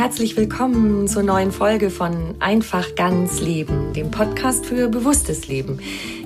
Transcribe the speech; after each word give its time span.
Herzlich 0.00 0.34
willkommen 0.34 1.08
zur 1.08 1.22
neuen 1.22 1.52
Folge 1.52 1.90
von 1.90 2.34
Einfach 2.38 2.94
ganz 2.94 3.42
Leben, 3.42 3.92
dem 3.92 4.10
Podcast 4.10 4.64
für 4.64 4.88
bewusstes 4.88 5.46
Leben. 5.46 5.78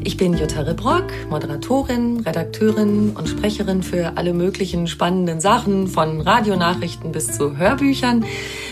Ich 0.05 0.17
bin 0.17 0.34
Jutta 0.34 0.61
Ribrock, 0.61 1.06
Moderatorin, 1.28 2.20
Redakteurin 2.20 3.17
und 3.17 3.28
Sprecherin 3.28 3.83
für 3.83 4.17
alle 4.17 4.33
möglichen 4.33 4.86
spannenden 4.86 5.41
Sachen, 5.41 5.89
von 5.89 6.20
Radionachrichten 6.20 7.11
bis 7.11 7.36
zu 7.36 7.56
Hörbüchern. 7.56 8.25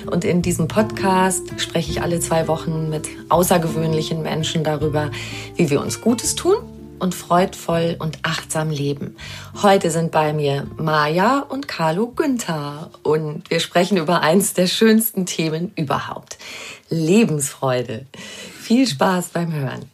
Und 0.08 0.24
in 0.24 0.40
diesem 0.40 0.68
Podcast 0.68 1.60
spreche 1.60 1.90
ich 1.90 2.00
alle 2.00 2.20
zwei 2.20 2.46
Wochen 2.46 2.88
mit 2.88 3.08
außergewöhnlichen 3.28 4.22
Menschen 4.22 4.62
darüber, 4.62 5.10
wie 5.56 5.68
wir 5.68 5.80
uns 5.80 6.00
Gutes 6.00 6.36
tun 6.36 6.54
und 7.02 7.16
freudvoll 7.16 7.96
und 7.98 8.20
achtsam 8.22 8.70
leben. 8.70 9.16
Heute 9.60 9.90
sind 9.90 10.12
bei 10.12 10.32
mir 10.32 10.68
Maja 10.76 11.40
und 11.40 11.66
Carlo 11.66 12.06
Günther 12.06 12.90
und 13.02 13.50
wir 13.50 13.58
sprechen 13.58 13.96
über 13.96 14.20
eins 14.20 14.54
der 14.54 14.68
schönsten 14.68 15.26
Themen 15.26 15.72
überhaupt. 15.74 16.38
Lebensfreude. 16.90 18.06
Viel 18.14 18.86
Spaß 18.86 19.30
beim 19.30 19.52
Hören. 19.52 19.90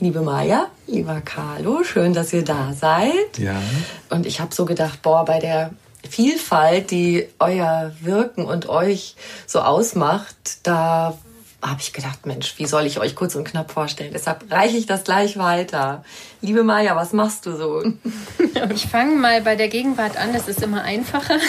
Liebe 0.00 0.22
Maja, 0.22 0.68
lieber 0.86 1.20
Carlo, 1.20 1.84
schön, 1.84 2.14
dass 2.14 2.32
ihr 2.32 2.44
da 2.44 2.72
seid. 2.72 3.38
Ja. 3.38 3.60
Und 4.08 4.24
ich 4.24 4.40
habe 4.40 4.54
so 4.54 4.64
gedacht, 4.64 5.02
boah, 5.02 5.26
bei 5.26 5.38
der 5.38 5.70
Vielfalt, 6.08 6.90
die 6.90 7.28
euer 7.38 7.92
Wirken 8.00 8.44
und 8.44 8.68
euch 8.68 9.16
so 9.46 9.60
ausmacht, 9.60 10.36
da 10.62 11.18
habe 11.62 11.80
ich 11.80 11.92
gedacht, 11.92 12.26
Mensch, 12.26 12.54
wie 12.58 12.66
soll 12.66 12.84
ich 12.84 13.00
euch 13.00 13.14
kurz 13.16 13.34
und 13.34 13.44
knapp 13.44 13.70
vorstellen? 13.70 14.12
Deshalb 14.12 14.50
reiche 14.50 14.76
ich 14.76 14.86
das 14.86 15.04
gleich 15.04 15.38
weiter. 15.38 16.04
Liebe 16.42 16.62
Maja, 16.62 16.94
was 16.94 17.12
machst 17.12 17.46
du 17.46 17.56
so? 17.56 17.82
Ich 18.72 18.86
fange 18.86 19.16
mal 19.16 19.40
bei 19.42 19.56
der 19.56 19.68
Gegenwart 19.68 20.16
an, 20.16 20.32
das 20.32 20.48
ist 20.48 20.62
immer 20.62 20.82
einfacher. 20.82 21.38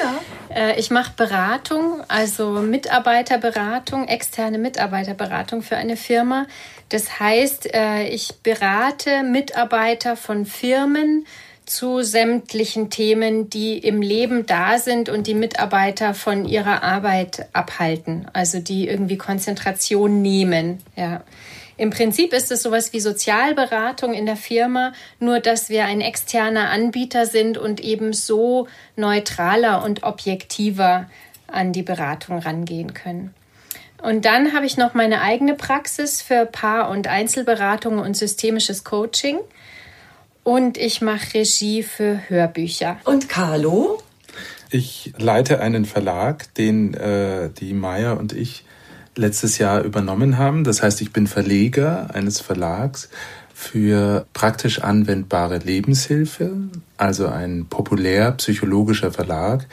Ja. 0.00 0.14
Äh, 0.54 0.78
ich 0.78 0.90
mache 0.90 1.12
Beratung, 1.16 2.02
also 2.08 2.50
Mitarbeiterberatung, 2.50 4.06
externe 4.06 4.58
Mitarbeiterberatung 4.58 5.62
für 5.62 5.76
eine 5.76 5.96
Firma. 5.96 6.46
Das 6.88 7.18
heißt, 7.18 7.74
äh, 7.74 8.08
ich 8.08 8.34
berate 8.42 9.24
Mitarbeiter 9.24 10.16
von 10.16 10.46
Firmen, 10.46 11.26
zu 11.68 12.02
sämtlichen 12.02 12.90
Themen, 12.90 13.50
die 13.50 13.78
im 13.78 14.02
Leben 14.02 14.46
da 14.46 14.78
sind 14.78 15.08
und 15.08 15.26
die 15.26 15.34
Mitarbeiter 15.34 16.14
von 16.14 16.44
ihrer 16.44 16.82
Arbeit 16.82 17.48
abhalten, 17.52 18.26
also 18.32 18.58
die 18.60 18.88
irgendwie 18.88 19.18
Konzentration 19.18 20.22
nehmen. 20.22 20.78
Ja. 20.96 21.22
Im 21.76 21.90
Prinzip 21.90 22.32
ist 22.32 22.50
es 22.50 22.62
sowas 22.62 22.92
wie 22.92 23.00
Sozialberatung 23.00 24.12
in 24.12 24.26
der 24.26 24.36
Firma, 24.36 24.92
nur 25.20 25.38
dass 25.38 25.68
wir 25.70 25.84
ein 25.84 26.00
externer 26.00 26.70
Anbieter 26.70 27.24
sind 27.24 27.56
und 27.56 27.80
eben 27.80 28.12
so 28.12 28.66
neutraler 28.96 29.84
und 29.84 30.02
objektiver 30.02 31.08
an 31.46 31.72
die 31.72 31.84
Beratung 31.84 32.40
rangehen 32.40 32.94
können. 32.94 33.32
Und 34.02 34.24
dann 34.24 34.52
habe 34.52 34.66
ich 34.66 34.76
noch 34.76 34.94
meine 34.94 35.22
eigene 35.22 35.54
Praxis 35.54 36.22
für 36.22 36.46
Paar- 36.46 36.90
und 36.90 37.06
Einzelberatung 37.06 37.98
und 37.98 38.16
systemisches 38.16 38.84
Coaching 38.84 39.38
und 40.48 40.78
ich 40.78 41.02
mache 41.02 41.34
Regie 41.34 41.82
für 41.82 42.22
Hörbücher. 42.30 42.96
Und 43.04 43.28
Carlo? 43.28 43.98
Ich 44.70 45.12
leite 45.18 45.60
einen 45.60 45.84
Verlag, 45.84 46.54
den 46.54 46.94
äh, 46.94 47.50
die 47.50 47.74
Maya 47.74 48.14
und 48.14 48.32
ich 48.32 48.64
letztes 49.14 49.58
Jahr 49.58 49.82
übernommen 49.82 50.38
haben. 50.38 50.64
Das 50.64 50.82
heißt, 50.82 51.02
ich 51.02 51.12
bin 51.12 51.26
Verleger 51.26 52.14
eines 52.14 52.40
Verlags 52.40 53.10
für 53.60 54.24
praktisch 54.34 54.82
anwendbare 54.82 55.58
Lebenshilfe, 55.58 56.52
also 56.96 57.26
ein 57.26 57.66
populär 57.68 58.30
psychologischer 58.32 59.10
Verlag, 59.10 59.66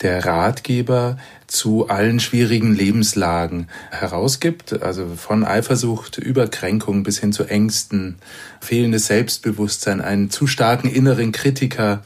der 0.00 0.24
Ratgeber 0.24 1.18
zu 1.48 1.88
allen 1.88 2.20
schwierigen 2.20 2.72
Lebenslagen 2.72 3.66
herausgibt, 3.90 4.80
also 4.80 5.06
von 5.16 5.44
Eifersucht 5.44 6.18
über 6.18 6.46
Kränkung 6.46 7.02
bis 7.02 7.18
hin 7.18 7.32
zu 7.32 7.42
Ängsten, 7.42 8.14
fehlendes 8.60 9.08
Selbstbewusstsein, 9.08 10.00
einen 10.00 10.30
zu 10.30 10.46
starken 10.46 10.88
inneren 10.88 11.32
Kritiker. 11.32 12.04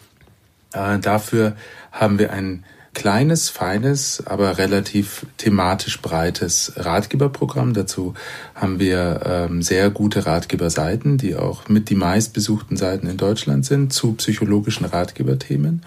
Äh, 0.72 0.98
dafür 1.00 1.54
haben 1.92 2.18
wir 2.18 2.32
ein 2.32 2.64
kleines, 2.96 3.50
feines, 3.50 4.22
aber 4.26 4.56
relativ 4.56 5.26
thematisch 5.36 6.00
breites 6.00 6.72
Ratgeberprogramm. 6.76 7.74
Dazu 7.74 8.14
haben 8.54 8.80
wir 8.80 9.20
ähm, 9.26 9.60
sehr 9.60 9.90
gute 9.90 10.24
Ratgeberseiten, 10.24 11.18
die 11.18 11.36
auch 11.36 11.68
mit 11.68 11.90
die 11.90 11.94
meistbesuchten 11.94 12.78
Seiten 12.78 13.06
in 13.06 13.18
Deutschland 13.18 13.66
sind 13.66 13.92
zu 13.92 14.14
psychologischen 14.14 14.86
Ratgeberthemen. 14.86 15.82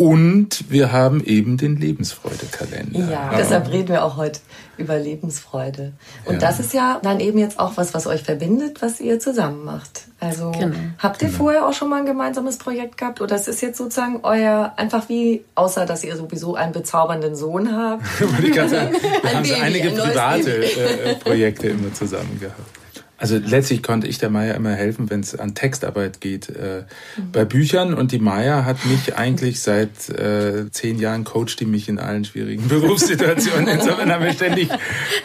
Und 0.00 0.70
wir 0.70 0.92
haben 0.92 1.22
eben 1.22 1.58
den 1.58 1.76
Lebensfreude-Kalender. 1.76 3.06
Ja, 3.10 3.32
deshalb 3.36 3.70
reden 3.70 3.88
wir 3.88 4.02
auch 4.02 4.16
heute 4.16 4.40
über 4.78 4.98
Lebensfreude. 4.98 5.92
Und 6.24 6.36
ja. 6.36 6.40
das 6.40 6.58
ist 6.58 6.72
ja 6.72 6.98
dann 7.02 7.20
eben 7.20 7.36
jetzt 7.36 7.60
auch 7.60 7.76
was, 7.76 7.92
was 7.92 8.06
euch 8.06 8.22
verbindet, 8.22 8.80
was 8.80 8.98
ihr 8.98 9.20
zusammen 9.20 9.62
macht. 9.62 10.06
Also 10.18 10.52
genau. 10.52 10.74
habt 10.96 11.20
ihr 11.20 11.28
genau. 11.28 11.36
vorher 11.38 11.66
auch 11.66 11.74
schon 11.74 11.90
mal 11.90 11.98
ein 11.98 12.06
gemeinsames 12.06 12.56
Projekt 12.56 12.96
gehabt 12.96 13.20
oder 13.20 13.36
es 13.36 13.46
ist 13.46 13.60
jetzt 13.60 13.76
sozusagen 13.76 14.20
euer, 14.22 14.72
einfach 14.78 15.10
wie, 15.10 15.44
außer 15.54 15.84
dass 15.84 16.02
ihr 16.02 16.16
sowieso 16.16 16.54
einen 16.54 16.72
bezaubernden 16.72 17.36
Sohn 17.36 17.76
habt? 17.76 18.02
wir 18.20 19.34
haben 19.34 19.44
so 19.44 19.54
einige 19.54 19.90
private 19.90 20.64
äh, 20.64 21.14
Projekte 21.16 21.68
immer 21.68 21.92
zusammen 21.92 22.40
gehabt. 22.40 22.79
Also 23.20 23.36
letztlich 23.36 23.82
konnte 23.82 24.06
ich 24.06 24.16
der 24.16 24.30
Maya 24.30 24.54
immer 24.54 24.72
helfen, 24.72 25.10
wenn 25.10 25.20
es 25.20 25.38
an 25.38 25.54
Textarbeit 25.54 26.22
geht 26.22 26.48
äh, 26.48 26.84
mhm. 27.18 27.32
bei 27.32 27.44
Büchern. 27.44 27.92
Und 27.92 28.12
die 28.12 28.18
Maya 28.18 28.64
hat 28.64 28.86
mich 28.86 29.14
eigentlich 29.14 29.60
seit 29.60 30.08
äh, 30.08 30.70
zehn 30.70 30.98
Jahren 30.98 31.24
coacht 31.24 31.60
die 31.60 31.66
mich 31.66 31.90
in 31.90 31.98
allen 31.98 32.24
schwierigen 32.24 32.66
Berufssituationen. 32.68 33.68
Insofern 33.68 34.10
haben 34.10 34.24
wir 34.24 34.32
ständig 34.32 34.70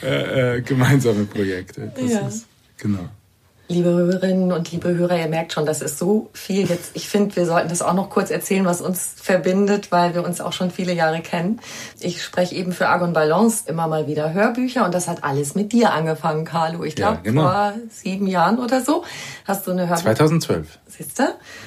äh, 0.04 0.58
äh, 0.58 0.62
gemeinsame 0.62 1.24
Projekte. 1.24 1.94
Das 1.96 2.12
ja. 2.12 2.28
ist, 2.28 2.46
genau. 2.78 3.08
Liebe 3.68 3.90
Hörerinnen 3.90 4.52
und 4.52 4.72
liebe 4.72 4.94
Hörer, 4.96 5.18
ihr 5.18 5.28
merkt 5.28 5.52
schon, 5.54 5.66
das 5.66 5.82
ist 5.82 5.98
so 5.98 6.30
viel 6.34 6.70
jetzt. 6.70 6.92
Ich 6.94 7.10
finde, 7.10 7.36
wir 7.36 7.48
sollten 7.48 7.68
das 7.68 7.82
auch 7.82 7.96
noch 7.96 8.12
kurz 8.12 8.30
erzählen, 8.30 8.64
was 8.64 8.80
uns 8.80 9.16
verbindet, 9.16 9.92
weil 9.92 10.14
wir 10.14 10.24
uns 10.24 10.40
auch 10.40 10.54
schon 10.54 10.70
viele 10.70 10.94
Jahre 10.94 11.22
kennen. 11.22 11.60
Ich 12.00 12.24
spreche 12.24 12.54
eben 12.54 12.74
für 12.74 12.90
Argon 12.90 13.14
Balance 13.14 13.64
immer 13.68 13.88
mal 13.88 14.06
wieder 14.06 14.34
Hörbücher 14.34 14.86
und 14.86 14.94
das 14.94 15.08
hat 15.08 15.24
alles 15.24 15.56
mit 15.56 15.72
dir 15.72 15.94
angefangen, 15.94 16.46
Carlo. 16.46 16.84
Ich 16.84 16.96
glaube, 16.96 17.16
ja, 17.16 17.22
genau. 17.24 17.42
vor 17.42 17.74
sieben 17.90 18.28
Jahren 18.28 18.60
oder 18.60 18.82
so 18.82 19.04
hast 19.46 19.66
du 19.66 19.72
eine 19.72 19.90
Hörbuch 19.90 20.04
2012. 20.04 20.80
Siehst 20.86 21.18
du? 21.18 21.24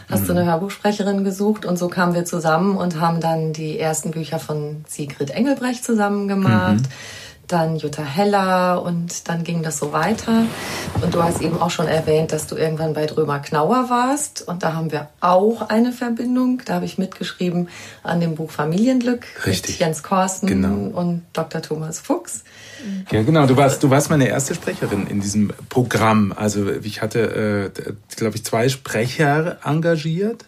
Hast 0.08 0.22
mhm. 0.22 0.26
du 0.26 0.32
eine 0.34 0.44
Hörbuchsprecherin 0.44 1.24
gesucht 1.24 1.66
und 1.66 1.80
so 1.80 1.88
kamen 1.88 2.14
wir 2.14 2.24
zusammen 2.24 2.76
und 2.76 3.00
haben 3.00 3.20
dann 3.20 3.52
die 3.52 3.76
ersten 3.76 4.12
Bücher 4.12 4.38
von 4.38 4.84
Sigrid 4.86 5.30
Engelbrecht 5.30 5.84
zusammen 5.84 6.28
gemacht. 6.28 6.82
Mhm 6.82 7.27
dann 7.48 7.76
Jutta 7.76 8.02
Heller 8.02 8.82
und 8.82 9.28
dann 9.28 9.42
ging 9.42 9.62
das 9.62 9.78
so 9.78 9.92
weiter. 9.92 10.44
Und 11.02 11.14
du 11.14 11.22
hast 11.22 11.40
eben 11.40 11.60
auch 11.60 11.70
schon 11.70 11.88
erwähnt, 11.88 12.32
dass 12.32 12.46
du 12.46 12.56
irgendwann 12.56 12.92
bei 12.94 13.06
Drömer 13.06 13.38
Knauer 13.40 13.88
warst 13.88 14.46
und 14.46 14.62
da 14.62 14.74
haben 14.74 14.92
wir 14.92 15.08
auch 15.20 15.68
eine 15.68 15.92
Verbindung. 15.92 16.62
Da 16.64 16.74
habe 16.74 16.84
ich 16.84 16.98
mitgeschrieben 16.98 17.68
an 18.02 18.20
dem 18.20 18.34
Buch 18.34 18.50
Familienglück 18.50 19.26
Richtig. 19.46 19.72
mit 19.72 19.80
Jens 19.80 20.02
Korsten 20.02 20.48
genau. 20.48 20.98
und 20.98 21.22
Dr. 21.32 21.62
Thomas 21.62 21.98
Fuchs. 21.98 22.44
Ja, 23.10 23.22
genau. 23.22 23.46
Du 23.46 23.56
warst, 23.56 23.82
du 23.82 23.90
warst 23.90 24.10
meine 24.10 24.28
erste 24.28 24.54
Sprecherin 24.54 25.06
in 25.06 25.20
diesem 25.20 25.52
Programm. 25.68 26.32
Also 26.36 26.70
ich 26.70 27.02
hatte, 27.02 27.72
äh, 27.74 28.16
glaube 28.16 28.36
ich, 28.36 28.44
zwei 28.44 28.68
Sprecher 28.68 29.58
engagiert 29.64 30.44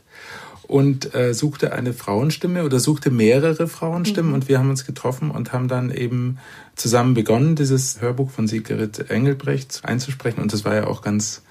und 0.70 1.16
äh, 1.16 1.34
suchte 1.34 1.72
eine 1.72 1.92
Frauenstimme 1.92 2.64
oder 2.64 2.78
suchte 2.78 3.10
mehrere 3.10 3.66
Frauenstimmen 3.66 4.30
mhm. 4.30 4.34
und 4.34 4.48
wir 4.48 4.60
haben 4.60 4.70
uns 4.70 4.86
getroffen 4.86 5.32
und 5.32 5.52
haben 5.52 5.66
dann 5.66 5.90
eben 5.90 6.38
zusammen 6.76 7.14
begonnen, 7.14 7.56
dieses 7.56 8.00
Hörbuch 8.00 8.30
von 8.30 8.46
Sigrid 8.46 9.10
Engelbrecht 9.10 9.80
einzusprechen 9.82 10.40
und 10.40 10.52
das 10.52 10.64
war 10.64 10.76
ja 10.76 10.86
auch 10.86 11.02
ganz 11.02 11.42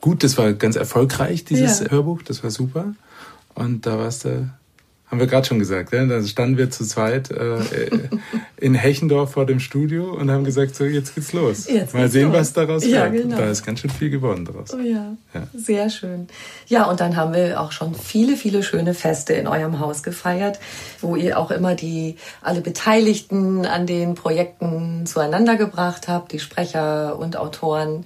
gut, 0.00 0.22
das 0.22 0.38
war 0.38 0.52
ganz 0.52 0.76
erfolgreich, 0.76 1.44
dieses 1.44 1.80
ja. 1.80 1.90
Hörbuch, 1.90 2.22
das 2.22 2.44
war 2.44 2.52
super 2.52 2.94
und 3.54 3.84
da 3.84 3.98
warst 3.98 4.26
du 4.26 4.48
haben 5.10 5.20
wir 5.20 5.26
gerade 5.26 5.46
schon 5.46 5.58
gesagt. 5.58 5.92
Ja? 5.92 6.04
Da 6.04 6.22
standen 6.22 6.58
wir 6.58 6.70
zu 6.70 6.84
zweit 6.84 7.30
äh, 7.30 7.58
in 8.56 8.74
Hechendorf 8.74 9.32
vor 9.32 9.46
dem 9.46 9.58
Studio 9.58 10.12
und 10.12 10.30
haben 10.30 10.44
gesagt, 10.44 10.74
so 10.74 10.84
jetzt 10.84 11.14
geht's 11.14 11.32
los. 11.32 11.66
Jetzt 11.66 11.94
Mal 11.94 12.08
sehen, 12.08 12.28
los. 12.28 12.36
was 12.36 12.52
daraus 12.52 12.84
ja, 12.84 13.10
wird. 13.10 13.24
Genau. 13.24 13.36
Da 13.36 13.50
ist 13.50 13.64
ganz 13.64 13.80
schön 13.80 13.90
viel 13.90 14.10
geworden 14.10 14.44
daraus. 14.44 14.74
Oh 14.74 14.78
ja. 14.78 15.16
ja, 15.34 15.46
sehr 15.54 15.88
schön. 15.88 16.28
Ja, 16.66 16.84
und 16.84 17.00
dann 17.00 17.16
haben 17.16 17.32
wir 17.32 17.60
auch 17.60 17.72
schon 17.72 17.94
viele, 17.94 18.36
viele 18.36 18.62
schöne 18.62 18.92
Feste 18.92 19.32
in 19.32 19.46
eurem 19.46 19.80
Haus 19.80 20.02
gefeiert, 20.02 20.58
wo 21.00 21.16
ihr 21.16 21.38
auch 21.38 21.50
immer 21.50 21.74
die 21.74 22.16
alle 22.42 22.60
Beteiligten 22.60 23.64
an 23.64 23.86
den 23.86 24.14
Projekten 24.14 25.06
zueinander 25.06 25.56
gebracht 25.56 26.08
habt, 26.08 26.32
die 26.32 26.38
Sprecher 26.38 27.18
und 27.18 27.36
Autoren. 27.36 28.04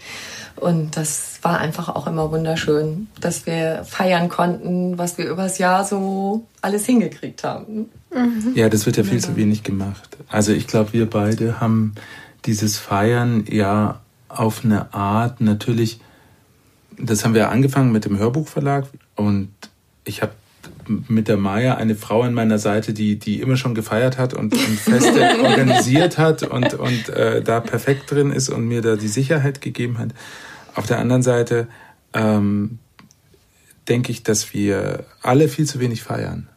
Und 0.56 0.96
das 0.96 1.38
war 1.43 1.58
einfach 1.58 1.88
auch 1.88 2.06
immer 2.06 2.31
wunderschön, 2.31 3.08
dass 3.20 3.46
wir 3.46 3.84
feiern 3.84 4.28
konnten, 4.28 4.99
was 4.99 5.19
wir 5.19 5.28
übers 5.28 5.58
Jahr 5.58 5.84
so 5.84 6.46
alles 6.60 6.87
hingekriegt 6.87 7.44
haben. 7.44 7.90
Mhm. 8.14 8.52
Ja, 8.54 8.69
das 8.69 8.87
wird 8.87 8.96
ja 8.96 9.04
viel 9.04 9.14
ja. 9.14 9.20
zu 9.20 9.37
wenig 9.37 9.62
gemacht. 9.62 10.16
Also 10.28 10.52
ich 10.52 10.66
glaube, 10.66 10.93
wir 10.93 11.08
beide 11.08 11.60
haben 11.60 11.94
dieses 12.44 12.78
Feiern 12.78 13.44
ja 13.49 14.00
auf 14.28 14.64
eine 14.64 14.93
Art 14.94 15.40
natürlich, 15.40 16.00
das 16.98 17.25
haben 17.25 17.34
wir 17.34 17.50
angefangen 17.50 17.93
mit 17.93 18.05
dem 18.05 18.19
Hörbuchverlag 18.19 18.87
und 19.16 19.50
ich 20.05 20.22
habe 20.22 20.32
mit 20.88 21.29
der 21.29 21.37
Maya 21.37 21.75
eine 21.75 21.94
Frau 21.94 22.23
an 22.23 22.34
meiner 22.34 22.58
Seite, 22.58 22.93
die, 22.93 23.19
die 23.19 23.40
immer 23.40 23.56
schon 23.56 23.75
gefeiert 23.75 24.19
hat 24.19 24.34
und, 24.34 24.55
und 24.55 24.79
Feste 24.79 25.20
organisiert 25.43 26.19
hat 26.19 26.43
und, 26.43 26.75
und 26.75 27.08
äh, 27.08 27.43
da 27.43 27.61
perfekt 27.61 28.11
drin 28.11 28.31
ist 28.31 28.49
und 28.49 28.67
mir 28.67 28.82
da 28.82 28.96
die 28.96 29.08
Sicherheit 29.08 29.61
gegeben 29.61 29.99
hat. 29.99 30.11
Auf 30.75 30.87
der 30.87 30.99
anderen 30.99 31.23
Seite 31.23 31.69
ähm, 32.12 32.79
denke 33.88 34.12
ich, 34.12 34.23
dass 34.23 34.52
wir 34.55 35.05
alle 35.23 35.49
viel 35.49 35.67
zu 35.67 35.81
wenig 35.81 36.02
feiern. 36.02 36.49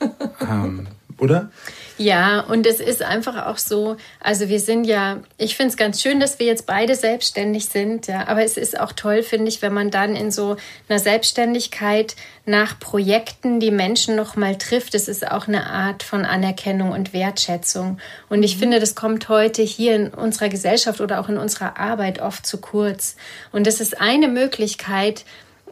ähm, 0.40 0.86
oder? 1.18 1.50
Ja, 1.98 2.40
und 2.40 2.66
es 2.66 2.80
ist 2.80 3.02
einfach 3.02 3.46
auch 3.46 3.56
so, 3.56 3.96
also 4.20 4.50
wir 4.50 4.60
sind 4.60 4.84
ja, 4.84 5.22
ich 5.38 5.56
finde 5.56 5.70
es 5.70 5.76
ganz 5.78 6.02
schön, 6.02 6.20
dass 6.20 6.38
wir 6.38 6.46
jetzt 6.46 6.66
beide 6.66 6.94
selbstständig 6.94 7.66
sind, 7.66 8.06
ja, 8.06 8.28
aber 8.28 8.42
es 8.44 8.58
ist 8.58 8.78
auch 8.78 8.92
toll, 8.92 9.22
finde 9.22 9.48
ich, 9.48 9.62
wenn 9.62 9.72
man 9.72 9.90
dann 9.90 10.14
in 10.14 10.30
so 10.30 10.56
einer 10.88 10.98
Selbstständigkeit 10.98 12.14
nach 12.44 12.78
Projekten 12.78 13.60
die 13.60 13.70
Menschen 13.70 14.14
nochmal 14.14 14.56
trifft. 14.56 14.94
Es 14.94 15.08
ist 15.08 15.26
auch 15.26 15.48
eine 15.48 15.66
Art 15.66 16.02
von 16.02 16.26
Anerkennung 16.26 16.92
und 16.92 17.14
Wertschätzung. 17.14 17.98
Und 18.28 18.42
ich 18.42 18.56
mhm. 18.56 18.60
finde, 18.60 18.80
das 18.80 18.94
kommt 18.94 19.28
heute 19.30 19.62
hier 19.62 19.96
in 19.96 20.08
unserer 20.08 20.50
Gesellschaft 20.50 21.00
oder 21.00 21.18
auch 21.18 21.28
in 21.30 21.38
unserer 21.38 21.78
Arbeit 21.78 22.20
oft 22.20 22.46
zu 22.46 22.58
kurz. 22.58 23.16
Und 23.52 23.66
das 23.66 23.80
ist 23.80 24.00
eine 24.00 24.28
Möglichkeit, 24.28 25.24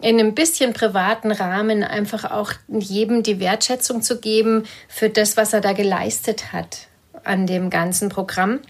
in 0.02 0.19
einem 0.19 0.35
bisschen 0.35 0.73
privaten 0.73 1.31
Rahmen 1.31 1.82
einfach 1.82 2.31
auch 2.31 2.52
jedem 2.69 3.23
die 3.23 3.41
Wertschätzung 3.41 4.02
zu 4.02 4.20
geben 4.20 4.64
für 4.88 5.08
das, 5.08 5.37
was 5.37 5.52
er 5.52 5.61
da 5.61 5.73
geleistet 5.73 6.52
hat 6.52 6.88
an 7.23 7.46
dem 7.46 7.70
ganzen 7.70 8.08
Programm. 8.08 8.61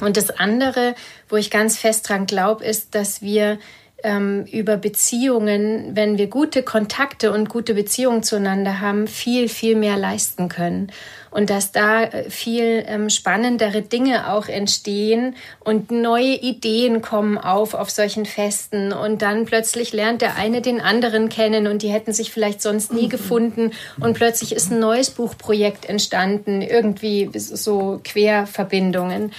Und 0.00 0.16
das 0.16 0.30
andere, 0.30 0.94
wo 1.28 1.36
ich 1.36 1.50
ganz 1.50 1.78
fest 1.78 2.08
dran 2.08 2.26
glaube, 2.26 2.64
ist, 2.64 2.94
dass 2.94 3.22
wir 3.22 3.58
ähm, 4.04 4.44
über 4.52 4.76
Beziehungen, 4.76 5.96
wenn 5.96 6.18
wir 6.18 6.28
gute 6.28 6.62
Kontakte 6.62 7.32
und 7.32 7.48
gute 7.48 7.74
Beziehungen 7.74 8.22
zueinander 8.22 8.80
haben, 8.80 9.08
viel, 9.08 9.48
viel 9.48 9.74
mehr 9.74 9.96
leisten 9.96 10.48
können. 10.48 10.92
Und 11.30 11.50
dass 11.50 11.72
da 11.72 12.04
äh, 12.04 12.30
viel 12.30 12.84
ähm, 12.86 13.10
spannendere 13.10 13.82
Dinge 13.82 14.30
auch 14.30 14.46
entstehen 14.46 15.34
und 15.58 15.90
neue 15.90 16.34
Ideen 16.34 17.02
kommen 17.02 17.38
auf 17.38 17.74
auf 17.74 17.90
solchen 17.90 18.26
Festen. 18.26 18.92
Und 18.92 19.22
dann 19.22 19.46
plötzlich 19.46 19.92
lernt 19.92 20.22
der 20.22 20.36
eine 20.36 20.60
den 20.60 20.80
anderen 20.80 21.30
kennen 21.30 21.66
und 21.66 21.82
die 21.82 21.88
hätten 21.88 22.12
sich 22.12 22.30
vielleicht 22.30 22.62
sonst 22.62 22.92
nie 22.92 23.06
mhm. 23.06 23.10
gefunden. 23.10 23.70
Und 23.98 24.14
plötzlich 24.14 24.52
ist 24.52 24.70
ein 24.70 24.78
neues 24.78 25.10
Buchprojekt 25.10 25.86
entstanden, 25.86 26.62
irgendwie 26.62 27.30
so 27.34 28.00
Querverbindungen. 28.04 29.32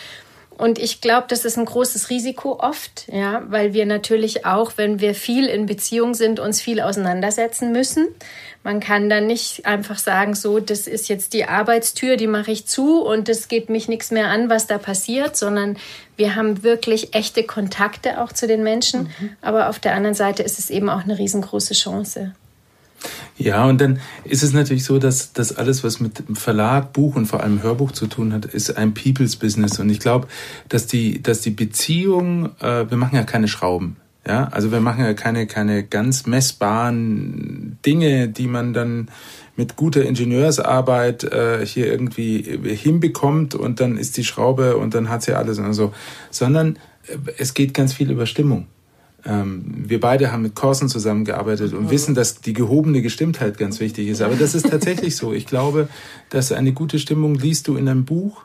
Und 0.58 0.80
ich 0.80 1.02
glaube, 1.02 1.26
das 1.28 1.44
ist 1.44 1.58
ein 1.58 1.66
großes 1.66 2.10
Risiko 2.10 2.60
oft, 2.60 3.08
ja, 3.12 3.44
weil 3.48 3.74
wir 3.74 3.86
natürlich 3.86 4.46
auch, 4.46 4.74
wenn 4.78 5.02
wir 5.02 5.14
viel 5.14 5.48
in 5.48 5.66
Beziehung 5.66 6.14
sind, 6.14 6.40
uns 6.40 6.62
viel 6.62 6.80
auseinandersetzen 6.80 7.74
müssen. 7.74 8.08
Man 8.64 8.80
kann 8.80 9.10
dann 9.10 9.28
nicht 9.28 9.66
einfach 9.66 10.00
sagen, 10.00 10.34
so, 10.34 10.60
das 10.60 10.88
ist 10.88 11.10
jetzt 11.10 11.34
die 11.34 11.46
Arbeitstür, 11.46 12.16
die 12.16 12.28
mache 12.28 12.52
ich 12.52 12.66
zu 12.68 13.02
und 13.02 13.28
es 13.28 13.48
geht 13.48 13.70
mich 13.70 13.90
nichts 13.90 14.12
mehr 14.12 14.30
an, 14.30 14.50
was 14.50 14.66
da 14.66 14.78
passiert, 14.78 15.36
sondern 15.36 15.78
wir 16.16 16.36
haben 16.36 16.64
wirklich 16.64 17.14
echte 17.14 17.44
Kontakte 17.44 18.22
auch 18.22 18.32
zu 18.32 18.48
den 18.48 18.64
Menschen. 18.64 19.14
Mhm. 19.20 19.36
Aber 19.42 19.70
auf 19.70 19.80
der 19.80 19.94
anderen 19.94 20.16
Seite 20.16 20.42
ist 20.42 20.58
es 20.58 20.70
eben 20.70 20.90
auch 20.90 21.04
eine 21.04 21.18
riesengroße 21.18 21.74
Chance. 21.74 22.34
Ja, 23.38 23.66
und 23.66 23.82
dann 23.82 24.00
ist 24.24 24.44
es 24.44 24.54
natürlich 24.54 24.86
so, 24.86 24.98
dass 24.98 25.34
das 25.34 25.58
alles, 25.58 25.84
was 25.84 26.00
mit 26.00 26.24
Verlag, 26.34 26.94
Buch 26.94 27.16
und 27.16 27.26
vor 27.26 27.44
allem 27.44 27.62
Hörbuch 27.62 27.92
zu 27.92 28.08
tun 28.08 28.32
hat, 28.32 28.46
ist 28.46 28.78
ein 28.78 28.94
People's 28.94 29.36
Business. 29.36 29.80
Und 29.80 29.90
ich 29.90 30.00
glaube, 30.00 30.28
dass 30.70 30.88
die, 30.88 31.22
dass 31.22 31.42
die 31.42 31.52
Beziehung, 31.52 32.52
äh, 32.62 32.90
wir 32.90 32.98
machen 32.98 33.16
ja 33.16 33.24
keine 33.24 33.48
Schrauben. 33.48 33.98
Ja, 34.28 34.46
also 34.46 34.72
wir 34.72 34.80
machen 34.80 35.04
ja 35.04 35.14
keine, 35.14 35.46
keine 35.46 35.84
ganz 35.84 36.26
messbaren 36.26 37.78
Dinge, 37.86 38.28
die 38.28 38.48
man 38.48 38.74
dann 38.74 39.10
mit 39.56 39.76
guter 39.76 40.04
Ingenieursarbeit 40.04 41.26
äh, 41.26 41.66
hier 41.66 41.88
irgendwie 41.88 42.42
hinbekommt 42.76 43.54
und 43.54 43.80
dann 43.80 43.98
ist 43.98 44.18
die 44.18 44.24
Schraube 44.24 44.78
und 44.78 44.96
dann 44.96 45.10
hat 45.10 45.22
sie 45.22 45.34
alles 45.34 45.60
und 45.60 45.74
so, 45.74 45.94
sondern 46.32 46.78
äh, 47.08 47.18
es 47.38 47.54
geht 47.54 47.74
ganz 47.74 47.94
viel 47.94 48.10
über 48.10 48.26
Stimmung. 48.26 48.66
Ähm, 49.26 49.64
wir 49.88 50.00
beide 50.00 50.32
haben 50.32 50.44
mit 50.44 50.56
Corson 50.56 50.88
zusammengearbeitet 50.88 51.74
und 51.74 51.90
wissen, 51.90 52.14
dass 52.14 52.42
die 52.42 52.54
gehobene 52.54 53.02
Gestimmtheit 53.02 53.58
ganz 53.58 53.80
wichtig 53.80 54.08
ist. 54.08 54.22
Aber 54.22 54.36
das 54.36 54.54
ist 54.54 54.70
tatsächlich 54.70 55.16
so. 55.16 55.34
Ich 55.34 55.48
glaube, 55.48 55.90
dass 56.30 56.52
eine 56.52 56.74
gute 56.74 57.00
Stimmung 57.00 57.36
liest 57.36 57.68
du 57.68 57.76
in 57.76 57.90
einem 57.90 58.06
Buch. 58.06 58.44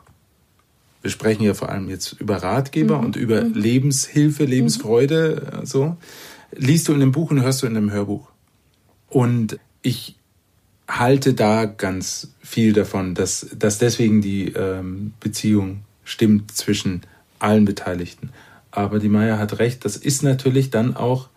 Wir 1.01 1.11
sprechen 1.11 1.43
ja 1.43 1.53
vor 1.53 1.69
allem 1.69 1.89
jetzt 1.89 2.13
über 2.19 2.37
Ratgeber 2.37 2.97
mhm. 2.97 3.05
und 3.05 3.15
über 3.15 3.43
mhm. 3.43 3.53
Lebenshilfe, 3.53 4.45
Lebensfreude, 4.45 5.59
mhm. 5.59 5.65
so. 5.65 5.97
Liest 6.53 6.87
du 6.87 6.93
in 6.93 7.01
einem 7.01 7.11
Buch 7.11 7.31
und 7.31 7.41
hörst 7.41 7.61
du 7.61 7.67
in 7.67 7.77
einem 7.77 7.91
Hörbuch. 7.91 8.27
Und 9.07 9.59
ich 9.81 10.15
halte 10.87 11.33
da 11.33 11.65
ganz 11.65 12.33
viel 12.41 12.73
davon, 12.73 13.15
dass, 13.15 13.47
dass 13.57 13.77
deswegen 13.77 14.21
die 14.21 14.47
ähm, 14.49 15.13
Beziehung 15.19 15.81
stimmt 16.03 16.51
zwischen 16.51 17.01
allen 17.39 17.65
Beteiligten. 17.65 18.29
Aber 18.71 18.99
die 18.99 19.09
Maya 19.09 19.37
hat 19.37 19.59
recht, 19.59 19.85
das 19.85 19.97
ist 19.97 20.23
natürlich 20.23 20.69
dann 20.69 20.95
auch 20.95 21.27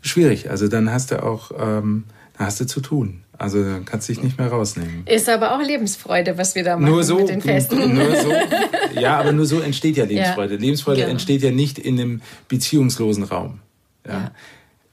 schwierig. 0.00 0.50
Also 0.50 0.68
dann 0.68 0.90
hast 0.90 1.10
du 1.10 1.22
auch, 1.22 1.52
ähm, 1.52 2.04
dann 2.36 2.46
hast 2.46 2.60
du 2.60 2.66
zu 2.66 2.80
tun. 2.80 3.22
Also 3.36 3.62
dann 3.64 3.84
kannst 3.84 4.08
du 4.08 4.12
dich 4.12 4.22
nicht 4.22 4.38
mehr 4.38 4.48
rausnehmen. 4.48 5.04
Ist 5.06 5.28
aber 5.28 5.54
auch 5.54 5.62
Lebensfreude, 5.62 6.38
was 6.38 6.54
wir 6.54 6.62
da 6.62 6.76
machen 6.76 6.90
nur 6.90 7.02
so, 7.02 7.18
mit 7.18 7.28
den 7.28 7.40
Festen. 7.40 7.76
Nur 7.94 8.16
so, 8.16 8.32
ja, 8.98 9.18
aber 9.18 9.32
nur 9.32 9.46
so 9.46 9.60
entsteht 9.60 9.96
ja 9.96 10.04
Lebensfreude. 10.04 10.54
Ja. 10.54 10.60
Lebensfreude 10.60 11.00
genau. 11.00 11.10
entsteht 11.10 11.42
ja 11.42 11.50
nicht 11.50 11.78
in 11.78 11.98
einem 11.98 12.22
beziehungslosen 12.48 13.24
Raum. 13.24 13.60
Ja. 14.06 14.12
ja. 14.12 14.30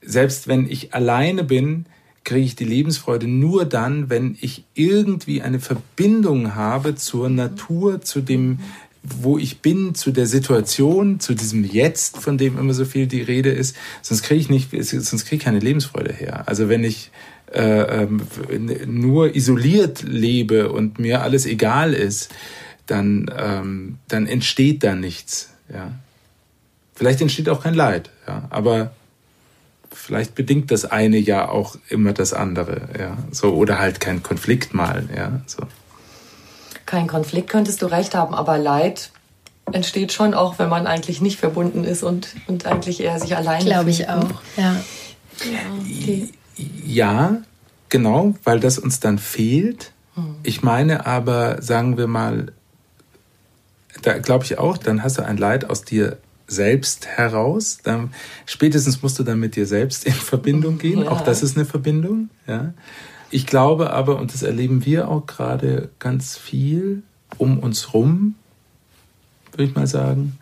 Selbst 0.02 0.48
wenn 0.48 0.68
ich 0.68 0.94
alleine 0.96 1.44
bin, 1.44 1.86
kriege 2.24 2.46
ich 2.46 2.56
die 2.56 2.66
Lebensfreude 2.66 3.28
nur 3.28 3.66
dann, 3.66 4.10
wenn 4.10 4.38
ich 4.42 4.64
irgendwie 4.74 5.42
eine 5.42 5.60
Verbindung 5.60 6.56
habe 6.56 6.96
zur 6.96 7.30
Natur, 7.30 8.02
zu 8.02 8.22
dem 8.22 8.60
wo 9.04 9.38
ich 9.38 9.62
bin 9.62 9.96
zu 9.96 10.12
der 10.12 10.28
Situation, 10.28 11.20
zu 11.20 11.34
diesem 11.34 11.64
Jetzt, 11.64 12.18
von 12.18 12.38
dem 12.38 12.58
immer 12.58 12.74
so 12.74 12.86
viel 12.86 13.08
die 13.08 13.22
Rede 13.22 13.50
ist, 13.50 13.76
sonst 14.02 14.22
kriege 14.22 14.40
ich 14.40 14.50
nicht, 14.50 14.70
sonst 14.72 15.26
kriege 15.26 15.38
ich 15.38 15.44
keine 15.44 15.60
Lebensfreude 15.60 16.14
her. 16.14 16.48
Also 16.48 16.70
wenn 16.70 16.84
ich 16.84 17.12
äh, 17.52 18.04
ähm, 18.04 18.22
nur 18.86 19.36
isoliert 19.36 20.04
lebe 20.04 20.72
und 20.72 21.00
mir 21.00 21.22
alles 21.22 21.46
egal 21.46 21.94
ist, 21.94 22.30
dann, 22.86 23.32
ähm, 23.38 23.98
dann 24.08 24.28
entsteht 24.28 24.84
da 24.84 24.96
nichts. 24.96 25.50
Ja. 25.74 25.94
Vielleicht 26.94 27.22
entsteht 27.22 27.50
auch 27.50 27.64
kein 27.64 27.74
Leid, 27.74 28.12
ja, 28.28 28.48
aber 28.52 28.94
vielleicht 29.92 30.36
bedingt 30.36 30.72
das 30.72 30.86
eine 30.86 31.18
ja 31.18 31.50
auch 31.50 31.76
immer 31.90 32.14
das 32.14 32.34
andere, 32.34 32.90
ja, 32.98 33.18
so 33.32 33.54
oder 33.54 33.80
halt 33.80 34.00
kein 34.00 34.22
Konflikt 34.22 34.74
mal, 34.74 35.10
ja, 35.16 35.42
so 35.48 35.64
kein 36.92 37.08
Konflikt, 37.08 37.50
könntest 37.50 37.82
du 37.82 37.86
recht 37.86 38.14
haben, 38.16 38.36
aber 38.36 38.58
Leid 38.58 39.12
entsteht 39.72 40.12
schon 40.12 40.34
auch, 40.34 40.60
wenn 40.60 40.68
man 40.68 40.88
eigentlich 40.88 41.22
nicht 41.22 41.40
verbunden 41.40 41.86
ist 41.86 42.04
und, 42.04 42.36
und 42.48 42.66
eigentlich 42.66 43.02
eher 43.02 43.18
sich 43.18 43.36
allein 43.38 43.64
Glaube 43.64 43.90
ich 43.90 44.10
auch, 44.10 44.42
ja. 44.58 44.76
Ja, 45.50 45.60
ja, 46.86 47.38
genau, 47.88 48.36
weil 48.44 48.60
das 48.60 48.78
uns 48.78 49.00
dann 49.00 49.18
fehlt. 49.18 49.94
Hm. 50.16 50.36
Ich 50.44 50.62
meine 50.62 51.06
aber, 51.06 51.62
sagen 51.62 51.98
wir 51.98 52.08
mal, 52.08 52.52
da 54.02 54.18
glaube 54.18 54.44
ich 54.44 54.60
auch, 54.60 54.78
dann 54.78 55.02
hast 55.02 55.18
du 55.18 55.26
ein 55.26 55.38
Leid 55.38 55.70
aus 55.70 55.84
dir 55.84 56.18
selbst 56.46 57.08
heraus. 57.08 57.80
Dann, 57.82 58.14
spätestens 58.46 59.02
musst 59.02 59.18
du 59.18 59.24
dann 59.24 59.40
mit 59.40 59.56
dir 59.56 59.66
selbst 59.66 60.06
in 60.06 60.14
Verbindung 60.14 60.78
gehen. 60.78 61.04
Ja. 61.04 61.12
Auch 61.12 61.22
das 61.22 61.42
ist 61.42 61.56
eine 61.56 61.66
Verbindung. 61.66 62.30
Ja. 62.46 62.74
Ich 63.32 63.48
glaube 63.48 63.92
aber, 63.92 64.20
und 64.20 64.34
das 64.34 64.44
erleben 64.44 64.86
wir 64.86 65.08
auch 65.08 65.26
gerade 65.26 65.90
ganz 66.00 66.38
viel 66.38 67.04
um 67.38 67.60
uns 67.60 67.94
rum, 67.94 68.36
würde 69.52 69.64
ich 69.64 69.76
mal 69.76 69.88
sagen, 69.88 70.38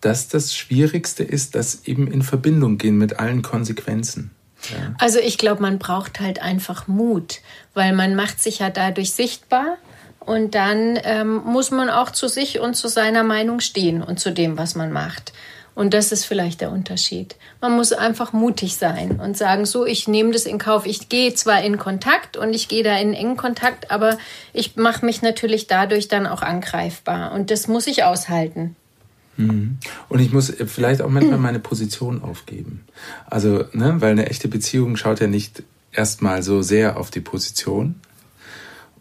dass 0.00 0.28
das 0.28 0.54
Schwierigste 0.54 1.24
ist, 1.24 1.54
dass 1.54 1.84
eben 1.84 2.06
in 2.10 2.22
Verbindung 2.22 2.78
gehen 2.78 2.96
mit 2.96 3.18
allen 3.18 3.42
Konsequenzen. 3.42 4.30
Ja. 4.70 4.94
Also 4.98 5.18
ich 5.18 5.38
glaube, 5.38 5.62
man 5.62 5.78
braucht 5.78 6.20
halt 6.20 6.40
einfach 6.40 6.88
Mut, 6.88 7.40
weil 7.74 7.94
man 7.94 8.14
macht 8.14 8.40
sich 8.40 8.60
ja 8.60 8.70
dadurch 8.70 9.12
sichtbar 9.12 9.76
und 10.20 10.54
dann 10.54 10.98
ähm, 11.04 11.42
muss 11.44 11.70
man 11.70 11.90
auch 11.90 12.10
zu 12.10 12.28
sich 12.28 12.60
und 12.60 12.74
zu 12.74 12.88
seiner 12.88 13.22
Meinung 13.22 13.60
stehen 13.60 14.02
und 14.02 14.18
zu 14.18 14.32
dem, 14.32 14.58
was 14.58 14.74
man 14.74 14.92
macht. 14.92 15.32
Und 15.76 15.92
das 15.92 16.10
ist 16.10 16.24
vielleicht 16.24 16.62
der 16.62 16.72
Unterschied. 16.72 17.36
Man 17.60 17.76
muss 17.76 17.92
einfach 17.92 18.32
mutig 18.32 18.76
sein 18.76 19.20
und 19.20 19.36
sagen, 19.36 19.66
so, 19.66 19.84
ich 19.84 20.08
nehme 20.08 20.32
das 20.32 20.46
in 20.46 20.56
Kauf. 20.56 20.86
Ich 20.86 21.10
gehe 21.10 21.34
zwar 21.34 21.62
in 21.62 21.76
Kontakt 21.76 22.38
und 22.38 22.54
ich 22.54 22.68
gehe 22.68 22.82
da 22.82 22.96
in 22.98 23.12
engen 23.12 23.36
Kontakt, 23.36 23.90
aber 23.90 24.16
ich 24.54 24.76
mache 24.76 25.04
mich 25.04 25.20
natürlich 25.20 25.66
dadurch 25.66 26.08
dann 26.08 26.26
auch 26.26 26.40
angreifbar. 26.40 27.32
Und 27.32 27.50
das 27.50 27.68
muss 27.68 27.86
ich 27.86 28.04
aushalten. 28.04 28.74
Mhm. 29.36 29.76
Und 30.08 30.20
ich 30.20 30.32
muss 30.32 30.50
vielleicht 30.66 31.02
auch 31.02 31.10
manchmal 31.10 31.38
meine 31.38 31.60
Position 31.60 32.22
aufgeben. 32.22 32.86
Also, 33.26 33.66
ne, 33.72 33.96
weil 33.98 34.12
eine 34.12 34.30
echte 34.30 34.48
Beziehung 34.48 34.96
schaut 34.96 35.20
ja 35.20 35.26
nicht 35.26 35.62
erstmal 35.92 36.42
so 36.42 36.62
sehr 36.62 36.98
auf 36.98 37.10
die 37.10 37.20
Position, 37.20 37.96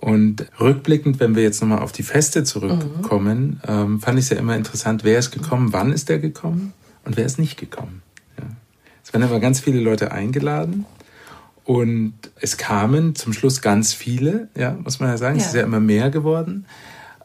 und 0.06 0.46
rückblickend, 0.60 1.20
wenn 1.20 1.36
wir 1.36 1.42
jetzt 1.42 1.62
nochmal 1.62 1.80
auf 1.80 1.92
die 1.92 2.04
Feste 2.04 2.44
zurückkommen, 2.44 3.60
mhm. 3.68 3.68
ähm, 3.68 4.00
fand 4.00 4.20
ich 4.20 4.26
es 4.26 4.30
ja 4.30 4.38
immer 4.38 4.56
interessant, 4.56 5.04
wer 5.04 5.18
ist 5.18 5.32
gekommen, 5.32 5.74
wann 5.74 5.92
ist 5.92 6.10
der 6.10 6.20
gekommen 6.20 6.74
und 7.06 7.18
wer 7.18 7.26
ist 7.26 7.40
nicht 7.40 7.58
gekommen. 7.58 8.04
Ja. 8.38 8.44
Es 9.04 9.14
werden 9.14 9.24
aber 9.24 9.40
ganz 9.40 9.60
viele 9.60 9.80
Leute 9.80 10.12
eingeladen 10.12 10.86
und 11.64 12.14
es 12.40 12.58
kamen 12.58 13.16
zum 13.16 13.34
Schluss 13.34 13.64
ganz 13.64 13.94
viele, 13.96 14.48
ja, 14.56 14.74
muss 14.74 15.00
man 15.00 15.10
ja 15.10 15.18
sagen, 15.18 15.38
ja. 15.38 15.42
es 15.42 15.48
ist 15.48 15.56
ja 15.56 15.64
immer 15.64 15.80
mehr 15.80 16.12
geworden. 16.12 16.68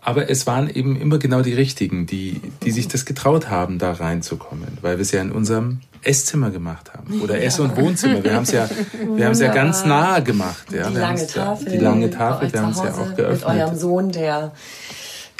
Aber 0.02 0.30
es 0.30 0.46
waren 0.46 0.70
eben 0.70 0.98
immer 1.00 1.18
genau 1.18 1.42
die 1.42 1.52
richtigen, 1.52 2.06
die, 2.06 2.40
die 2.64 2.70
sich 2.70 2.88
das 2.88 3.04
getraut 3.04 3.50
haben, 3.50 3.78
da 3.78 3.92
reinzukommen, 3.92 4.78
weil 4.80 4.96
wir 4.96 5.02
es 5.02 5.12
ja 5.12 5.20
in 5.20 5.30
unserem 5.30 5.80
Esszimmer 6.02 6.50
gemacht 6.50 6.92
haben 6.94 7.20
oder 7.20 7.36
ja. 7.38 7.44
Ess- 7.44 7.60
und 7.60 7.76
Wohnzimmer. 7.76 8.24
Wir 8.24 8.34
haben 8.34 8.44
es 8.44 8.52
ja, 8.52 8.68
wir 9.14 9.26
haben 9.26 9.32
es 9.32 9.40
ja 9.40 9.52
ganz 9.52 9.84
nah 9.84 10.20
gemacht. 10.20 10.72
Ja. 10.72 10.88
Die 10.88 10.94
wir 10.94 11.00
lange 11.00 11.26
Tafel. 11.26 11.72
Die 11.72 11.78
lange 11.78 12.10
Tafel, 12.10 12.52
wir 12.52 12.62
haben 12.62 12.72
es 12.72 12.78
ja 12.78 12.94
auch 12.94 13.14
geöffnet. 13.14 13.48
Mit 13.48 13.60
eurem 13.60 13.76
Sohn, 13.76 14.12
der 14.12 14.52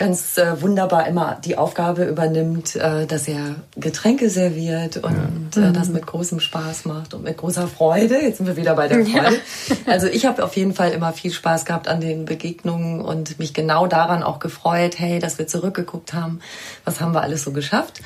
ganz 0.00 0.38
äh, 0.38 0.62
wunderbar 0.62 1.06
immer 1.06 1.38
die 1.44 1.58
Aufgabe 1.58 2.04
übernimmt, 2.04 2.74
äh, 2.74 3.06
dass 3.06 3.28
er 3.28 3.56
Getränke 3.76 4.30
serviert 4.30 4.96
und 4.96 5.50
ja. 5.54 5.68
äh, 5.68 5.72
das 5.72 5.90
mit 5.90 6.06
großem 6.06 6.40
Spaß 6.40 6.86
macht 6.86 7.12
und 7.12 7.22
mit 7.22 7.36
großer 7.36 7.68
Freude. 7.68 8.14
Jetzt 8.14 8.38
sind 8.38 8.46
wir 8.46 8.56
wieder 8.56 8.74
bei 8.74 8.88
der 8.88 9.04
Freude. 9.04 9.36
Ja. 9.68 9.76
Also 9.86 10.06
ich 10.06 10.24
habe 10.24 10.42
auf 10.42 10.56
jeden 10.56 10.72
Fall 10.72 10.92
immer 10.92 11.12
viel 11.12 11.30
Spaß 11.30 11.66
gehabt 11.66 11.86
an 11.86 12.00
den 12.00 12.24
Begegnungen 12.24 13.02
und 13.02 13.38
mich 13.38 13.52
genau 13.52 13.86
daran 13.86 14.22
auch 14.22 14.38
gefreut, 14.38 14.98
hey, 14.98 15.18
dass 15.18 15.38
wir 15.38 15.46
zurückgeguckt 15.46 16.14
haben, 16.14 16.40
was 16.86 17.02
haben 17.02 17.12
wir 17.12 17.20
alles 17.20 17.44
so 17.44 17.52
geschafft. 17.52 18.00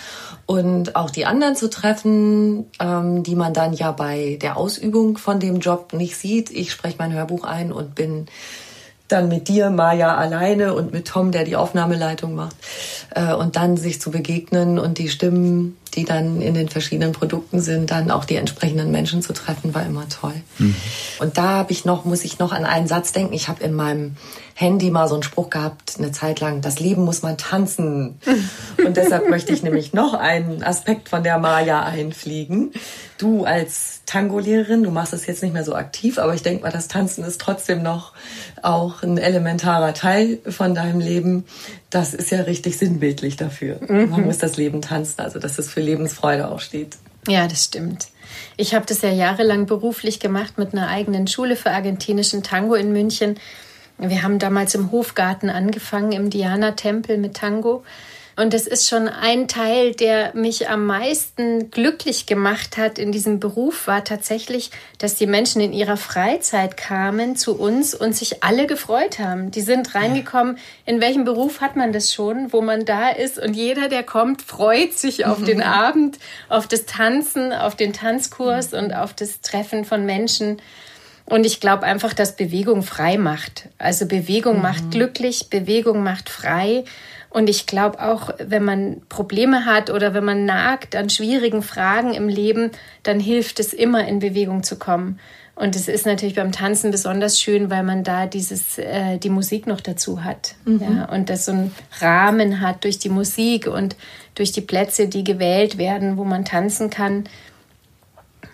Und 0.47 0.97
auch 0.97 1.11
die 1.11 1.27
anderen 1.27 1.55
zu 1.55 1.71
treffen, 1.71 2.67
ähm, 2.81 3.23
die 3.23 3.37
man 3.37 3.55
dann 3.55 3.73
ja 3.73 3.93
bei 3.93 4.37
der 4.43 4.57
Ausübung 4.57 5.17
von 5.17 5.39
dem 5.39 5.61
Job 5.61 5.93
nicht 5.93 6.17
sieht. 6.17 6.51
Ich 6.51 6.73
spreche 6.73 6.97
mein 6.99 7.13
Hörbuch 7.13 7.45
ein 7.45 7.71
und 7.71 7.95
bin 7.95 8.27
dann 9.09 9.29
mit 9.29 9.49
dir, 9.49 9.71
Maja, 9.71 10.17
alleine 10.17 10.75
und 10.75 10.93
mit 10.93 11.07
Tom, 11.07 11.31
der 11.31 11.45
die 11.45 11.57
Aufnahmeleitung 11.57 12.35
macht. 12.35 12.57
Äh, 13.15 13.35
und 13.35 13.57
dann 13.57 13.77
sich 13.77 14.01
zu 14.01 14.11
begegnen 14.11 14.79
und 14.79 14.99
die 14.99 15.09
Stimmen, 15.09 15.77
die 15.95 16.05
dann 16.05 16.41
in 16.41 16.55
den 16.55 16.69
verschiedenen 16.69 17.13
Produkten 17.13 17.61
sind, 17.61 17.91
dann 17.91 18.11
auch 18.11 18.25
die 18.25 18.37
entsprechenden 18.37 18.91
Menschen 18.91 19.23
zu 19.23 19.33
treffen, 19.33 19.75
war 19.75 19.85
immer 19.85 20.09
toll. 20.09 20.35
Mhm. 20.59 20.75
Und 21.21 21.37
da 21.37 21.51
habe 21.51 21.73
ich 21.73 21.85
noch, 21.85 22.05
muss 22.05 22.25
ich 22.25 22.39
noch 22.39 22.53
an 22.53 22.65
einen 22.65 22.89
Satz 22.89 23.13
denken. 23.13 23.35
Ich 23.35 23.49
habe 23.49 23.63
in 23.63 23.75
meinem 23.75 24.17
Handy 24.55 24.91
mal 24.91 25.09
so 25.09 25.15
einen 25.15 25.25
Spruch 25.25 25.51
gehabt, 25.51 25.95
eine 25.99 26.13
Zeit 26.13 26.39
lang, 26.39 26.61
das 26.61 26.79
Leben 26.79 27.05
muss 27.05 27.23
man 27.23 27.37
tanzen. 27.37 28.21
Und 28.79 28.97
deshalb 28.97 29.29
möchte 29.29 29.53
ich 29.53 29.65
nämlich 29.65 29.93
noch 29.93 30.15
einen 30.15 30.63
Aspekt 30.63 31.09
von 31.09 31.25
der 31.25 31.39
Maya 31.39 31.83
einfliegen. 31.83 32.73
Du 33.19 33.45
als 33.45 34.03
Tango-Lehrerin, 34.07 34.85
du 34.85 34.93
machst 34.93 35.13
es 35.13 35.27
jetzt 35.27 35.43
nicht 35.43 35.53
mehr 35.53 35.65
so 35.65 35.75
aktiv, 35.75 36.19
aber 36.19 36.35
ich 36.35 36.43
denke 36.43 36.63
mal, 36.63 36.71
das 36.71 36.87
Tanzen 36.87 37.25
ist 37.25 37.41
trotzdem 37.41 37.83
noch 37.83 38.13
auch 38.63 39.03
ein 39.03 39.19
elementarer 39.19 39.93
Teil 39.93 40.39
von 40.49 40.75
deinem 40.75 41.01
Leben. 41.01 41.45
Das 41.91 42.15
ist 42.15 42.31
ja 42.31 42.43
richtig 42.43 42.79
sinnbildlich 42.79 43.37
dafür. 43.37 43.81
Mhm. 43.89 44.11
Man 44.11 44.25
muss 44.25 44.39
das 44.39 44.57
Leben 44.57 44.83
tanzen, 44.83 45.21
also 45.21 45.41
dass 45.41 45.59
es 45.59 45.69
für 45.69 45.81
Lebensfreude 45.81 46.49
auch 46.49 46.61
steht. 46.61 46.97
Ja, 47.27 47.49
das 47.49 47.65
stimmt. 47.65 48.09
Ich 48.57 48.75
habe 48.75 48.87
das 48.87 49.03
ja 49.03 49.11
jahrelang 49.11 49.67
beruflich 49.67 50.21
gemacht 50.21 50.59
mit 50.59 50.73
einer 50.73 50.89
eigenen 50.89 51.27
Schule 51.27 51.57
für 51.57 51.71
argentinischen 51.71 52.43
Tango 52.43 52.75
in 52.75 52.93
München. 52.93 53.37
Wir 53.99 54.23
haben 54.23 54.39
damals 54.39 54.75
im 54.75 54.91
Hofgarten 54.91 55.51
angefangen, 55.51 56.13
im 56.13 56.31
Diana-Tempel 56.31 57.19
mit 57.19 57.35
Tango. 57.35 57.85
Und 58.37 58.53
das 58.53 58.67
ist 58.67 58.89
schon 58.89 59.09
ein 59.09 59.47
Teil, 59.47 59.95
der 59.95 60.35
mich 60.35 60.69
am 60.69 60.87
meisten 60.87 61.71
glücklich 61.71 62.27
gemacht 62.27 62.77
hat 62.77 62.99
in 62.99 63.13
diesem 63.13 63.39
Beruf, 63.39 63.87
war 63.87 64.03
tatsächlich, 64.03 64.73
dass 64.99 65.15
die 65.15 65.29
Menschen 65.29 65.61
in 65.61 65.73
ihrer 65.73 65.97
Freizeit 65.97 66.77
kamen 66.77 67.37
zu 67.37 67.57
uns 67.57 67.95
und 67.95 68.17
sich 68.17 68.43
alle 68.43 68.67
gefreut 68.67 69.21
haben. 69.21 69.53
Die 69.53 69.61
sind 69.61 69.95
reingekommen. 69.95 70.59
In 70.85 71.01
welchem 71.01 71.25
Beruf 71.25 71.61
hat 71.61 71.77
man 71.77 71.93
das 71.93 72.13
schon, 72.13 72.53
wo 72.53 72.61
man 72.61 72.85
da 72.85 73.11
ist 73.11 73.39
und 73.39 73.55
jeder, 73.55 73.89
der 73.89 74.03
kommt, 74.03 74.43
freut 74.43 74.95
sich 74.95 75.27
auf 75.27 75.45
den 75.45 75.63
Abend, 75.63 76.19
auf 76.49 76.67
das 76.67 76.87
Tanzen, 76.87 77.53
auf 77.53 77.77
den 77.77 77.93
Tanzkurs 77.93 78.75
und 78.75 78.93
auf 78.93 79.15
das 79.15 79.43
Treffen 79.43 79.85
von 79.85 80.05
Menschen. 80.05 80.61
Und 81.27 81.47
ich 81.47 81.61
glaube 81.61 81.85
einfach, 81.85 82.13
dass 82.13 82.37
Bewegung 82.37 82.83
frei 82.83 83.17
macht. 83.17 83.69
Also 83.79 84.07
Bewegung 84.07 84.57
mhm. 84.57 84.63
macht 84.63 84.91
glücklich, 84.91 85.49
Bewegung 85.49 86.03
macht 86.03 86.29
frei. 86.29 86.85
Und 87.31 87.49
ich 87.49 87.67
glaube 87.67 88.01
auch, 88.01 88.31
wenn 88.39 88.65
man 88.65 89.03
Probleme 89.09 89.65
hat 89.65 89.91
oder 89.91 90.15
wenn 90.15 90.25
man 90.25 90.45
nagt 90.45 90.95
an 90.95 91.11
schwierigen 91.11 91.63
Fragen 91.63 92.15
im 92.15 92.29
Leben, 92.29 92.71
dann 93.03 93.19
hilft 93.19 93.59
es 93.59 93.73
immer, 93.73 94.07
in 94.07 94.21
Bewegung 94.21 94.63
zu 94.63 94.79
kommen. 94.79 95.19
Und 95.57 95.77
es 95.77 95.87
ist 95.87 96.05
natürlich 96.05 96.35
beim 96.35 96.53
Tanzen 96.53 96.91
besonders 96.91 97.41
schön, 97.41 97.71
weil 97.71 97.85
man 97.85 98.03
da 98.03 98.27
dieses, 98.27 98.79
äh, 98.79 99.19
die 99.19 99.31
Musik 99.31 99.67
noch 99.67 99.81
dazu 99.81 100.25
hat. 100.25 100.57
Mhm. 100.65 100.81
Ja, 100.81 101.05
und 101.07 101.31
das 101.31 101.45
so 101.45 101.53
einen 101.53 101.75
Rahmen 102.01 102.61
hat 102.61 102.85
durch 102.85 102.99
die 102.99 103.09
Musik 103.09 103.69
und 103.69 103.97
durch 104.35 104.51
die 104.51 104.61
Plätze, 104.61 105.07
die 105.07 105.23
gewählt 105.23 105.79
werden, 105.79 106.17
wo 106.17 106.25
man 106.25 106.45
tanzen 106.45 106.91
kann. 106.91 107.25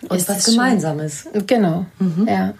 Und 0.07 0.17
ist 0.17 0.29
was 0.29 0.45
Gemeinsames. 0.45 1.27
Schon, 1.31 1.47
genau, 1.47 1.85
mhm. 1.99 2.27
ja. 2.27 2.53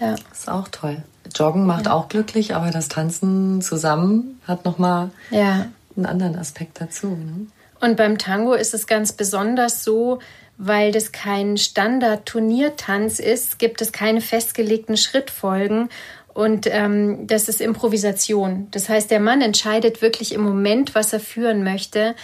ja. 0.00 0.14
Ist 0.32 0.48
auch 0.48 0.68
toll. 0.68 1.02
Joggen 1.34 1.66
macht 1.66 1.86
ja. 1.86 1.92
auch 1.92 2.08
glücklich, 2.08 2.54
aber 2.54 2.70
das 2.70 2.88
Tanzen 2.88 3.62
zusammen 3.62 4.40
hat 4.46 4.64
nochmal 4.64 5.10
ja. 5.30 5.66
einen 5.96 6.06
anderen 6.06 6.36
Aspekt 6.36 6.80
dazu. 6.80 7.08
Ne? 7.08 7.46
Und 7.80 7.96
beim 7.96 8.18
Tango 8.18 8.54
ist 8.54 8.74
es 8.74 8.86
ganz 8.86 9.12
besonders 9.12 9.84
so, 9.84 10.18
weil 10.58 10.92
das 10.92 11.12
kein 11.12 11.56
Standard-Turniertanz 11.56 13.18
ist, 13.18 13.58
gibt 13.58 13.80
es 13.80 13.92
keine 13.92 14.20
festgelegten 14.20 14.96
Schrittfolgen 14.96 15.88
und 16.34 16.66
ähm, 16.70 17.26
das 17.26 17.48
ist 17.48 17.60
Improvisation. 17.60 18.68
Das 18.70 18.88
heißt, 18.88 19.10
der 19.10 19.20
Mann 19.20 19.40
entscheidet 19.40 20.02
wirklich 20.02 20.32
im 20.32 20.42
Moment, 20.42 20.94
was 20.94 21.12
er 21.12 21.20
führen 21.20 21.64
möchte. 21.64 22.14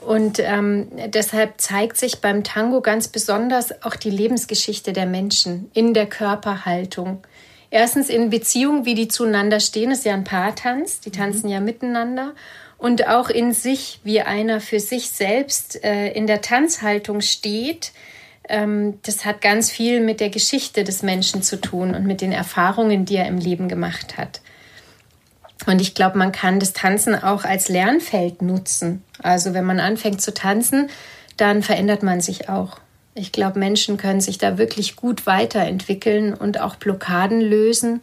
Und 0.00 0.38
ähm, 0.38 0.88
deshalb 1.08 1.60
zeigt 1.60 1.96
sich 1.96 2.20
beim 2.20 2.44
Tango 2.44 2.80
ganz 2.80 3.08
besonders 3.08 3.82
auch 3.82 3.96
die 3.96 4.10
Lebensgeschichte 4.10 4.92
der 4.92 5.06
Menschen 5.06 5.70
in 5.74 5.92
der 5.92 6.06
Körperhaltung. 6.06 7.22
Erstens 7.70 8.08
in 8.08 8.30
Beziehung, 8.30 8.84
wie 8.84 8.94
die 8.94 9.08
zueinander 9.08 9.60
stehen, 9.60 9.90
ist 9.90 10.04
ja 10.04 10.14
ein 10.14 10.24
Paartanz, 10.24 11.00
die 11.00 11.10
tanzen 11.10 11.46
mhm. 11.46 11.52
ja 11.52 11.60
miteinander. 11.60 12.34
und 12.78 13.08
auch 13.08 13.28
in 13.28 13.52
sich, 13.52 13.98
wie 14.04 14.20
einer 14.20 14.60
für 14.60 14.78
sich 14.78 15.10
selbst 15.10 15.82
äh, 15.82 16.12
in 16.12 16.28
der 16.28 16.40
Tanzhaltung 16.40 17.20
steht, 17.20 17.92
ähm, 18.48 19.00
das 19.02 19.24
hat 19.24 19.40
ganz 19.40 19.70
viel 19.70 20.00
mit 20.00 20.20
der 20.20 20.30
Geschichte 20.30 20.84
des 20.84 21.02
Menschen 21.02 21.42
zu 21.42 21.60
tun 21.60 21.94
und 21.94 22.06
mit 22.06 22.20
den 22.20 22.32
Erfahrungen, 22.32 23.04
die 23.04 23.16
er 23.16 23.26
im 23.26 23.38
Leben 23.38 23.68
gemacht 23.68 24.16
hat. 24.16 24.40
Und 25.68 25.82
ich 25.82 25.92
glaube, 25.92 26.16
man 26.16 26.32
kann 26.32 26.60
das 26.60 26.72
Tanzen 26.72 27.14
auch 27.14 27.44
als 27.44 27.68
Lernfeld 27.68 28.40
nutzen. 28.40 29.04
Also 29.22 29.52
wenn 29.52 29.66
man 29.66 29.80
anfängt 29.80 30.22
zu 30.22 30.32
tanzen, 30.32 30.88
dann 31.36 31.62
verändert 31.62 32.02
man 32.02 32.22
sich 32.22 32.48
auch. 32.48 32.78
Ich 33.14 33.32
glaube, 33.32 33.58
Menschen 33.58 33.98
können 33.98 34.22
sich 34.22 34.38
da 34.38 34.56
wirklich 34.56 34.96
gut 34.96 35.26
weiterentwickeln 35.26 36.32
und 36.32 36.58
auch 36.58 36.76
Blockaden 36.76 37.42
lösen. 37.42 38.00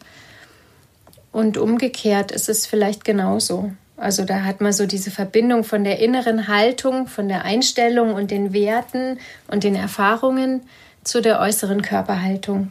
Und 1.32 1.58
umgekehrt 1.58 2.30
ist 2.30 2.48
es 2.48 2.66
vielleicht 2.66 3.04
genauso. 3.04 3.72
Also 3.96 4.24
da 4.24 4.44
hat 4.44 4.60
man 4.60 4.72
so 4.72 4.86
diese 4.86 5.10
Verbindung 5.10 5.64
von 5.64 5.82
der 5.82 5.98
inneren 5.98 6.46
Haltung, 6.46 7.08
von 7.08 7.26
der 7.26 7.44
Einstellung 7.44 8.14
und 8.14 8.30
den 8.30 8.52
Werten 8.52 9.18
und 9.48 9.64
den 9.64 9.74
Erfahrungen 9.74 10.62
zu 11.02 11.20
der 11.20 11.40
äußeren 11.40 11.82
Körperhaltung. 11.82 12.70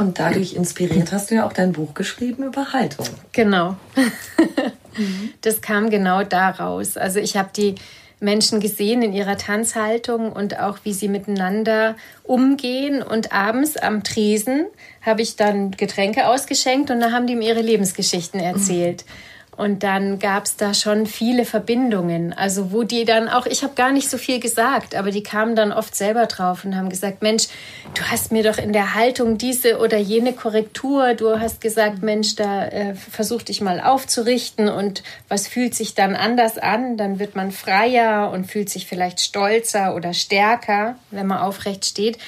Und 0.00 0.18
dadurch 0.18 0.54
inspiriert 0.54 1.12
hast 1.12 1.30
du 1.30 1.34
ja 1.34 1.46
auch 1.46 1.52
dein 1.52 1.72
Buch 1.72 1.92
geschrieben 1.92 2.44
über 2.44 2.72
Haltung. 2.72 3.04
Genau. 3.32 3.76
das 5.42 5.60
kam 5.60 5.90
genau 5.90 6.22
daraus. 6.22 6.96
Also 6.96 7.18
ich 7.18 7.36
habe 7.36 7.50
die 7.54 7.74
Menschen 8.18 8.60
gesehen 8.60 9.02
in 9.02 9.12
ihrer 9.12 9.36
Tanzhaltung 9.36 10.32
und 10.32 10.58
auch 10.58 10.78
wie 10.84 10.94
sie 10.94 11.08
miteinander 11.08 11.96
umgehen. 12.22 13.02
Und 13.02 13.32
abends 13.32 13.76
am 13.76 14.02
Tresen 14.02 14.64
habe 15.02 15.20
ich 15.20 15.36
dann 15.36 15.72
Getränke 15.72 16.28
ausgeschenkt 16.28 16.90
und 16.90 17.00
da 17.00 17.10
haben 17.10 17.26
die 17.26 17.36
mir 17.36 17.48
ihre 17.48 17.60
Lebensgeschichten 17.60 18.40
erzählt. 18.40 19.04
Mhm. 19.06 19.39
Und 19.56 19.82
dann 19.82 20.18
gab 20.18 20.44
es 20.44 20.56
da 20.56 20.72
schon 20.72 21.06
viele 21.06 21.44
Verbindungen. 21.44 22.32
Also 22.32 22.72
wo 22.72 22.82
die 22.82 23.04
dann 23.04 23.28
auch, 23.28 23.44
ich 23.44 23.62
habe 23.62 23.74
gar 23.74 23.92
nicht 23.92 24.08
so 24.08 24.16
viel 24.16 24.40
gesagt, 24.40 24.94
aber 24.94 25.10
die 25.10 25.22
kamen 25.22 25.54
dann 25.54 25.70
oft 25.70 25.94
selber 25.94 26.26
drauf 26.26 26.64
und 26.64 26.76
haben 26.76 26.88
gesagt, 26.88 27.20
Mensch, 27.20 27.48
du 27.94 28.02
hast 28.02 28.32
mir 28.32 28.42
doch 28.42 28.56
in 28.56 28.72
der 28.72 28.94
Haltung 28.94 29.36
diese 29.36 29.78
oder 29.78 29.98
jene 29.98 30.32
Korrektur, 30.32 31.14
du 31.14 31.38
hast 31.38 31.60
gesagt, 31.60 32.02
Mensch, 32.02 32.36
da 32.36 32.68
äh, 32.68 32.94
versuch 32.94 33.42
dich 33.42 33.60
mal 33.60 33.80
aufzurichten 33.80 34.68
und 34.68 35.02
was 35.28 35.46
fühlt 35.46 35.74
sich 35.74 35.94
dann 35.94 36.16
anders 36.16 36.56
an? 36.56 36.96
Dann 36.96 37.18
wird 37.18 37.36
man 37.36 37.50
freier 37.50 38.30
und 38.32 38.46
fühlt 38.46 38.70
sich 38.70 38.86
vielleicht 38.86 39.20
stolzer 39.20 39.94
oder 39.94 40.14
stärker, 40.14 40.96
wenn 41.10 41.26
man 41.26 41.38
aufrecht 41.38 41.84
steht. 41.84 42.18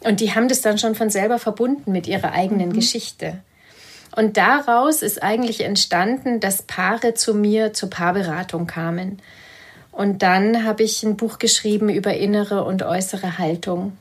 Und 0.00 0.20
die 0.20 0.34
haben 0.34 0.48
das 0.48 0.62
dann 0.62 0.78
schon 0.78 0.94
von 0.94 1.10
selber 1.10 1.38
verbunden 1.38 1.92
mit 1.92 2.06
ihrer 2.06 2.32
eigenen 2.32 2.70
mhm. 2.70 2.72
Geschichte. 2.72 3.38
Und 4.14 4.36
daraus 4.36 5.02
ist 5.02 5.22
eigentlich 5.22 5.60
entstanden, 5.60 6.40
dass 6.40 6.62
Paare 6.62 7.14
zu 7.14 7.34
mir 7.34 7.72
zur 7.72 7.90
Paarberatung 7.90 8.66
kamen. 8.66 9.20
Und 9.92 10.22
dann 10.22 10.64
habe 10.64 10.82
ich 10.82 11.02
ein 11.02 11.16
Buch 11.16 11.38
geschrieben 11.38 11.88
über 11.88 12.14
innere 12.14 12.64
und 12.64 12.82
äußere 12.82 13.38
Haltung. 13.38 13.96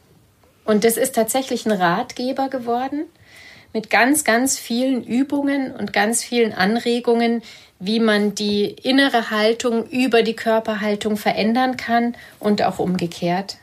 Und 0.65 0.83
das 0.83 0.97
ist 0.97 1.15
tatsächlich 1.15 1.65
ein 1.65 1.71
Ratgeber 1.71 2.49
geworden 2.49 3.05
mit 3.73 3.89
ganz, 3.89 4.23
ganz 4.23 4.57
vielen 4.57 5.03
Übungen 5.03 5.71
und 5.75 5.93
ganz 5.93 6.23
vielen 6.23 6.53
Anregungen, 6.53 7.43
wie 7.79 7.99
man 7.99 8.35
die 8.35 8.65
innere 8.65 9.29
Haltung 9.29 9.87
über 9.89 10.23
die 10.23 10.35
Körperhaltung 10.35 11.17
verändern 11.17 11.77
kann 11.77 12.15
und 12.39 12.61
auch 12.61 12.79
umgekehrt 12.79 13.57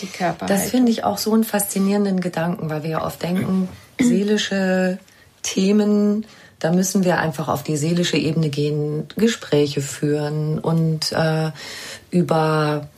die 0.00 0.06
Körperhaltung. 0.06 0.48
Das 0.48 0.70
finde 0.70 0.90
ich 0.92 1.04
auch 1.04 1.18
so 1.18 1.32
einen 1.34 1.44
faszinierenden 1.44 2.20
Gedanken, 2.20 2.70
weil 2.70 2.82
wir 2.82 2.90
ja 2.90 3.04
oft 3.04 3.22
denken, 3.22 3.68
seelische 3.98 4.98
Themen, 5.42 6.26
da 6.58 6.72
müssen 6.72 7.04
wir 7.04 7.18
einfach 7.18 7.48
auf 7.48 7.62
die 7.62 7.76
seelische 7.76 8.16
Ebene 8.16 8.50
gehen, 8.50 9.08
Gespräche 9.16 9.80
führen 9.80 10.58
und 10.58 11.12
äh, 11.12 11.50
über 12.10 12.88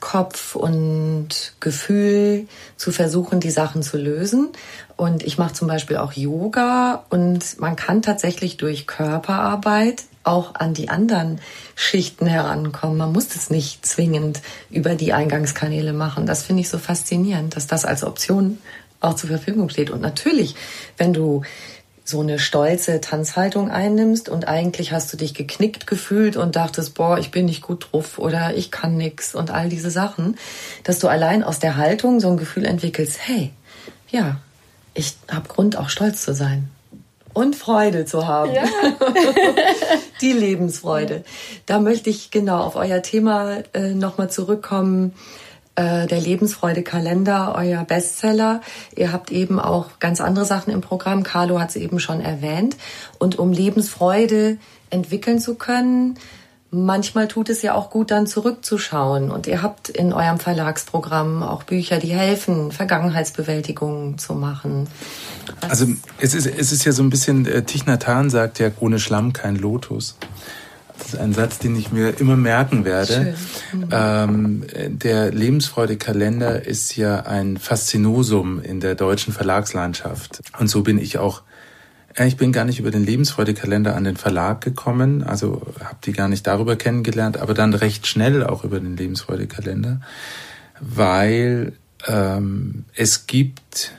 Kopf 0.00 0.56
und 0.56 1.52
Gefühl 1.60 2.48
zu 2.76 2.90
versuchen, 2.90 3.38
die 3.38 3.50
Sachen 3.50 3.82
zu 3.82 3.98
lösen. 3.98 4.48
Und 4.96 5.22
ich 5.22 5.36
mache 5.36 5.52
zum 5.52 5.68
Beispiel 5.68 5.98
auch 5.98 6.12
Yoga 6.12 7.04
und 7.10 7.60
man 7.60 7.76
kann 7.76 8.00
tatsächlich 8.00 8.56
durch 8.56 8.86
Körperarbeit 8.86 10.04
auch 10.24 10.54
an 10.54 10.74
die 10.74 10.88
anderen 10.88 11.40
Schichten 11.74 12.26
herankommen. 12.26 12.98
Man 12.98 13.12
muss 13.12 13.28
das 13.28 13.50
nicht 13.50 13.86
zwingend 13.86 14.40
über 14.70 14.94
die 14.94 15.12
Eingangskanäle 15.12 15.92
machen. 15.92 16.26
Das 16.26 16.42
finde 16.42 16.62
ich 16.62 16.68
so 16.68 16.78
faszinierend, 16.78 17.56
dass 17.56 17.66
das 17.66 17.84
als 17.84 18.04
Option 18.04 18.58
auch 19.00 19.14
zur 19.14 19.30
Verfügung 19.30 19.68
steht. 19.70 19.90
Und 19.90 20.02
natürlich, 20.02 20.54
wenn 20.98 21.12
du 21.12 21.42
so 22.10 22.20
eine 22.20 22.38
stolze 22.38 23.00
Tanzhaltung 23.00 23.70
einnimmst 23.70 24.28
und 24.28 24.46
eigentlich 24.46 24.92
hast 24.92 25.12
du 25.12 25.16
dich 25.16 25.32
geknickt 25.32 25.86
gefühlt 25.86 26.36
und 26.36 26.56
dachtest, 26.56 26.94
boah, 26.94 27.18
ich 27.18 27.30
bin 27.30 27.46
nicht 27.46 27.62
gut 27.62 27.88
drauf 27.90 28.18
oder 28.18 28.54
ich 28.54 28.70
kann 28.70 28.96
nix 28.96 29.34
und 29.34 29.50
all 29.50 29.68
diese 29.68 29.90
Sachen, 29.90 30.36
dass 30.84 30.98
du 30.98 31.08
allein 31.08 31.42
aus 31.42 31.60
der 31.60 31.76
Haltung 31.76 32.20
so 32.20 32.28
ein 32.28 32.36
Gefühl 32.36 32.66
entwickelst, 32.66 33.18
hey, 33.26 33.52
ja, 34.10 34.36
ich 34.92 35.16
habe 35.30 35.48
Grund 35.48 35.76
auch 35.76 35.88
stolz 35.88 36.22
zu 36.22 36.34
sein 36.34 36.68
und 37.32 37.56
Freude 37.56 38.04
zu 38.04 38.26
haben. 38.26 38.52
Ja. 38.52 38.64
Die 40.20 40.32
Lebensfreude. 40.32 41.24
Da 41.66 41.78
möchte 41.78 42.10
ich 42.10 42.30
genau 42.30 42.62
auf 42.62 42.76
euer 42.76 43.02
Thema 43.02 43.58
äh, 43.72 43.94
nochmal 43.94 44.30
zurückkommen 44.30 45.14
äh, 45.76 46.06
der 46.06 46.20
Lebensfreude-Kalender, 46.20 47.54
euer 47.56 47.84
Bestseller. 47.84 48.60
Ihr 48.96 49.12
habt 49.12 49.30
eben 49.30 49.60
auch 49.60 49.98
ganz 49.98 50.20
andere 50.20 50.44
Sachen 50.44 50.72
im 50.72 50.80
Programm. 50.80 51.22
Carlo 51.22 51.60
hat 51.60 51.70
es 51.70 51.76
eben 51.76 52.00
schon 52.00 52.20
erwähnt. 52.20 52.76
Und 53.18 53.38
um 53.38 53.52
Lebensfreude 53.52 54.58
entwickeln 54.90 55.38
zu 55.38 55.54
können, 55.54 56.18
manchmal 56.70 57.28
tut 57.28 57.50
es 57.50 57.62
ja 57.62 57.74
auch 57.74 57.90
gut, 57.90 58.10
dann 58.10 58.26
zurückzuschauen. 58.26 59.30
Und 59.30 59.46
ihr 59.46 59.62
habt 59.62 59.88
in 59.88 60.12
eurem 60.12 60.38
Verlagsprogramm 60.38 61.42
auch 61.42 61.62
Bücher, 61.62 61.98
die 61.98 62.12
helfen, 62.12 62.72
Vergangenheitsbewältigung 62.72 64.18
zu 64.18 64.34
machen. 64.34 64.88
Was 65.60 65.70
also 65.70 65.86
es 66.18 66.34
ist, 66.34 66.46
es 66.46 66.72
ist 66.72 66.84
ja 66.84 66.92
so 66.92 67.02
ein 67.02 67.10
bisschen, 67.10 67.46
äh, 67.46 67.62
Thich 67.62 67.86
Nhat 67.86 68.06
Hanh 68.06 68.30
sagt 68.30 68.58
ja, 68.58 68.70
ohne 68.80 68.98
Schlamm 68.98 69.32
kein 69.32 69.56
Lotus. 69.56 70.16
Das 71.00 71.14
ist 71.14 71.18
ein 71.18 71.32
Satz, 71.32 71.58
den 71.58 71.74
ich 71.76 71.92
mir 71.92 72.20
immer 72.20 72.36
merken 72.36 72.84
werde. 72.84 73.34
Mhm. 73.72 73.88
Ähm, 73.90 74.66
der 74.98 75.32
Lebensfreude-Kalender 75.32 76.66
ist 76.66 76.94
ja 76.96 77.20
ein 77.20 77.56
Faszinosum 77.56 78.60
in 78.60 78.80
der 78.80 78.94
deutschen 78.94 79.32
Verlagslandschaft. 79.32 80.42
Und 80.58 80.68
so 80.68 80.82
bin 80.82 80.98
ich 80.98 81.18
auch. 81.18 81.42
Ich 82.18 82.36
bin 82.36 82.52
gar 82.52 82.64
nicht 82.64 82.80
über 82.80 82.90
den 82.90 83.04
Lebensfreude-Kalender 83.04 83.96
an 83.96 84.04
den 84.04 84.16
Verlag 84.16 84.60
gekommen, 84.60 85.22
also 85.22 85.62
habe 85.82 85.98
die 86.04 86.12
gar 86.12 86.28
nicht 86.28 86.46
darüber 86.46 86.76
kennengelernt, 86.76 87.38
aber 87.38 87.54
dann 87.54 87.72
recht 87.72 88.06
schnell 88.06 88.44
auch 88.44 88.64
über 88.64 88.80
den 88.80 88.96
Lebensfreude-Kalender, 88.96 90.00
weil 90.80 91.72
ähm, 92.08 92.84
es 92.94 93.28
gibt 93.28 93.92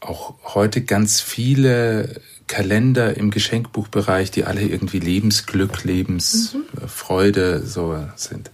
auch 0.00 0.34
heute 0.54 0.82
ganz 0.82 1.22
viele 1.22 2.20
Kalender 2.46 3.16
im 3.16 3.30
Geschenkbuchbereich, 3.30 4.30
die 4.30 4.44
alle 4.44 4.62
irgendwie 4.62 4.98
Lebensglück, 4.98 5.84
Lebensfreude 5.84 7.60
mhm. 7.62 7.66
so 7.66 7.98
sind. 8.16 8.50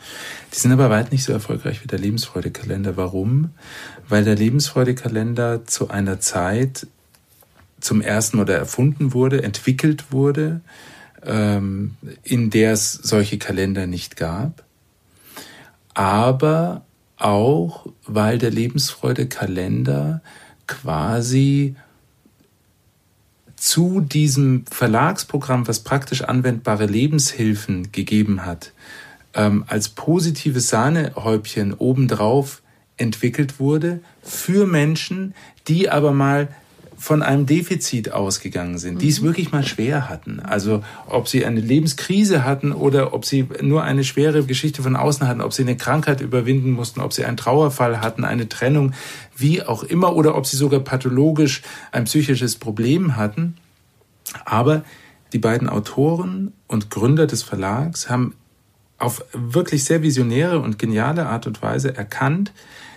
Die 0.54 0.58
sind 0.58 0.72
aber 0.72 0.90
weit 0.90 1.12
nicht 1.12 1.24
so 1.24 1.32
erfolgreich 1.32 1.82
wie 1.82 1.88
der 1.88 1.98
Lebensfreude-Kalender. 1.98 2.96
Warum? 2.96 3.50
Weil 4.08 4.24
der 4.24 4.36
Lebensfreude-Kalender 4.36 5.66
zu 5.66 5.90
einer 5.90 6.20
Zeit 6.20 6.86
zum 7.80 8.00
ersten 8.00 8.38
oder 8.38 8.56
erfunden 8.56 9.12
wurde, 9.12 9.42
entwickelt 9.42 10.12
wurde, 10.12 10.60
ähm, 11.24 11.96
in 12.22 12.50
der 12.50 12.72
es 12.72 12.92
solche 12.92 13.38
Kalender 13.38 13.86
nicht 13.86 14.16
gab. 14.16 14.64
Aber 15.94 16.84
auch, 17.16 17.86
weil 18.06 18.38
der 18.38 18.50
Lebensfreude-Kalender 18.50 20.22
quasi 20.66 21.74
zu 23.60 24.00
diesem 24.00 24.64
Verlagsprogramm, 24.70 25.68
was 25.68 25.80
praktisch 25.80 26.22
anwendbare 26.22 26.86
Lebenshilfen 26.86 27.92
gegeben 27.92 28.46
hat, 28.46 28.72
ähm, 29.34 29.64
als 29.66 29.90
positives 29.90 30.70
Sahnehäubchen 30.70 31.74
obendrauf 31.74 32.62
entwickelt 32.96 33.60
wurde 33.60 34.00
für 34.22 34.66
Menschen, 34.66 35.34
die 35.68 35.90
aber 35.90 36.12
mal 36.12 36.48
von 37.00 37.22
einem 37.22 37.46
Defizit 37.46 38.12
ausgegangen 38.12 38.76
sind, 38.76 39.00
die 39.00 39.08
es 39.08 39.22
mhm. 39.22 39.28
wirklich 39.28 39.52
mal 39.52 39.64
schwer 39.64 40.10
hatten. 40.10 40.38
Also 40.38 40.84
ob 41.06 41.28
sie 41.28 41.46
eine 41.46 41.60
Lebenskrise 41.60 42.44
hatten 42.44 42.72
oder 42.72 43.14
ob 43.14 43.24
sie 43.24 43.48
nur 43.62 43.82
eine 43.82 44.04
schwere 44.04 44.44
Geschichte 44.44 44.82
von 44.82 44.96
außen 44.96 45.26
hatten, 45.26 45.40
ob 45.40 45.54
sie 45.54 45.62
eine 45.62 45.78
Krankheit 45.78 46.20
überwinden 46.20 46.72
mussten, 46.72 47.00
ob 47.00 47.14
sie 47.14 47.24
einen 47.24 47.38
Trauerfall 47.38 48.02
hatten, 48.02 48.26
eine 48.26 48.50
Trennung, 48.50 48.92
wie 49.34 49.62
auch 49.62 49.82
immer, 49.82 50.14
oder 50.14 50.36
ob 50.36 50.46
sie 50.46 50.58
sogar 50.58 50.80
pathologisch 50.80 51.62
ein 51.90 52.04
psychisches 52.04 52.56
Problem 52.56 53.16
hatten. 53.16 53.56
Aber 54.44 54.84
die 55.32 55.38
beiden 55.38 55.70
Autoren 55.70 56.52
und 56.66 56.90
Gründer 56.90 57.26
des 57.26 57.42
Verlags 57.42 58.10
haben 58.10 58.34
auf 58.98 59.24
wirklich 59.32 59.84
sehr 59.84 60.02
visionäre 60.02 60.58
und 60.58 60.78
geniale 60.78 61.26
Art 61.26 61.46
und 61.46 61.62
Weise 61.62 61.96
erkannt, 61.96 62.52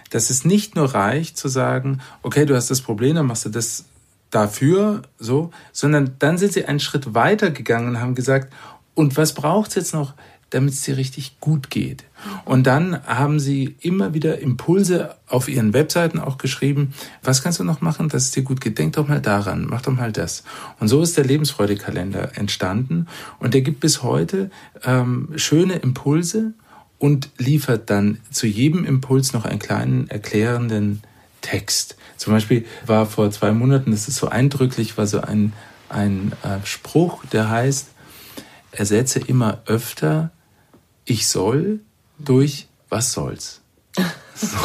dass 0.10 0.30
es 0.30 0.44
nicht 0.44 0.76
nur 0.76 0.94
reicht 0.94 1.38
zu 1.38 1.48
sagen, 1.48 2.02
okay, 2.22 2.46
du 2.46 2.54
hast 2.54 2.70
das 2.70 2.82
Problem, 2.82 3.16
dann 3.16 3.28
machst 3.28 3.46
du 3.46 3.50
das 3.50 3.86
dafür, 4.34 5.04
so, 5.18 5.52
sondern 5.72 6.16
dann 6.20 6.38
sind 6.38 6.54
sie 6.54 6.66
einen 6.66 6.80
Schritt 6.80 7.14
weiter 7.14 7.52
gegangen 7.52 7.90
und 7.90 8.02
haben 8.02 8.16
gesagt, 8.16 8.54
und 8.96 9.18
was 9.18 9.34
braucht 9.34 9.70
es 9.70 9.76
jetzt 9.76 9.94
noch, 9.94 10.14
damit 10.50 10.74
es 10.74 10.82
dir 10.82 10.98
richtig 10.98 11.40
gut 11.40 11.70
geht? 11.70 12.04
Und 12.46 12.68
dann 12.68 13.06
haben 13.08 13.40
sie 13.40 13.76
immer 13.82 14.14
wieder 14.14 14.40
Impulse 14.40 15.16
auf 15.28 15.50
ihren 15.50 15.74
Webseiten 15.74 16.20
auch 16.20 16.38
geschrieben, 16.38 16.94
was 17.24 17.42
kannst 17.42 17.60
du 17.60 17.64
noch 17.64 17.82
machen, 17.82 18.10
dass 18.10 18.26
es 18.26 18.32
dir 18.32 18.44
gut 18.44 18.62
geht? 18.62 18.78
Denk 18.78 18.94
doch 18.94 19.08
mal 19.08 19.22
daran, 19.22 19.66
mach 19.68 19.82
doch 19.82 19.94
mal 19.94 20.12
das. 20.12 20.44
Und 20.80 20.88
so 20.88 21.02
ist 21.02 21.18
der 21.18 21.26
Lebensfreudekalender 21.26 22.38
entstanden 22.38 23.08
und 23.40 23.54
der 23.54 23.62
gibt 23.62 23.80
bis 23.80 24.04
heute 24.04 24.52
ähm, 24.84 25.30
schöne 25.36 25.76
Impulse 25.76 26.54
und 27.00 27.30
liefert 27.38 27.90
dann 27.90 28.20
zu 28.30 28.48
jedem 28.48 28.86
Impuls 28.86 29.34
noch 29.34 29.46
einen 29.46 29.60
kleinen 29.60 30.08
erklärenden 30.10 31.02
Text. 31.42 31.98
Zum 32.24 32.32
Beispiel 32.32 32.66
war 32.86 33.06
vor 33.06 33.30
zwei 33.32 33.52
Monaten, 33.52 33.92
das 33.92 34.08
ist 34.08 34.16
so 34.16 34.30
eindrücklich, 34.30 34.98
war 34.98 35.08
so 35.08 35.20
ein, 35.20 35.52
ein 35.90 36.32
äh, 36.42 36.66
Spruch, 36.66 37.26
der 37.26 37.50
heißt, 37.50 37.90
ersetze 38.72 39.20
immer 39.20 39.62
öfter 39.66 40.32
ich 41.04 41.28
soll 41.28 41.82
durch 42.18 42.70
was 42.88 43.12
soll's. 43.12 43.60
So. 44.36 44.58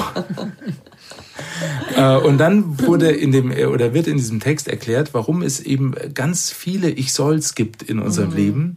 äh, 1.97 2.17
und 2.19 2.39
dann 2.39 2.79
wurde 2.79 3.11
in 3.11 3.33
dem 3.33 3.51
oder 3.51 3.93
wird 3.93 4.07
in 4.07 4.19
diesem 4.19 4.39
Text 4.39 4.69
erklärt, 4.69 5.13
warum 5.13 5.43
es 5.43 5.59
eben 5.59 5.97
ganz 6.15 6.53
viele 6.53 6.91
Ich 6.91 7.13
soll's 7.13 7.57
gibt 7.57 7.83
in 7.83 7.99
unserem 7.99 8.31
mhm. 8.31 8.37
Leben, 8.37 8.77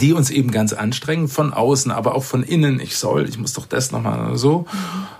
die 0.00 0.12
uns 0.12 0.30
eben 0.30 0.50
ganz 0.50 0.72
anstrengen, 0.72 1.28
von 1.28 1.52
außen, 1.52 1.92
aber 1.92 2.16
auch 2.16 2.24
von 2.24 2.42
innen. 2.42 2.80
Ich 2.80 2.96
soll, 2.96 3.28
ich 3.28 3.38
muss 3.38 3.52
doch 3.52 3.66
das 3.66 3.92
nochmal 3.92 4.36
so. 4.36 4.66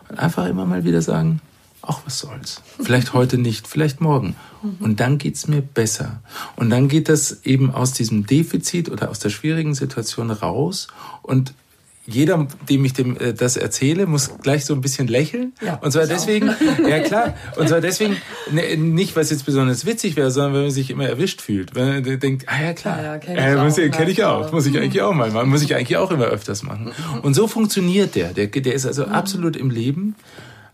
Und 0.08 0.18
einfach 0.18 0.48
immer 0.48 0.66
mal 0.66 0.84
wieder 0.84 1.00
sagen, 1.00 1.40
ach, 1.82 2.00
was 2.04 2.18
soll's. 2.18 2.62
Vielleicht 2.80 3.12
heute 3.12 3.38
nicht, 3.38 3.66
vielleicht 3.66 4.00
morgen. 4.00 4.36
Und 4.80 5.00
dann 5.00 5.18
geht's 5.18 5.48
mir 5.48 5.60
besser. 5.60 6.22
Und 6.56 6.70
dann 6.70 6.88
geht 6.88 7.08
das 7.08 7.44
eben 7.44 7.72
aus 7.72 7.92
diesem 7.92 8.26
Defizit 8.26 8.90
oder 8.90 9.10
aus 9.10 9.18
der 9.18 9.30
schwierigen 9.30 9.74
Situation 9.74 10.30
raus 10.30 10.86
und 11.22 11.54
jeder, 12.04 12.48
dem 12.68 12.84
ich 12.84 12.94
dem 12.94 13.16
äh, 13.16 13.32
das 13.32 13.56
erzähle, 13.56 14.06
muss 14.06 14.30
gleich 14.42 14.64
so 14.64 14.74
ein 14.74 14.80
bisschen 14.80 15.06
lächeln. 15.06 15.52
Ja, 15.64 15.76
und 15.76 15.92
zwar 15.92 16.06
deswegen, 16.06 16.50
auch. 16.50 16.54
ja 16.88 16.98
klar, 17.00 17.34
und 17.56 17.68
zwar 17.68 17.80
deswegen 17.80 18.16
ne, 18.50 18.76
nicht, 18.76 19.16
es 19.16 19.30
jetzt 19.30 19.46
besonders 19.46 19.86
witzig 19.86 20.16
wäre, 20.16 20.30
sondern 20.30 20.54
weil 20.54 20.62
man 20.62 20.70
sich 20.72 20.90
immer 20.90 21.06
erwischt 21.06 21.40
fühlt. 21.40 21.74
Wenn 21.76 22.02
man 22.02 22.20
denkt, 22.20 22.46
ah 22.48 22.60
ja 22.60 22.72
klar, 22.72 22.98
ja, 22.98 23.04
ja, 23.04 23.18
kenn 23.18 23.36
ich, 23.36 23.44
äh, 23.44 23.56
muss, 23.56 23.76
kenn 23.76 24.08
ich 24.08 24.24
auch, 24.24 24.52
muss 24.52 24.66
ich 24.66 24.76
eigentlich 24.76 25.00
auch 25.02 25.14
mal 25.14 25.30
machen, 25.30 25.48
muss 25.48 25.62
ich 25.62 25.76
eigentlich 25.76 25.96
auch 25.96 26.10
immer 26.10 26.24
öfters 26.24 26.64
machen. 26.64 26.90
Und 27.22 27.34
so 27.34 27.46
funktioniert 27.46 28.16
der. 28.16 28.32
Der, 28.32 28.48
der 28.48 28.74
ist 28.74 28.84
also 28.84 29.06
mhm. 29.06 29.12
absolut 29.12 29.56
im 29.56 29.70
Leben. 29.70 30.16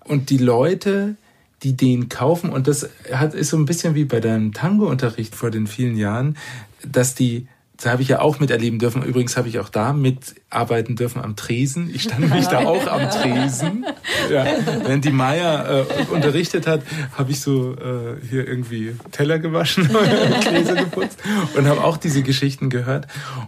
Und 0.09 0.31
die 0.31 0.38
Leute, 0.38 1.16
die 1.62 1.77
den 1.77 2.09
kaufen, 2.09 2.51
und 2.51 2.66
das 2.66 2.88
hat, 3.12 3.35
ist 3.35 3.51
so 3.51 3.57
ein 3.57 3.66
bisschen 3.66 3.94
wie 3.94 4.05
bei 4.05 4.21
deinem 4.21 4.53
Tango-Unterricht 4.53 5.35
vor 5.35 5.51
den 5.51 5.66
vielen 5.66 5.97
Jahren, 5.97 6.37
dass 6.85 7.14
die 7.14 7.47
das 7.79 7.93
habe 7.93 8.03
ich 8.03 8.09
ja 8.09 8.21
auch 8.21 8.41
miterleben 8.41 8.81
dürfen. 8.81 9.05
Übrigens 9.05 9.37
habe 9.37 9.49
ich 9.49 9.61
auch 9.61 9.69
da 9.69 9.93
mitarbeiten 9.93 10.97
dürfen 10.97 11.23
am 11.23 11.37
Tresen. 11.37 11.88
Ich 11.95 12.03
stand 12.03 12.21
nämlich 12.29 12.49
da 12.49 12.67
auch 12.67 12.88
am 12.88 13.09
Tresen. 13.09 13.87
Ja. 14.29 14.47
Während 14.85 15.05
die 15.05 15.12
Maya 15.12 15.83
äh, 15.83 15.85
unterrichtet 16.12 16.67
hat, 16.67 16.83
habe 17.17 17.31
ich 17.31 17.41
so 17.41 17.75
äh, 17.75 18.17
hier 18.29 18.49
irgendwie 18.49 18.97
Teller 19.12 19.38
gewaschen, 19.38 19.88
Gläser 20.41 20.75
geputzt 20.75 21.21
und 21.57 21.67
habe 21.69 21.85
auch 21.85 21.99
diese 21.99 22.23
Geschichten 22.23 22.69
gehört. 22.69 23.07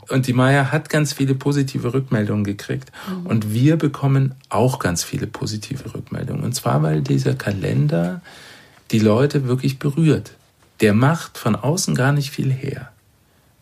Und 0.09 0.29
die 0.29 0.33
Maya 0.33 0.71
hat 0.71 0.91
ganz 0.91 1.13
viele 1.13 1.35
positive 1.35 1.93
Rückmeldungen 1.93 2.45
gekriegt. 2.45 2.93
Mhm. 3.09 3.27
Und 3.27 3.53
wir 3.53 3.77
bekommen 3.79 4.37
auch 4.49 4.79
ganz 4.79 5.03
viele 5.03 5.27
positive 5.27 5.93
Rückmeldungen. 5.93 6.45
Und 6.45 6.55
zwar, 6.55 6.85
weil 6.85 7.03
dieser 7.03 7.35
Kalender 7.35 8.21
die 8.93 9.01
Leute 9.01 9.49
wirklich 9.49 9.81
berührt. 9.81 10.35
Der 10.81 10.95
macht 10.95 11.37
von 11.37 11.57
außen 11.57 11.97
gar 11.97 12.13
nicht 12.13 12.31
viel 12.31 12.53
her 12.53 12.93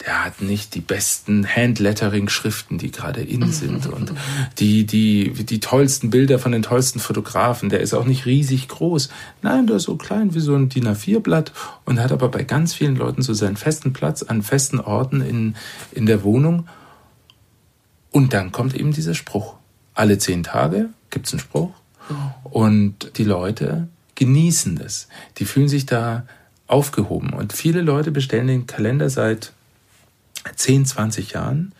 der 0.04 0.24
hat 0.24 0.40
nicht 0.40 0.74
die 0.74 0.80
besten 0.80 1.46
Handlettering-Schriften, 1.46 2.78
die 2.78 2.90
gerade 2.90 3.20
in 3.20 3.50
sind 3.52 3.87
und 3.87 4.12
die, 4.58 4.87
die, 4.87 5.32
die 5.32 5.61
tollsten 5.61 6.11
Bilder 6.11 6.38
von 6.38 6.52
den 6.52 6.62
tollsten 6.62 7.00
Fotografen. 7.00 7.68
Der 7.68 7.80
ist 7.80 7.94
auch 7.94 8.04
nicht 8.04 8.26
riesig 8.26 8.68
groß. 8.68 9.08
Nein, 9.42 9.66
der 9.66 9.76
ist 9.76 9.84
so 9.84 9.96
klein 9.96 10.34
wie 10.34 10.40
so 10.40 10.54
ein 10.54 10.68
DIN 10.68 10.87
A4-Blatt 10.87 11.52
und 11.84 12.00
hat 12.00 12.12
aber 12.12 12.28
bei 12.28 12.44
ganz 12.44 12.74
vielen 12.74 12.96
Leuten 12.96 13.22
so 13.22 13.34
seinen 13.34 13.56
festen 13.56 13.92
Platz 13.92 14.22
an 14.22 14.42
festen 14.42 14.80
Orten 14.80 15.20
in, 15.20 15.56
in 15.92 16.06
der 16.06 16.22
Wohnung. 16.22 16.68
Und 18.11 18.32
dann 18.32 18.52
kommt 18.52 18.74
eben 18.74 18.92
dieser 18.92 19.14
Spruch. 19.14 19.56
Alle 19.94 20.18
zehn 20.18 20.44
Tage 20.44 20.90
gibt's 21.11 21.32
einen 21.32 21.40
Spruch 21.40 21.72
und 22.44 23.18
die 23.18 23.24
Leute 23.24 23.88
genießen 24.14 24.76
das. 24.76 25.08
Die 25.38 25.44
fühlen 25.44 25.68
sich 25.68 25.87
da 25.87 26.24
aufgehoben. 26.66 27.32
Und 27.32 27.52
viele 27.52 27.82
Leute 27.82 28.11
bestellen 28.11 28.46
den 28.46 28.66
Kalender 28.66 29.11
seit 29.11 29.52
10, 30.54 30.87
20 30.87 31.32
Jahren 31.32 31.72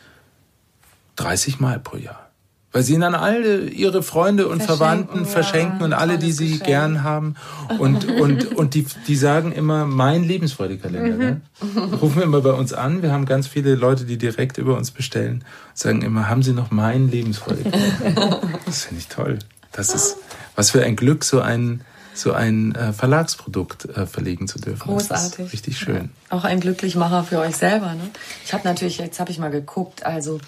30 1.17 1.61
Mal 1.61 1.79
pro 1.79 1.97
Jahr. 1.97 2.29
Weil 2.71 2.83
sie 2.83 2.95
ihn 2.95 3.03
an 3.03 3.15
alle 3.15 3.67
ihre 3.71 4.03
Freunde 4.03 4.47
und 4.47 4.63
verschenken, 4.63 4.77
Verwandten 4.77 5.19
ja, 5.21 5.25
verschenken 5.25 5.83
und 5.83 5.93
alle, 5.95 6.19
die 6.19 6.33
sie 6.33 6.51
Geschenk. 6.51 6.65
gern 6.65 7.03
haben. 7.03 7.35
Und, 7.79 8.05
und, 8.21 8.57
und 8.57 8.75
die, 8.75 8.87
die 9.07 9.17
sagen 9.17 9.53
immer, 9.53 9.87
mein 9.87 10.23
Lebensfreudekalender. 10.23 11.41
Mhm. 11.63 11.95
Rufen 11.95 12.23
immer 12.23 12.43
bei 12.43 12.53
uns 12.53 12.75
an. 12.75 13.01
Wir 13.01 13.11
haben 13.11 13.25
ganz 13.25 13.47
viele 13.47 13.75
Leute, 13.75 14.05
die 14.05 14.19
direkt 14.19 14.59
über 14.59 14.77
uns 14.77 14.91
bestellen. 14.91 15.45
Sagen 15.73 16.03
immer, 16.03 16.29
haben 16.29 16.43
Sie 16.43 16.53
noch 16.53 16.71
meinen 16.71 17.11
Lebensfreudekalender? 17.11 18.43
das 18.67 18.85
finde 18.85 19.01
ich 19.01 19.09
toll. 19.09 19.39
Das 19.73 19.95
ist, 19.95 20.19
was 20.55 20.71
für 20.71 20.83
ein 20.85 20.95
Glück, 20.95 21.25
so 21.25 21.41
ein, 21.41 21.81
so 22.19 22.33
ein 22.33 22.75
äh, 22.75 22.93
Verlagsprodukt 22.93 23.85
äh, 23.87 24.07
verlegen 24.07 24.49
zu 24.49 24.59
dürfen. 24.59 24.89
Großartig. 24.89 25.53
richtig 25.53 25.79
schön. 25.79 26.11
Ja. 26.31 26.37
Auch 26.37 26.45
ein 26.45 26.61
Glücklichmacher 26.61 27.25
für 27.25 27.39
euch 27.39 27.57
selber. 27.57 27.95
Ne? 27.95 28.11
Ich 28.45 28.53
habe 28.53 28.65
natürlich, 28.65 28.99
jetzt 28.99 29.21
habe 29.21 29.31
ich 29.31 29.39
mal 29.39 29.51
geguckt, 29.51 30.05
also 30.05 30.41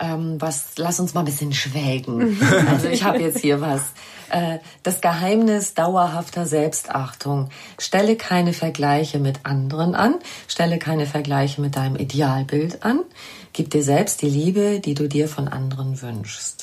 ähm, 0.00 0.40
was, 0.40 0.72
lass 0.76 1.00
uns 1.00 1.14
mal 1.14 1.20
ein 1.20 1.26
bisschen 1.26 1.52
schwelgen. 1.52 2.38
also 2.70 2.88
ich 2.88 3.04
habe 3.04 3.18
jetzt 3.18 3.40
hier 3.40 3.60
was. 3.60 3.82
Äh, 4.30 4.58
das 4.82 5.00
Geheimnis 5.00 5.74
dauerhafter 5.74 6.46
Selbstachtung. 6.46 7.50
Stelle 7.78 8.16
keine 8.16 8.52
Vergleiche 8.52 9.18
mit 9.18 9.44
anderen 9.44 9.94
an. 9.94 10.14
Stelle 10.48 10.78
keine 10.78 11.06
Vergleiche 11.06 11.60
mit 11.60 11.76
deinem 11.76 11.96
Idealbild 11.96 12.84
an. 12.84 13.00
Gib 13.52 13.70
dir 13.70 13.82
selbst 13.82 14.22
die 14.22 14.30
Liebe, 14.30 14.80
die 14.80 14.94
du 14.94 15.08
dir 15.08 15.28
von 15.28 15.48
anderen 15.48 16.00
wünschst. 16.00 16.61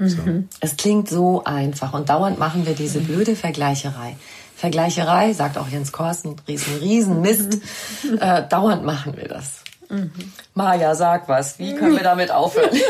So. 0.00 0.22
Mhm. 0.22 0.48
Es 0.60 0.76
klingt 0.76 1.10
so 1.10 1.44
einfach 1.44 1.92
und 1.92 2.08
dauernd 2.08 2.38
machen 2.38 2.66
wir 2.66 2.74
diese 2.74 3.00
blöde 3.00 3.36
Vergleicherei. 3.36 4.16
Vergleicherei, 4.56 5.32
sagt 5.34 5.58
auch 5.58 5.68
Jens 5.68 5.92
Korsen, 5.92 6.36
riesen, 6.48 6.78
riesen 6.78 7.20
Mist. 7.20 7.60
Mhm. 8.02 8.18
Äh, 8.18 8.48
dauernd 8.48 8.84
machen 8.84 9.16
wir 9.16 9.28
das. 9.28 9.60
Mhm. 9.90 10.10
Maja, 10.54 10.94
sag 10.94 11.28
was. 11.28 11.58
Wie 11.58 11.74
können 11.74 11.96
wir 11.96 12.02
damit 12.02 12.30
aufhören? 12.30 12.70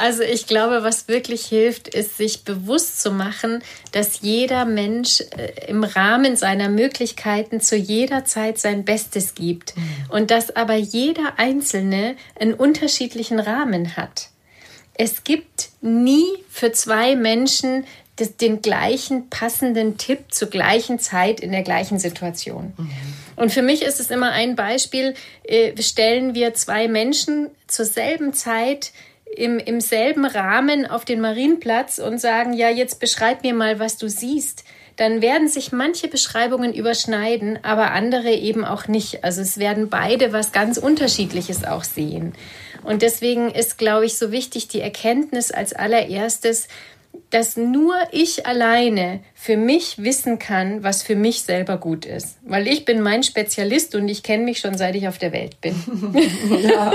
Also 0.00 0.22
ich 0.22 0.46
glaube, 0.46 0.84
was 0.84 1.08
wirklich 1.08 1.44
hilft, 1.46 1.88
ist 1.88 2.16
sich 2.16 2.44
bewusst 2.44 3.02
zu 3.02 3.10
machen, 3.10 3.64
dass 3.90 4.20
jeder 4.20 4.64
Mensch 4.64 5.20
äh, 5.36 5.66
im 5.66 5.82
Rahmen 5.82 6.36
seiner 6.36 6.68
Möglichkeiten 6.68 7.60
zu 7.60 7.74
jeder 7.74 8.24
Zeit 8.24 8.58
sein 8.58 8.84
Bestes 8.84 9.34
gibt 9.34 9.76
mhm. 9.76 9.82
und 10.10 10.30
dass 10.30 10.54
aber 10.54 10.76
jeder 10.76 11.32
Einzelne 11.36 12.14
einen 12.38 12.54
unterschiedlichen 12.54 13.40
Rahmen 13.40 13.96
hat 13.96 14.28
es 14.98 15.24
gibt 15.24 15.70
nie 15.80 16.26
für 16.50 16.72
zwei 16.72 17.16
Menschen 17.16 17.84
das, 18.16 18.36
den 18.36 18.60
gleichen 18.60 19.30
passenden 19.30 19.96
Tipp 19.96 20.24
zur 20.28 20.50
gleichen 20.50 20.98
Zeit 20.98 21.40
in 21.40 21.52
der 21.52 21.62
gleichen 21.62 21.98
Situation. 21.98 22.74
Mhm. 22.76 22.90
Und 23.36 23.52
für 23.52 23.62
mich 23.62 23.82
ist 23.82 24.00
es 24.00 24.10
immer 24.10 24.32
ein 24.32 24.56
Beispiel, 24.56 25.14
äh, 25.44 25.80
stellen 25.80 26.34
wir 26.34 26.52
zwei 26.54 26.88
Menschen 26.88 27.48
zur 27.68 27.84
selben 27.84 28.34
Zeit 28.34 28.92
im, 29.36 29.58
im 29.58 29.80
selben 29.80 30.24
Rahmen 30.24 30.84
auf 30.84 31.04
den 31.04 31.20
Marienplatz 31.20 31.98
und 31.98 32.20
sagen, 32.20 32.52
ja, 32.52 32.68
jetzt 32.68 32.98
beschreib 32.98 33.44
mir 33.44 33.54
mal, 33.54 33.78
was 33.78 33.96
du 33.98 34.08
siehst 34.08 34.64
dann 34.98 35.22
werden 35.22 35.46
sich 35.46 35.70
manche 35.70 36.08
Beschreibungen 36.08 36.74
überschneiden, 36.74 37.60
aber 37.62 37.92
andere 37.92 38.32
eben 38.32 38.64
auch 38.64 38.88
nicht. 38.88 39.22
Also 39.22 39.40
es 39.42 39.58
werden 39.58 39.88
beide 39.90 40.32
was 40.32 40.50
ganz 40.50 40.76
Unterschiedliches 40.76 41.64
auch 41.64 41.84
sehen. 41.84 42.32
Und 42.82 43.02
deswegen 43.02 43.50
ist, 43.50 43.78
glaube 43.78 44.06
ich, 44.06 44.16
so 44.16 44.32
wichtig 44.32 44.68
die 44.68 44.80
Erkenntnis 44.80 45.50
als 45.50 45.72
allererstes, 45.72 46.68
dass 47.30 47.56
nur 47.56 47.94
ich 48.10 48.46
alleine 48.46 49.20
für 49.34 49.56
mich 49.56 49.98
wissen 49.98 50.38
kann, 50.38 50.82
was 50.82 51.02
für 51.02 51.16
mich 51.16 51.42
selber 51.42 51.76
gut 51.76 52.06
ist. 52.06 52.38
Weil 52.42 52.66
ich 52.66 52.84
bin 52.84 53.02
mein 53.02 53.22
Spezialist 53.22 53.94
und 53.94 54.08
ich 54.08 54.22
kenne 54.22 54.44
mich 54.44 54.60
schon 54.60 54.78
seit 54.78 54.94
ich 54.94 55.08
auf 55.08 55.18
der 55.18 55.32
Welt 55.32 55.60
bin. 55.60 55.74
ja. 56.62 56.92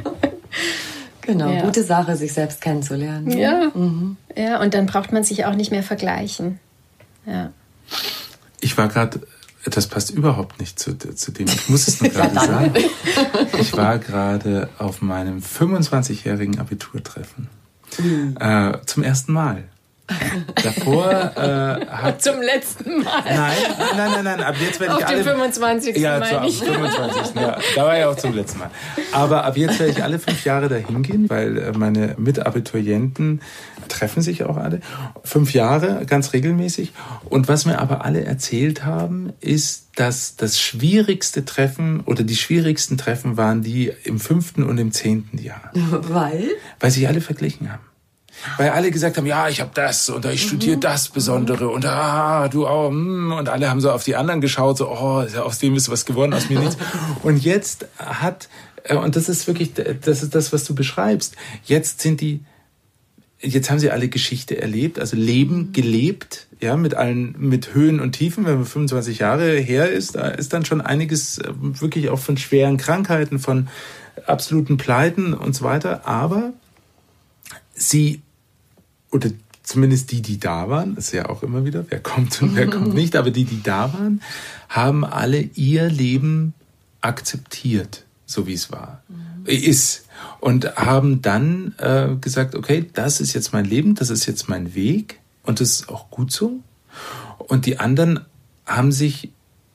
genau, 1.22 1.50
ja. 1.50 1.62
gute 1.62 1.82
Sache, 1.82 2.16
sich 2.16 2.32
selbst 2.32 2.60
kennenzulernen. 2.60 3.30
Ja. 3.38 3.70
Mhm. 3.74 4.16
ja, 4.36 4.60
und 4.60 4.74
dann 4.74 4.86
braucht 4.86 5.12
man 5.12 5.24
sich 5.24 5.46
auch 5.46 5.54
nicht 5.54 5.70
mehr 5.70 5.82
vergleichen. 5.82 6.58
Ja. 7.24 7.52
Ich 8.60 8.76
war 8.76 8.88
gerade 8.88 9.20
das 9.70 9.86
passt 9.86 10.10
überhaupt 10.10 10.60
nicht 10.60 10.78
zu, 10.78 10.96
zu 10.96 11.32
dem. 11.32 11.46
Ich 11.46 11.68
muss 11.68 11.88
es 11.88 12.00
nur 12.00 12.10
gerade 12.12 12.34
ja, 12.34 12.46
sagen. 12.46 12.74
Ich 13.60 13.76
war 13.76 13.98
gerade 13.98 14.68
auf 14.78 15.02
meinem 15.02 15.38
25-jährigen 15.38 16.58
Abiturtreffen. 16.58 17.48
Mhm. 17.98 18.36
Äh, 18.38 18.78
zum 18.86 19.02
ersten 19.02 19.32
Mal. 19.32 19.64
Davor 20.62 21.10
äh, 21.36 21.86
hat 21.86 22.22
zum 22.22 22.40
letzten 22.40 23.02
Mal. 23.02 23.22
Nein, 23.24 23.56
nein, 23.96 24.10
nein, 24.12 24.24
nein. 24.24 24.40
Ab 24.40 24.54
jetzt 24.60 24.78
werde 24.78 24.94
ich 24.98 25.04
Auf 25.04 25.08
alle. 25.08 25.16
den 25.16 25.24
25. 25.24 25.96
Ja, 25.96 26.18
ab 26.18 26.44
ich. 26.46 26.58
25. 26.58 27.34
Ja, 27.34 27.58
da 27.74 27.84
war 27.84 27.98
ja 27.98 28.08
auch 28.08 28.16
zum 28.16 28.34
letzten 28.34 28.60
Mal. 28.60 28.70
Aber 29.12 29.44
ab 29.44 29.56
jetzt 29.56 29.78
werde 29.80 29.92
ich 29.92 30.02
alle 30.02 30.18
fünf 30.18 30.44
Jahre 30.44 30.68
dahin 30.68 31.02
gehen, 31.02 31.28
weil 31.28 31.58
äh, 31.58 31.72
meine 31.72 32.14
Mitabiturienten 32.18 33.40
treffen 33.88 34.22
sich 34.22 34.44
auch 34.44 34.56
alle. 34.56 34.80
Fünf 35.24 35.52
Jahre, 35.52 36.04
ganz 36.06 36.32
regelmäßig. 36.32 36.92
Und 37.28 37.48
was 37.48 37.66
mir 37.66 37.78
aber 37.78 38.04
alle 38.04 38.24
erzählt 38.24 38.84
haben, 38.84 39.32
ist, 39.40 39.88
dass 39.96 40.36
das 40.36 40.60
schwierigste 40.60 41.44
Treffen 41.44 42.00
oder 42.00 42.22
die 42.22 42.36
schwierigsten 42.36 42.98
Treffen 42.98 43.36
waren 43.36 43.62
die 43.62 43.92
im 44.04 44.20
fünften 44.20 44.62
und 44.62 44.78
im 44.78 44.92
zehnten 44.92 45.38
Jahr. 45.38 45.70
Weil? 45.74 46.48
Weil 46.78 46.90
sich 46.90 47.08
alle 47.08 47.20
verglichen 47.20 47.72
haben. 47.72 47.82
Weil 48.56 48.70
alle 48.70 48.90
gesagt 48.90 49.16
haben, 49.16 49.26
ja, 49.26 49.48
ich 49.48 49.60
habe 49.60 49.70
das 49.74 50.08
und 50.08 50.24
ich 50.26 50.42
studiere 50.42 50.78
das 50.78 51.08
Besondere 51.08 51.68
und 51.68 51.84
ah, 51.84 52.48
du 52.48 52.66
auch. 52.66 52.90
mm. 52.90 53.32
Und 53.32 53.48
alle 53.48 53.68
haben 53.68 53.80
so 53.80 53.90
auf 53.90 54.04
die 54.04 54.16
anderen 54.16 54.40
geschaut, 54.40 54.78
so, 54.78 54.88
oh, 54.88 55.24
aus 55.40 55.58
dem 55.58 55.74
ist 55.74 55.90
was 55.90 56.04
geworden, 56.04 56.32
aus 56.32 56.48
mir 56.48 56.60
nichts. 56.60 56.76
Und 57.22 57.44
jetzt 57.44 57.86
hat, 57.98 58.48
äh, 58.84 58.96
und 58.96 59.16
das 59.16 59.28
ist 59.28 59.46
wirklich, 59.46 59.72
das 59.74 60.22
ist 60.22 60.34
das, 60.34 60.52
was 60.52 60.64
du 60.64 60.74
beschreibst. 60.74 61.34
Jetzt 61.64 62.00
sind 62.00 62.20
die, 62.20 62.40
jetzt 63.40 63.70
haben 63.70 63.78
sie 63.78 63.90
alle 63.90 64.08
Geschichte 64.08 64.60
erlebt, 64.60 64.98
also 64.98 65.16
Leben 65.16 65.72
gelebt, 65.72 66.46
ja, 66.60 66.76
mit 66.76 66.94
allen, 66.94 67.34
mit 67.38 67.74
Höhen 67.74 68.00
und 68.00 68.12
Tiefen. 68.12 68.46
Wenn 68.46 68.56
man 68.56 68.64
25 68.64 69.18
Jahre 69.18 69.56
her 69.56 69.90
ist, 69.90 70.14
da 70.14 70.28
ist 70.28 70.52
dann 70.52 70.64
schon 70.64 70.80
einiges 70.80 71.38
äh, 71.38 71.52
wirklich 71.58 72.08
auch 72.10 72.18
von 72.18 72.36
schweren 72.36 72.76
Krankheiten, 72.76 73.38
von 73.38 73.68
absoluten 74.26 74.76
Pleiten 74.76 75.34
und 75.34 75.54
so 75.54 75.64
weiter. 75.64 76.06
Aber 76.06 76.52
sie, 77.74 78.22
oder 79.10 79.30
zumindest 79.62 80.12
die, 80.12 80.22
die 80.22 80.38
da 80.38 80.68
waren, 80.68 80.96
ist 80.96 81.12
ja 81.12 81.28
auch 81.28 81.42
immer 81.42 81.64
wieder, 81.64 81.84
wer 81.88 82.00
kommt 82.00 82.40
und 82.40 82.54
wer 82.54 82.68
kommt 82.68 82.94
nicht, 82.94 83.16
aber 83.16 83.30
die, 83.30 83.44
die 83.44 83.62
da 83.62 83.92
waren, 83.92 84.22
haben 84.68 85.04
alle 85.04 85.40
ihr 85.40 85.88
Leben 85.88 86.54
akzeptiert, 87.00 88.04
so 88.26 88.46
wie 88.46 88.54
es 88.54 88.70
war, 88.70 89.02
ist. 89.44 90.04
Und 90.40 90.76
haben 90.76 91.20
dann 91.20 91.74
äh, 91.78 92.14
gesagt, 92.20 92.54
okay, 92.54 92.88
das 92.94 93.20
ist 93.20 93.32
jetzt 93.32 93.52
mein 93.52 93.64
Leben, 93.64 93.94
das 93.94 94.10
ist 94.10 94.26
jetzt 94.26 94.48
mein 94.48 94.74
Weg 94.74 95.20
und 95.42 95.60
das 95.60 95.70
ist 95.70 95.88
auch 95.88 96.10
gut 96.10 96.32
so. 96.32 96.60
Und 97.38 97.66
die 97.66 97.78
anderen 97.78 98.20
haben 98.64 98.92
sich 98.92 99.30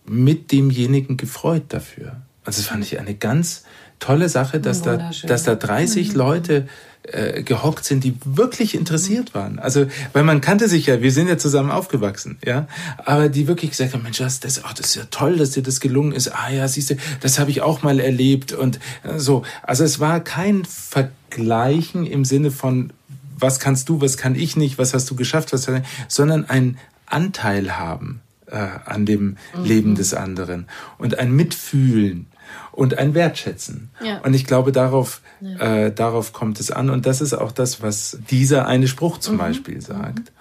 mit 0.05 0.51
demjenigen 0.51 1.17
gefreut 1.17 1.65
dafür. 1.69 2.21
Also 2.43 2.61
das 2.61 2.67
fand 2.67 2.83
ich 2.83 2.99
eine 2.99 3.15
ganz 3.15 3.63
tolle 4.01 4.27
Sache, 4.27 4.59
dass 4.59 4.81
da, 4.81 4.93
Wunderschön. 4.93 5.29
dass 5.29 5.43
da 5.43 5.55
30 5.55 6.13
Leute 6.13 6.67
äh, 7.03 7.43
gehockt 7.43 7.85
sind, 7.85 8.03
die 8.03 8.15
wirklich 8.25 8.75
interessiert 8.75 9.33
waren. 9.33 9.57
Also, 9.57 9.85
weil 10.13 10.23
man 10.23 10.41
kannte 10.41 10.67
sich 10.67 10.87
ja, 10.87 11.01
wir 11.01 11.11
sind 11.11 11.29
ja 11.29 11.37
zusammen 11.37 11.71
aufgewachsen, 11.71 12.37
ja. 12.45 12.67
Aber 12.97 13.29
die 13.29 13.47
wirklich 13.47 13.71
gesagt 13.71 13.93
haben, 13.93 14.03
Mensch, 14.03 14.17
das, 14.17 14.39
das, 14.39 14.63
oh, 14.63 14.69
das 14.75 14.87
ist 14.87 14.95
ja 14.95 15.03
toll, 15.09 15.37
dass 15.37 15.51
dir 15.51 15.63
das 15.63 15.79
gelungen 15.79 16.11
ist. 16.11 16.27
Ah 16.27 16.51
ja, 16.51 16.67
siehst 16.67 16.89
du, 16.89 16.95
das 17.21 17.39
habe 17.39 17.49
ich 17.49 17.61
auch 17.61 17.81
mal 17.81 17.99
erlebt 17.99 18.53
und 18.53 18.79
äh, 19.03 19.17
so. 19.17 19.43
Also 19.63 19.83
es 19.83 19.99
war 19.99 20.19
kein 20.19 20.65
Vergleichen 20.65 22.05
im 22.05 22.25
Sinne 22.25 22.51
von, 22.51 22.91
was 23.37 23.59
kannst 23.59 23.89
du, 23.89 24.01
was 24.01 24.17
kann 24.17 24.35
ich 24.35 24.55
nicht, 24.55 24.77
was 24.77 24.93
hast 24.93 25.09
du 25.09 25.15
geschafft, 25.15 25.53
was, 25.53 25.67
sondern 26.07 26.49
ein 26.49 26.77
Anteil 27.07 27.77
haben 27.77 28.21
äh, 28.47 28.57
an 28.85 29.05
dem 29.05 29.37
Leben 29.63 29.95
des 29.95 30.13
anderen 30.13 30.67
und 30.97 31.17
ein 31.17 31.31
Mitfühlen 31.31 32.27
und 32.71 32.97
ein 32.97 33.13
Wertschätzen. 33.13 33.89
Ja. 34.03 34.19
Und 34.19 34.33
ich 34.33 34.45
glaube, 34.45 34.71
darauf, 34.71 35.21
äh, 35.59 35.91
darauf 35.91 36.33
kommt 36.33 36.59
es 36.59 36.71
an. 36.71 36.89
Und 36.89 37.05
das 37.05 37.21
ist 37.21 37.33
auch 37.33 37.51
das, 37.51 37.81
was 37.81 38.19
dieser 38.29 38.67
eine 38.67 38.87
Spruch 38.87 39.17
zum 39.17 39.37
Beispiel 39.37 39.81
sagt. 39.81 40.31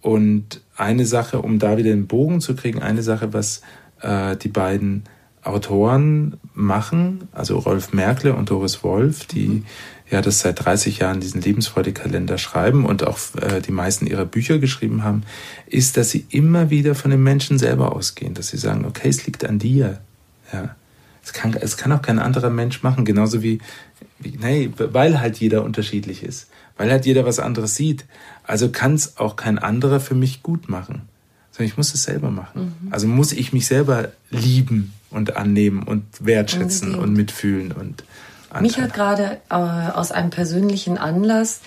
Und 0.00 0.60
eine 0.76 1.04
Sache, 1.06 1.42
um 1.42 1.58
da 1.58 1.76
wieder 1.76 1.90
den 1.90 2.06
Bogen 2.06 2.40
zu 2.40 2.54
kriegen, 2.54 2.80
eine 2.80 3.02
Sache, 3.02 3.32
was 3.32 3.62
äh, 4.00 4.36
die 4.36 4.48
beiden 4.48 5.04
Autoren 5.42 6.38
machen, 6.54 7.28
also 7.32 7.58
Rolf 7.58 7.92
Merkle 7.92 8.34
und 8.34 8.50
Doris 8.50 8.82
Wolf, 8.82 9.26
die 9.26 9.64
ja 10.10 10.20
das 10.20 10.40
seit 10.40 10.64
30 10.64 10.98
Jahren 10.98 11.20
diesen 11.20 11.40
Lebensfreude-Kalender 11.40 12.36
schreiben 12.36 12.84
und 12.84 13.06
auch 13.06 13.18
äh, 13.40 13.60
die 13.60 13.72
meisten 13.72 14.06
ihrer 14.06 14.26
Bücher 14.26 14.58
geschrieben 14.58 15.02
haben, 15.02 15.22
ist, 15.66 15.96
dass 15.96 16.10
sie 16.10 16.26
immer 16.30 16.68
wieder 16.68 16.94
von 16.94 17.10
den 17.10 17.22
Menschen 17.22 17.58
selber 17.58 17.94
ausgehen, 17.94 18.34
dass 18.34 18.48
sie 18.48 18.58
sagen, 18.58 18.84
okay, 18.84 19.08
es 19.08 19.26
liegt 19.26 19.44
an 19.44 19.58
dir. 19.58 20.00
Ja. 20.52 20.74
Es 21.22 21.32
kann, 21.32 21.54
es 21.54 21.76
kann 21.76 21.92
auch 21.92 22.02
kein 22.02 22.18
anderer 22.18 22.50
Mensch 22.50 22.82
machen, 22.82 23.04
genauso 23.04 23.42
wie, 23.42 23.60
wie 24.18 24.38
nee, 24.40 24.70
weil 24.76 25.20
halt 25.20 25.38
jeder 25.38 25.62
unterschiedlich 25.64 26.22
ist, 26.22 26.48
weil 26.76 26.90
halt 26.90 27.06
jeder 27.06 27.24
was 27.24 27.38
anderes 27.38 27.74
sieht. 27.74 28.04
Also 28.44 28.70
kann 28.70 28.94
es 28.94 29.16
auch 29.18 29.36
kein 29.36 29.58
anderer 29.58 30.00
für 30.00 30.14
mich 30.14 30.42
gut 30.42 30.68
machen, 30.68 31.02
sondern 31.52 31.68
ich 31.68 31.76
muss 31.76 31.94
es 31.94 32.04
selber 32.04 32.30
machen. 32.30 32.74
Also 32.90 33.06
muss 33.06 33.32
ich 33.32 33.52
mich 33.52 33.66
selber 33.66 34.08
lieben 34.30 34.92
und 35.10 35.36
annehmen 35.36 35.82
und 35.82 36.04
wertschätzen 36.20 36.94
Unbedingt. 36.94 37.08
und 37.08 37.16
mitfühlen 37.16 37.72
und 37.72 38.04
Mich 38.60 38.78
hat 38.80 38.94
gerade 38.94 39.38
äh, 39.50 39.54
aus 39.54 40.10
einem 40.10 40.30
persönlichen 40.30 40.98
Anlass 40.98 41.60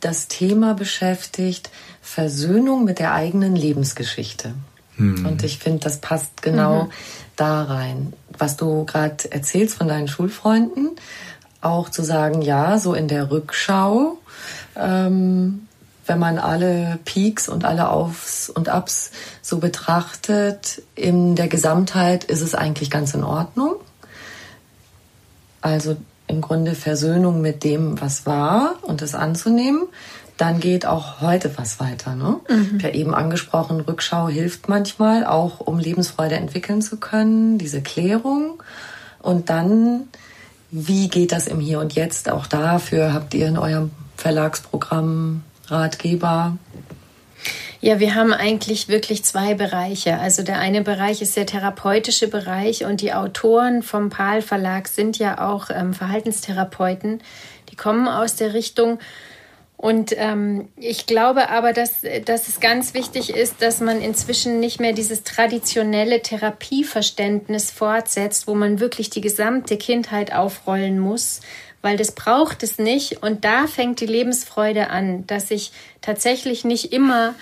das 0.00 0.28
Thema 0.28 0.74
beschäftigt, 0.74 1.70
Versöhnung 2.00 2.84
mit 2.84 2.98
der 2.98 3.12
eigenen 3.14 3.54
Lebensgeschichte. 3.54 4.54
Und 4.98 5.42
ich 5.42 5.58
finde, 5.58 5.80
das 5.80 6.00
passt 6.00 6.42
genau 6.42 6.90
da 7.42 7.64
rein. 7.64 8.12
Was 8.38 8.56
du 8.56 8.84
gerade 8.84 9.32
erzählst 9.32 9.76
von 9.76 9.88
deinen 9.88 10.06
Schulfreunden, 10.06 10.90
auch 11.60 11.88
zu 11.88 12.04
sagen, 12.04 12.40
ja, 12.40 12.78
so 12.78 12.94
in 12.94 13.08
der 13.08 13.32
Rückschau, 13.32 14.18
ähm, 14.76 15.66
wenn 16.06 16.18
man 16.20 16.38
alle 16.38 17.00
Peaks 17.04 17.48
und 17.48 17.64
alle 17.64 17.88
Aufs 17.88 18.48
und 18.48 18.68
Ups 18.68 19.10
so 19.40 19.58
betrachtet, 19.58 20.82
in 20.94 21.34
der 21.34 21.48
Gesamtheit 21.48 22.24
ist 22.24 22.42
es 22.42 22.54
eigentlich 22.54 22.90
ganz 22.90 23.12
in 23.12 23.24
Ordnung. 23.24 23.74
Also 25.60 25.96
im 26.28 26.40
Grunde 26.40 26.76
Versöhnung 26.76 27.40
mit 27.40 27.64
dem, 27.64 28.00
was 28.00 28.24
war 28.24 28.76
und 28.82 29.02
das 29.02 29.16
anzunehmen. 29.16 29.82
Dann 30.42 30.58
geht 30.58 30.86
auch 30.86 31.20
heute 31.20 31.56
was 31.56 31.78
weiter. 31.78 32.16
Ne? 32.16 32.40
Ich 32.48 32.72
habe 32.72 32.82
ja 32.82 32.88
eben 32.88 33.14
angesprochen, 33.14 33.80
Rückschau 33.80 34.26
hilft 34.26 34.68
manchmal, 34.68 35.24
auch 35.24 35.60
um 35.60 35.78
Lebensfreude 35.78 36.34
entwickeln 36.34 36.82
zu 36.82 36.96
können, 36.96 37.58
diese 37.58 37.80
Klärung. 37.80 38.60
Und 39.20 39.50
dann, 39.50 40.08
wie 40.72 41.06
geht 41.06 41.30
das 41.30 41.46
im 41.46 41.60
Hier 41.60 41.78
und 41.78 41.92
Jetzt? 41.92 42.28
Auch 42.28 42.48
dafür 42.48 43.14
habt 43.14 43.34
ihr 43.34 43.46
in 43.46 43.56
eurem 43.56 43.92
Verlagsprogramm 44.16 45.44
Ratgeber. 45.68 46.56
Ja, 47.80 48.00
wir 48.00 48.16
haben 48.16 48.32
eigentlich 48.32 48.88
wirklich 48.88 49.22
zwei 49.22 49.54
Bereiche. 49.54 50.18
Also 50.18 50.42
der 50.42 50.58
eine 50.58 50.82
Bereich 50.82 51.22
ist 51.22 51.36
der 51.36 51.46
therapeutische 51.46 52.26
Bereich 52.26 52.84
und 52.84 53.00
die 53.00 53.12
Autoren 53.12 53.84
vom 53.84 54.10
PAL 54.10 54.42
Verlag 54.42 54.88
sind 54.88 55.20
ja 55.20 55.48
auch 55.48 55.70
ähm, 55.70 55.94
Verhaltenstherapeuten. 55.94 57.20
Die 57.70 57.76
kommen 57.76 58.08
aus 58.08 58.34
der 58.34 58.54
Richtung. 58.54 58.98
Und 59.82 60.14
ähm, 60.16 60.68
ich 60.76 61.06
glaube 61.06 61.48
aber, 61.48 61.72
dass, 61.72 62.02
dass 62.24 62.46
es 62.46 62.60
ganz 62.60 62.94
wichtig 62.94 63.30
ist, 63.30 63.60
dass 63.62 63.80
man 63.80 64.00
inzwischen 64.00 64.60
nicht 64.60 64.78
mehr 64.78 64.92
dieses 64.92 65.24
traditionelle 65.24 66.22
Therapieverständnis 66.22 67.72
fortsetzt, 67.72 68.46
wo 68.46 68.54
man 68.54 68.78
wirklich 68.78 69.10
die 69.10 69.20
gesamte 69.20 69.76
Kindheit 69.76 70.32
aufrollen 70.32 71.00
muss, 71.00 71.40
weil 71.80 71.96
das 71.96 72.12
braucht 72.12 72.62
es 72.62 72.78
nicht. 72.78 73.24
Und 73.24 73.44
da 73.44 73.66
fängt 73.66 73.98
die 73.98 74.06
Lebensfreude 74.06 74.88
an, 74.88 75.26
dass 75.26 75.50
ich 75.50 75.72
tatsächlich 76.00 76.64
nicht 76.64 76.92
immer 76.92 77.34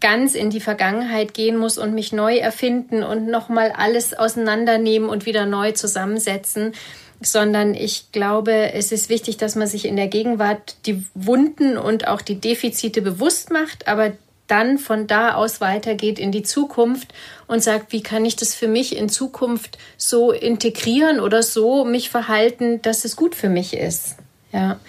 ganz 0.00 0.36
in 0.36 0.50
die 0.50 0.60
Vergangenheit 0.60 1.34
gehen 1.34 1.56
muss 1.56 1.78
und 1.78 1.94
mich 1.94 2.12
neu 2.12 2.36
erfinden 2.36 3.02
und 3.02 3.26
nochmal 3.26 3.72
alles 3.72 4.14
auseinandernehmen 4.14 5.08
und 5.08 5.26
wieder 5.26 5.46
neu 5.46 5.72
zusammensetzen, 5.72 6.74
sondern 7.20 7.74
ich 7.74 8.12
glaube, 8.12 8.72
es 8.72 8.92
ist 8.92 9.08
wichtig, 9.08 9.36
dass 9.36 9.56
man 9.56 9.66
sich 9.66 9.84
in 9.84 9.96
der 9.96 10.08
Gegenwart 10.08 10.76
die 10.86 11.04
Wunden 11.14 11.76
und 11.76 12.06
auch 12.06 12.20
die 12.20 12.40
Defizite 12.40 13.02
bewusst 13.02 13.50
macht, 13.50 13.88
aber 13.88 14.12
dann 14.46 14.78
von 14.78 15.06
da 15.06 15.34
aus 15.34 15.60
weitergeht 15.60 16.18
in 16.18 16.32
die 16.32 16.42
Zukunft 16.42 17.12
und 17.46 17.62
sagt, 17.62 17.92
wie 17.92 18.02
kann 18.02 18.24
ich 18.24 18.34
das 18.34 18.54
für 18.54 18.68
mich 18.68 18.96
in 18.96 19.08
Zukunft 19.08 19.78
so 19.96 20.32
integrieren 20.32 21.20
oder 21.20 21.42
so 21.42 21.84
mich 21.84 22.08
verhalten, 22.08 22.80
dass 22.82 23.04
es 23.04 23.14
gut 23.14 23.34
für 23.34 23.50
mich 23.50 23.74
ist. 23.74 24.16
Ja. 24.52 24.80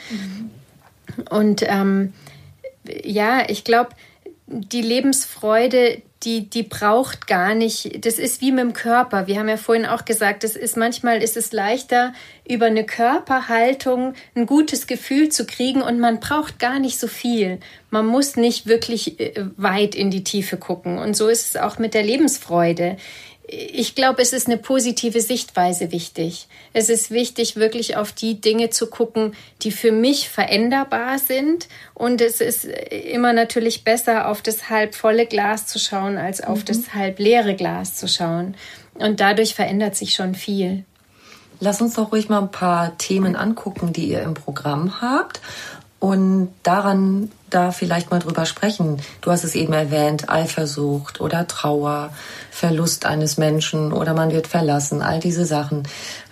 Und 1.30 1.63
ähm, 1.65 2.13
ja, 3.04 3.50
ich 3.50 3.63
glaube, 3.63 3.89
die 4.48 4.82
Lebensfreude, 4.82 6.02
die, 6.24 6.50
die 6.50 6.64
braucht 6.64 7.28
gar 7.28 7.56
nicht, 7.56 8.06
das 8.06 8.16
ist 8.16 8.42
wie 8.42 8.52
mit 8.52 8.60
dem 8.60 8.74
Körper. 8.74 9.28
Wir 9.28 9.40
haben 9.40 9.48
ja 9.48 9.56
vorhin 9.56 9.86
auch 9.86 10.04
gesagt, 10.04 10.44
das 10.44 10.58
ist 10.58 10.76
manchmal 10.76 11.24
ist 11.24 11.38
es 11.38 11.54
leichter, 11.54 12.14
über 12.48 12.66
eine 12.66 12.86
Körperhaltung 12.86 14.14
ein 14.36 14.46
gutes 14.46 14.86
Gefühl 14.86 15.30
zu 15.30 15.46
kriegen 15.46 15.82
und 15.82 16.00
man 16.00 16.20
braucht 16.20 16.60
gar 16.60 16.80
nicht 16.80 17.00
so 17.00 17.08
viel. 17.08 17.60
Man 17.90 18.06
muss 18.06 18.36
nicht 18.36 18.68
wirklich 18.68 19.20
äh, 19.20 19.46
weit 19.56 19.96
in 19.96 20.12
die 20.12 20.24
Tiefe 20.24 20.58
gucken. 20.58 20.98
Und 20.98 21.16
so 21.16 21.30
ist 21.30 21.56
es 21.56 21.62
auch 21.62 21.80
mit 21.80 21.94
der 21.94 22.04
Lebensfreude. 22.04 22.98
Ich 23.52 23.96
glaube, 23.96 24.22
es 24.22 24.32
ist 24.32 24.48
eine 24.48 24.58
positive 24.58 25.22
Sichtweise 25.22 25.92
wichtig. 25.92 26.48
Es 26.74 26.90
ist 26.90 27.10
wichtig, 27.10 27.56
wirklich 27.56 27.98
auf 27.98 28.12
die 28.12 28.40
Dinge 28.40 28.70
zu 28.70 28.88
gucken, 28.88 29.34
die 29.64 29.72
für 29.72 29.92
mich 29.92 30.30
veränderbar 30.30 31.18
sind. 31.18 31.68
Und 31.96 32.22
es 32.22 32.42
ist 32.42 32.66
immer 32.66 33.34
natürlich 33.34 33.84
besser, 33.84 34.28
auf 34.28 34.44
das 34.44 34.70
halb 34.70 34.94
volle 34.94 35.26
Glas 35.26 35.66
zu 35.66 35.80
schauen, 35.80 36.18
als 36.18 36.42
auf 36.42 36.60
mhm. 36.60 36.66
das 36.66 36.94
halb 36.94 37.18
leere 37.18 37.56
Glas 37.56 37.96
zu 37.96 38.08
schauen. 38.08 38.56
Und 38.94 39.20
dadurch 39.20 39.56
verändert 39.56 39.96
sich 39.96 40.14
schon 40.14 40.36
viel. 40.36 40.84
Lass 41.60 41.82
uns 41.82 41.96
doch 41.96 42.12
ruhig 42.12 42.30
mal 42.30 42.42
ein 42.42 42.52
paar 42.52 42.98
Themen 42.98 43.36
angucken, 43.36 43.92
die 43.94 44.10
ihr 44.10 44.22
im 44.22 44.36
Programm 44.36 45.02
habt 45.02 45.42
und 46.00 46.50
daran 46.64 47.30
da 47.50 47.72
vielleicht 47.72 48.12
mal 48.12 48.20
drüber 48.20 48.46
sprechen. 48.46 49.02
Du 49.22 49.32
hast 49.32 49.44
es 49.44 49.56
eben 49.56 49.74
erwähnt, 49.74 50.30
Eifersucht 50.30 51.20
oder 51.20 51.48
Trauer, 51.48 52.12
Verlust 52.52 53.06
eines 53.06 53.38
Menschen 53.38 53.92
oder 53.92 54.14
man 54.14 54.32
wird 54.32 54.48
verlassen, 54.48 55.02
all 55.02 55.20
diese 55.20 55.46
Sachen. 55.46 55.84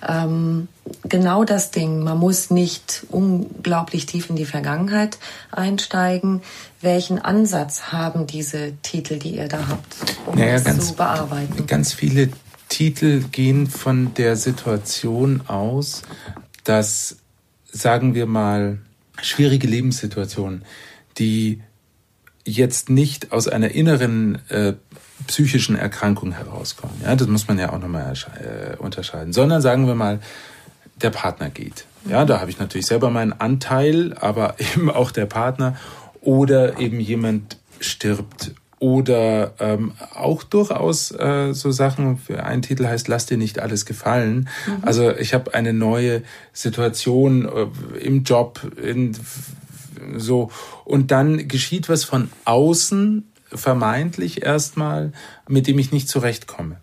Ähm, 0.08 0.68
genau 1.04 1.44
das 1.44 1.72
Ding, 1.72 2.04
man 2.04 2.18
muss 2.18 2.50
nicht 2.50 3.06
unglaublich 3.10 4.06
tief 4.06 4.30
in 4.30 4.36
die 4.36 4.46
Vergangenheit 4.46 5.18
einsteigen. 5.52 6.42
Welchen 6.82 7.20
Ansatz 7.20 7.92
haben 7.92 8.28
diese 8.28 8.74
Titel, 8.84 9.20
die 9.20 9.36
ihr 9.36 9.48
da 9.48 9.68
habt, 9.68 9.96
um 10.28 10.36
naja, 10.38 10.54
das 10.54 10.64
ganz, 10.64 10.88
zu 10.90 10.96
bearbeiten? 10.96 11.66
Ganz 11.66 11.94
viele 11.94 12.30
Titel 12.70 13.24
gehen 13.32 13.68
von 13.68 14.14
der 14.14 14.36
Situation 14.36 15.42
aus, 15.48 16.04
dass, 16.64 17.18
sagen 17.72 18.14
wir 18.14 18.28
mal, 18.28 18.80
schwierige 19.22 19.68
Lebenssituationen, 19.68 20.64
die 21.18 21.62
jetzt 22.46 22.90
nicht 22.90 23.32
aus 23.32 23.48
einer 23.48 23.72
inneren 23.72 24.40
äh, 24.50 24.74
psychischen 25.28 25.76
Erkrankung 25.76 26.32
herauskommen. 26.32 26.96
Ja, 27.04 27.16
das 27.16 27.28
muss 27.28 27.48
man 27.48 27.60
ja 27.60 27.74
auch 27.74 27.80
nochmal 27.80 28.14
äh, 28.40 28.76
unterscheiden. 28.78 29.34
Sondern 29.34 29.62
sagen 29.62 29.88
wir 29.88 29.96
mal, 29.96 30.20
der 31.02 31.10
Partner 31.10 31.50
geht. 31.50 31.86
Ja, 32.10 32.26
da 32.26 32.40
habe 32.40 32.50
ich 32.50 32.60
natürlich 32.60 32.86
selber 32.86 33.10
meinen 33.10 33.34
Anteil, 33.34 34.16
aber 34.20 34.56
eben 34.76 34.90
auch 34.90 35.12
der 35.12 35.26
Partner 35.26 35.76
oder 36.22 36.80
eben 36.80 37.00
jemand 37.00 37.58
stirbt 37.80 38.52
oder 38.80 39.54
ähm, 39.60 39.94
auch 40.14 40.44
durchaus 40.44 41.12
äh, 41.12 41.54
so 41.54 41.72
Sachen, 41.72 42.20
ein 42.38 42.62
Titel 42.62 42.86
heißt 42.86 43.08
Lass 43.08 43.26
dir 43.26 43.38
nicht 43.38 43.60
alles 43.60 43.86
gefallen. 43.86 44.50
Mhm. 44.68 44.84
Also 44.84 45.16
ich 45.16 45.34
habe 45.34 45.54
eine 45.54 45.74
neue 45.74 46.22
Situation 46.54 47.46
äh, 47.46 47.98
im 48.00 48.24
Job, 48.24 48.62
in, 48.82 49.18
so 50.16 50.52
und 50.86 51.12
dann 51.12 51.48
geschieht 51.48 51.90
was 51.90 52.04
von 52.04 52.30
außen, 52.46 53.28
vermeintlich 53.52 54.44
erstmal, 54.44 55.12
mit 55.48 55.68
dem 55.68 55.80
ich 55.80 55.92
nicht 55.92 56.08
zurechtkomme. 56.08 56.78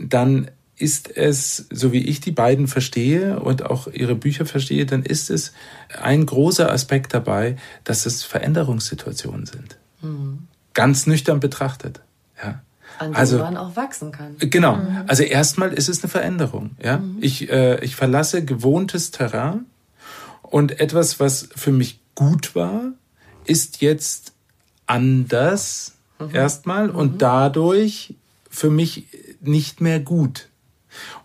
Dann 0.00 0.50
ist 0.78 1.16
es, 1.16 1.66
so 1.70 1.92
wie 1.92 2.04
ich 2.04 2.20
die 2.20 2.32
beiden 2.32 2.66
verstehe 2.66 3.40
und 3.40 3.64
auch 3.64 3.86
ihre 3.86 4.14
Bücher 4.14 4.44
verstehe, 4.44 4.84
dann 4.84 5.04
ist 5.04 5.30
es 5.30 5.52
ein 5.98 6.26
großer 6.26 6.70
Aspekt 6.70 7.14
dabei, 7.14 7.56
dass 7.84 8.04
es 8.04 8.24
Veränderungssituationen 8.24 9.46
sind. 9.46 9.78
Mhm 10.02 10.48
ganz 10.76 11.08
nüchtern 11.08 11.40
betrachtet. 11.40 12.00
Ja. 12.40 12.60
An 12.98 13.10
dem 13.10 13.16
also, 13.16 13.38
man 13.38 13.56
auch 13.56 13.74
wachsen 13.74 14.12
kann. 14.12 14.36
Genau. 14.38 14.76
Mhm. 14.76 15.04
Also 15.08 15.24
erstmal 15.24 15.72
ist 15.72 15.88
es 15.88 16.02
eine 16.02 16.10
Veränderung. 16.10 16.76
Ja. 16.82 16.98
Mhm. 16.98 17.16
Ich, 17.20 17.50
äh, 17.50 17.84
ich 17.84 17.96
verlasse 17.96 18.44
gewohntes 18.44 19.10
Terrain 19.10 19.66
und 20.42 20.78
etwas, 20.78 21.18
was 21.18 21.48
für 21.56 21.72
mich 21.72 21.98
gut 22.14 22.54
war, 22.54 22.92
ist 23.44 23.80
jetzt 23.80 24.32
anders 24.86 25.94
mhm. 26.18 26.34
erstmal 26.34 26.90
und 26.90 27.14
mhm. 27.14 27.18
dadurch 27.18 28.14
für 28.48 28.70
mich 28.70 29.06
nicht 29.40 29.80
mehr 29.80 29.98
gut. 29.98 30.48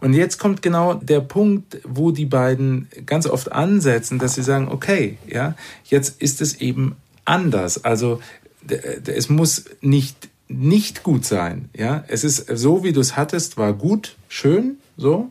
Und 0.02 0.14
jetzt 0.14 0.38
kommt 0.38 0.62
genau 0.62 0.96
der 0.96 1.22
Punkt, 1.22 1.80
wo 1.86 2.12
die 2.12 2.26
beiden 2.26 2.90
ganz 3.06 3.26
oft 3.26 3.52
ansetzen, 3.52 4.20
dass 4.20 4.36
sie 4.36 4.44
sagen, 4.44 4.68
okay, 4.70 5.18
ja, 5.28 5.56
jetzt 5.86 6.22
ist 6.22 6.42
es 6.42 6.56
eben 6.56 6.98
anders. 7.24 7.86
Also 7.86 8.20
es 8.67 9.30
muss 9.30 9.65
nicht 9.82 10.30
nicht 10.52 11.04
gut 11.04 11.26
sein. 11.26 11.69
Ja, 11.76 12.04
es 12.08 12.24
ist 12.24 12.45
so, 12.58 12.84
wie 12.84 12.91
du 12.91 13.00
es 13.00 13.15
hattest, 13.15 13.58
war 13.58 13.74
gut, 13.74 14.15
schön, 14.28 14.78
so. 14.97 15.30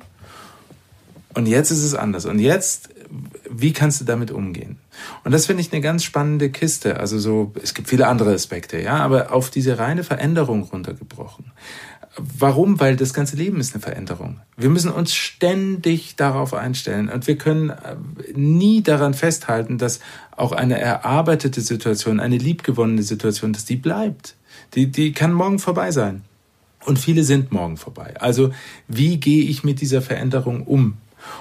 Und 1.34 1.46
jetzt 1.46 1.70
ist 1.70 1.82
es 1.82 1.94
anders. 1.94 2.26
Und 2.26 2.38
jetzt, 2.38 2.88
wie 3.48 3.72
kannst 3.72 4.00
du 4.00 4.04
damit 4.04 4.30
umgehen? 4.30 4.78
Und 5.24 5.32
das 5.32 5.46
finde 5.46 5.60
ich 5.60 5.72
eine 5.72 5.80
ganz 5.80 6.04
spannende 6.04 6.50
Kiste. 6.50 6.98
Also 6.98 7.18
so, 7.18 7.52
es 7.62 7.74
gibt 7.74 7.88
viele 7.88 8.08
andere 8.08 8.32
Aspekte, 8.32 8.80
ja, 8.80 8.96
aber 8.96 9.32
auf 9.32 9.50
diese 9.50 9.78
reine 9.78 10.04
Veränderung 10.04 10.62
runtergebrochen. 10.64 11.52
Warum? 12.38 12.80
Weil 12.80 12.96
das 12.96 13.14
ganze 13.14 13.36
Leben 13.36 13.60
ist 13.60 13.74
eine 13.74 13.82
Veränderung. 13.82 14.40
Wir 14.56 14.68
müssen 14.68 14.90
uns 14.90 15.14
ständig 15.14 16.16
darauf 16.16 16.54
einstellen 16.54 17.08
und 17.08 17.26
wir 17.26 17.38
können 17.38 17.70
äh, 17.70 17.96
nie 18.34 18.82
daran 18.82 19.14
festhalten, 19.14 19.78
dass 19.78 20.00
auch 20.36 20.52
eine 20.52 20.78
erarbeitete 20.78 21.60
Situation, 21.60 22.20
eine 22.20 22.38
liebgewonnene 22.38 23.02
Situation, 23.02 23.52
dass 23.52 23.64
die 23.64 23.76
bleibt. 23.76 24.34
Die, 24.74 24.90
die 24.90 25.12
kann 25.12 25.32
morgen 25.32 25.58
vorbei 25.58 25.90
sein. 25.90 26.22
Und 26.84 26.98
viele 26.98 27.24
sind 27.24 27.52
morgen 27.52 27.76
vorbei. 27.76 28.14
Also 28.20 28.52
wie 28.88 29.18
gehe 29.18 29.44
ich 29.44 29.64
mit 29.64 29.80
dieser 29.80 30.02
Veränderung 30.02 30.66
um? 30.66 30.96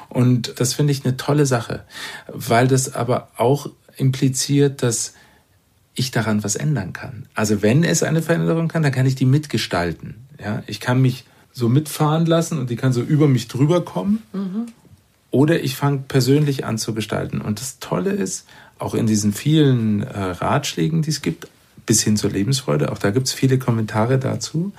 Und 0.10 0.60
das 0.60 0.74
finde 0.74 0.92
ich 0.92 1.06
eine 1.06 1.16
tolle 1.18 1.46
Sache, 1.46 1.86
weil 2.28 2.68
das 2.68 2.94
aber 2.94 3.30
auch 3.38 3.70
impliziert, 3.96 4.84
dass 4.84 5.14
ich 5.94 6.12
daran 6.12 6.44
was 6.44 6.56
ändern 6.56 6.94
kann. 6.94 7.28
Also 7.36 7.62
wenn 7.62 7.84
es 7.84 8.04
eine 8.04 8.22
Veränderung 8.22 8.68
kann, 8.68 8.84
dann 8.84 8.92
kann 8.92 9.06
ich 9.06 9.16
die 9.16 9.26
mitgestalten. 9.26 10.16
Ja, 10.44 10.64
ich 10.68 10.80
kann 10.80 11.02
mich 11.02 11.26
so 11.52 11.70
mitfahren 11.70 12.26
lassen 12.26 12.58
und 12.58 12.70
die 12.70 12.76
kann 12.76 12.94
so 12.94 13.02
über 13.02 13.28
mich 13.28 13.48
drüber 13.48 13.84
kommen. 13.84 14.24
Mhm. 14.34 14.68
Oder 15.32 15.62
ich 15.62 15.76
fange 15.76 16.04
persönlich 16.08 16.66
an 16.66 16.78
zu 16.78 16.94
gestalten. 16.94 17.42
Und 17.42 17.60
das 17.60 17.80
Tolle 17.80 18.12
ist, 18.12 18.46
auch 18.80 18.96
in 18.96 19.06
diesen 19.06 19.34
vielen 19.34 20.02
äh, 20.02 20.20
Ratschlägen, 20.20 21.02
die 21.02 21.10
es 21.10 21.22
gibt, 21.22 21.48
bis 21.86 22.02
hin 22.02 22.18
zur 22.18 22.32
Lebensfreude, 22.32 22.92
auch 22.92 22.98
da 22.98 23.12
gibt 23.12 23.28
es 23.28 23.34
viele 23.34 23.58
Kommentare 23.58 24.20
dazu, 24.20 24.72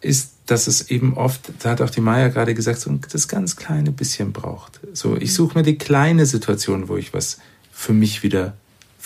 ist, 0.00 0.32
dass 0.46 0.68
es 0.68 0.90
eben 0.90 1.14
oft, 1.16 1.50
da 1.58 1.70
hat 1.70 1.82
auch 1.82 1.90
die 1.90 2.00
Maya 2.00 2.28
gerade 2.28 2.54
gesagt, 2.54 2.80
so 2.80 2.96
das 3.10 3.28
ganz 3.28 3.56
kleine 3.56 3.90
bisschen 3.90 4.32
braucht. 4.32 4.80
So, 4.92 5.16
ich 5.16 5.34
suche 5.34 5.58
mir 5.58 5.64
die 5.64 5.76
kleine 5.76 6.24
Situation, 6.24 6.88
wo 6.88 6.96
ich 6.96 7.12
was 7.12 7.38
für 7.72 7.92
mich 7.92 8.22
wieder 8.22 8.54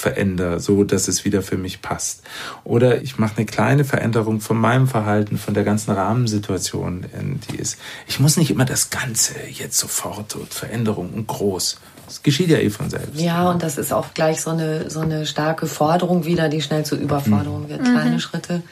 verändere, 0.01 0.61
so 0.61 0.85
dass 0.85 1.09
es 1.09 1.25
wieder 1.25 1.43
für 1.43 1.57
mich 1.57 1.83
passt. 1.83 2.23
Oder 2.65 3.03
ich 3.03 3.19
mache 3.19 3.37
eine 3.37 3.47
kleine 3.47 3.85
Veränderung 3.85 4.41
von 4.41 4.57
meinem 4.57 4.89
Verhalten, 4.89 5.39
von 5.39 5.55
der 5.55 5.65
ganzen 5.65 5.93
Rahmensituation, 5.93 7.07
die 7.49 7.57
ist. 7.57 7.79
Ich 8.09 8.19
muss 8.19 8.37
nicht 8.37 8.51
immer 8.51 8.65
das 8.65 8.91
Ganze 8.91 9.35
jetzt 9.51 9.79
sofort 9.79 10.35
und 10.37 10.53
Veränderung 10.53 11.11
und 11.11 11.27
groß. 11.27 11.79
Das 12.07 12.23
geschieht 12.25 12.49
ja 12.49 12.59
eh 12.59 12.71
von 12.71 12.91
selbst. 12.91 13.21
Ja, 13.21 13.49
und 13.51 13.63
das 13.63 13.79
ist 13.79 13.93
auch 13.93 14.15
gleich 14.15 14.41
so 14.41 14.51
eine, 14.51 14.91
so 14.91 15.01
eine 15.01 15.27
starke 15.27 15.67
Forderung 15.67 16.25
wieder, 16.25 16.49
die 16.49 16.61
schnell 16.61 16.85
zur 16.85 16.99
Überforderung 16.99 17.65
mhm. 17.65 17.69
wird. 17.69 17.85
Kleine 17.85 18.13
mhm. 18.13 18.21
Schritte 18.21 18.63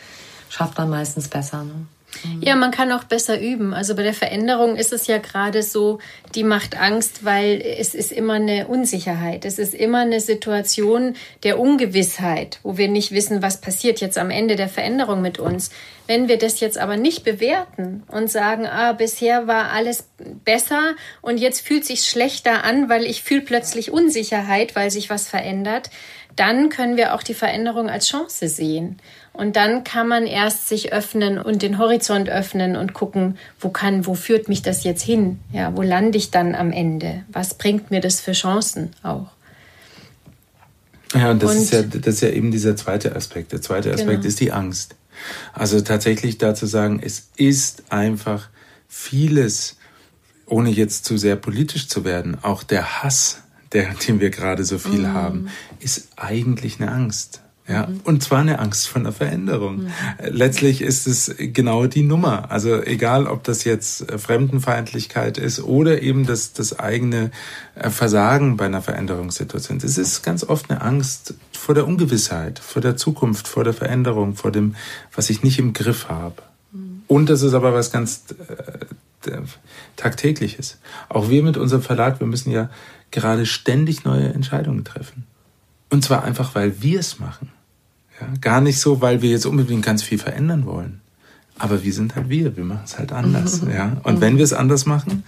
schafft 0.49 0.77
man 0.79 0.91
meistens 0.91 1.29
besser. 1.29 1.63
Ne? 1.63 1.87
Mhm. 2.25 2.43
Ja, 2.43 2.57
man 2.57 2.71
kann 2.71 2.93
auch 2.93 3.05
besser 3.05 3.41
üben. 3.41 3.75
Also 3.75 3.95
bei 3.95 4.03
der 4.03 4.15
Veränderung 4.15 4.77
ist 4.77 4.93
es 4.93 5.07
ja 5.07 5.19
gerade 5.19 5.63
so, 5.63 5.99
die 6.35 6.45
macht 6.45 6.79
Angst, 6.79 7.25
weil 7.25 7.61
es 7.61 7.95
ist 7.95 8.13
immer 8.13 8.35
eine 8.35 8.69
Unsicherheit. 8.69 9.45
Es 9.45 9.59
ist 9.59 9.75
immer 9.75 10.01
eine 10.01 10.21
Situation 10.21 11.15
der 11.43 11.59
Ungewissheit, 11.59 12.61
wo 12.63 12.77
wir 12.77 12.89
nicht 12.89 13.13
wissen, 13.13 13.43
was 13.43 13.61
passiert 13.61 14.01
jetzt 14.01 14.19
am 14.19 14.31
Ende 14.31 14.57
der 14.57 14.69
Veränderung 14.69 15.23
mit 15.23 15.39
uns. 15.39 15.71
Wenn 16.07 16.29
wir 16.29 16.39
das 16.39 16.61
jetzt 16.61 16.79
aber 16.79 16.97
nicht 16.97 17.25
bewerten 17.25 18.03
und 18.09 18.31
sagen, 18.31 18.67
ah, 18.67 18.93
bisher 18.93 19.47
war 19.47 19.71
alles 19.73 20.09
besser 20.45 20.95
und 21.21 21.39
jetzt 21.39 21.67
fühlt 21.67 21.85
sich 21.85 22.03
schlechter 22.03 22.65
an, 22.65 22.89
weil 22.89 23.05
ich 23.05 23.23
fühle 23.23 23.43
plötzlich 23.43 23.91
Unsicherheit, 23.91 24.75
weil 24.75 24.91
sich 24.91 25.11
was 25.11 25.29
verändert, 25.29 25.91
dann 26.39 26.69
können 26.69 26.97
wir 26.97 27.15
auch 27.15 27.23
die 27.23 27.35
Veränderung 27.35 27.91
als 27.91 28.09
Chance 28.09 28.49
sehen. 28.49 29.01
Und 29.39 29.55
dann 29.55 29.85
kann 29.85 30.09
man 30.09 30.27
erst 30.27 30.69
sich 30.69 30.93
öffnen 30.93 31.39
und 31.39 31.63
den 31.63 31.79
Horizont 31.79 32.29
öffnen 32.29 32.75
und 32.75 32.93
gucken, 32.93 33.39
wo 33.61 33.69
kann, 33.69 34.05
wo 34.05 34.15
führt 34.15 34.49
mich 34.49 34.63
das 34.63 34.83
jetzt 34.83 35.03
hin? 35.03 35.39
Ja, 35.53 35.77
wo 35.77 35.83
lande 35.83 36.19
ich 36.19 36.33
dann 36.33 36.57
am 36.57 36.73
Ende? 36.73 37.23
Was 37.31 37.55
bringt 37.55 37.93
mir 37.93 38.01
das 38.01 38.21
für 38.21 38.33
Chancen 38.33 38.91
auch? 39.05 39.29
Ja, 41.15 41.31
und 41.31 41.41
das, 41.41 41.53
und, 41.53 41.63
ist, 41.63 41.73
ja, 41.73 41.83
das 41.83 42.15
ist 42.17 42.21
ja 42.23 42.31
eben 42.31 42.51
dieser 42.51 42.75
zweite 42.75 43.15
Aspekt. 43.15 43.53
Der 43.53 43.63
zweite 43.63 43.93
Aspekt 43.93 44.23
genau. 44.23 44.27
ist 44.27 44.41
die 44.41 44.51
Angst. 44.51 44.97
Also 45.53 45.81
tatsächlich 45.83 46.39
dazu 46.39 46.67
sagen, 46.67 47.01
es 47.01 47.29
ist 47.37 47.93
einfach 47.93 48.49
vieles, 48.89 49.77
ohne 50.47 50.71
jetzt 50.71 51.05
zu 51.05 51.17
sehr 51.17 51.37
politisch 51.37 51.87
zu 51.87 52.05
werden, 52.05 52.39
auch 52.43 52.65
der 52.65 53.05
Hass, 53.05 53.45
der, 53.71 53.95
den 54.09 54.19
wir 54.19 54.31
gerade 54.31 54.65
so 54.65 54.79
viel 54.79 55.03
mm. 55.03 55.15
haben, 55.15 55.49
ist 55.79 56.09
eigentlich 56.17 56.81
eine 56.81 56.91
Angst. 56.91 57.41
Ja, 57.69 57.87
mhm. 57.87 58.01
und 58.05 58.23
zwar 58.23 58.39
eine 58.39 58.61
Angst 58.61 58.89
vor 58.89 59.01
einer 59.01 59.13
Veränderung. 59.13 59.83
Mhm. 59.83 59.91
Letztlich 60.23 60.81
ist 60.81 61.07
es 61.07 61.35
genau 61.39 61.87
die 61.87 62.03
Nummer. 62.03 62.51
Also 62.51 62.83
egal, 62.83 63.27
ob 63.27 63.45
das 63.45 63.65
jetzt 63.65 64.11
äh, 64.11 64.17
Fremdenfeindlichkeit 64.17 65.37
ist 65.37 65.63
oder 65.63 66.01
eben 66.01 66.25
das, 66.25 66.55
das 66.55 66.79
eigene 66.79 67.31
äh, 67.75 67.91
Versagen 67.91 68.57
bei 68.57 68.65
einer 68.65 68.81
Veränderungssituation. 68.81 69.79
Es 69.83 69.99
ist 69.99 70.23
ganz 70.23 70.45
oft 70.45 70.71
eine 70.71 70.81
Angst 70.81 71.35
vor 71.53 71.75
der 71.75 71.87
Ungewissheit, 71.87 72.59
vor 72.59 72.81
der 72.81 72.97
Zukunft, 72.97 73.47
vor 73.47 73.65
der 73.65 73.75
Veränderung, 73.75 74.35
vor 74.35 74.51
dem, 74.51 74.75
was 75.15 75.29
ich 75.29 75.43
nicht 75.43 75.59
im 75.59 75.75
Griff 75.75 76.09
habe. 76.09 76.43
Mhm. 76.73 77.03
Und 77.07 77.29
das 77.29 77.43
ist 77.43 77.53
aber 77.53 77.75
was 77.75 77.93
ganz 77.93 78.25
äh, 79.27 79.43
tagtägliches. 79.97 80.79
Auch 81.11 81.29
wir 81.29 81.43
mit 81.43 81.59
unserem 81.59 81.83
Verlag, 81.83 82.19
wir 82.19 82.27
müssen 82.27 82.51
ja 82.51 82.71
gerade 83.11 83.45
ständig 83.45 84.05
neue 84.05 84.33
Entscheidungen 84.33 84.85
treffen. 84.85 85.27
Und 85.91 86.03
zwar 86.03 86.25
einfach, 86.25 86.55
weil 86.55 86.81
wir 86.83 87.01
es 87.01 87.19
machen. 87.19 87.51
Ja, 88.21 88.29
gar 88.41 88.61
nicht 88.61 88.81
so, 88.81 89.01
weil 89.01 89.23
wir 89.23 89.31
jetzt 89.31 89.47
unbedingt 89.47 89.85
ganz 89.85 90.03
viel 90.03 90.19
verändern 90.19 90.67
wollen. 90.67 91.01
Aber 91.59 91.83
wir 91.83 91.93
sind 91.93 92.15
halt 92.15 92.29
wir, 92.29 92.57
wir 92.57 92.65
machen 92.65 92.83
es 92.85 92.99
halt 92.99 93.13
anders. 93.13 93.63
Ja? 93.73 93.97
Und 94.05 94.21
wenn 94.21 94.37
wir 94.37 94.45
es 94.45 94.53
anders 94.53 94.87
machen, 94.87 95.25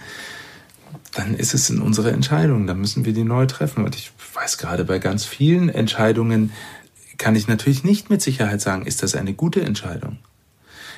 dann 1.13 1.35
ist 1.35 1.53
es 1.53 1.69
in 1.69 1.81
unserer 1.81 2.13
Entscheidung, 2.13 2.67
dann 2.67 2.79
müssen 2.79 3.03
wir 3.05 3.13
die 3.13 3.23
neu 3.23 3.45
treffen. 3.45 3.83
Und 3.83 3.95
ich 3.95 4.11
weiß 4.33 4.57
gerade 4.57 4.85
bei 4.85 4.99
ganz 4.99 5.25
vielen 5.25 5.69
Entscheidungen 5.69 6.51
kann 7.17 7.35
ich 7.35 7.47
natürlich 7.47 7.83
nicht 7.83 8.09
mit 8.09 8.21
Sicherheit 8.21 8.61
sagen, 8.61 8.85
ist 8.85 9.03
das 9.03 9.13
eine 9.13 9.33
gute 9.33 9.61
Entscheidung. 9.61 10.17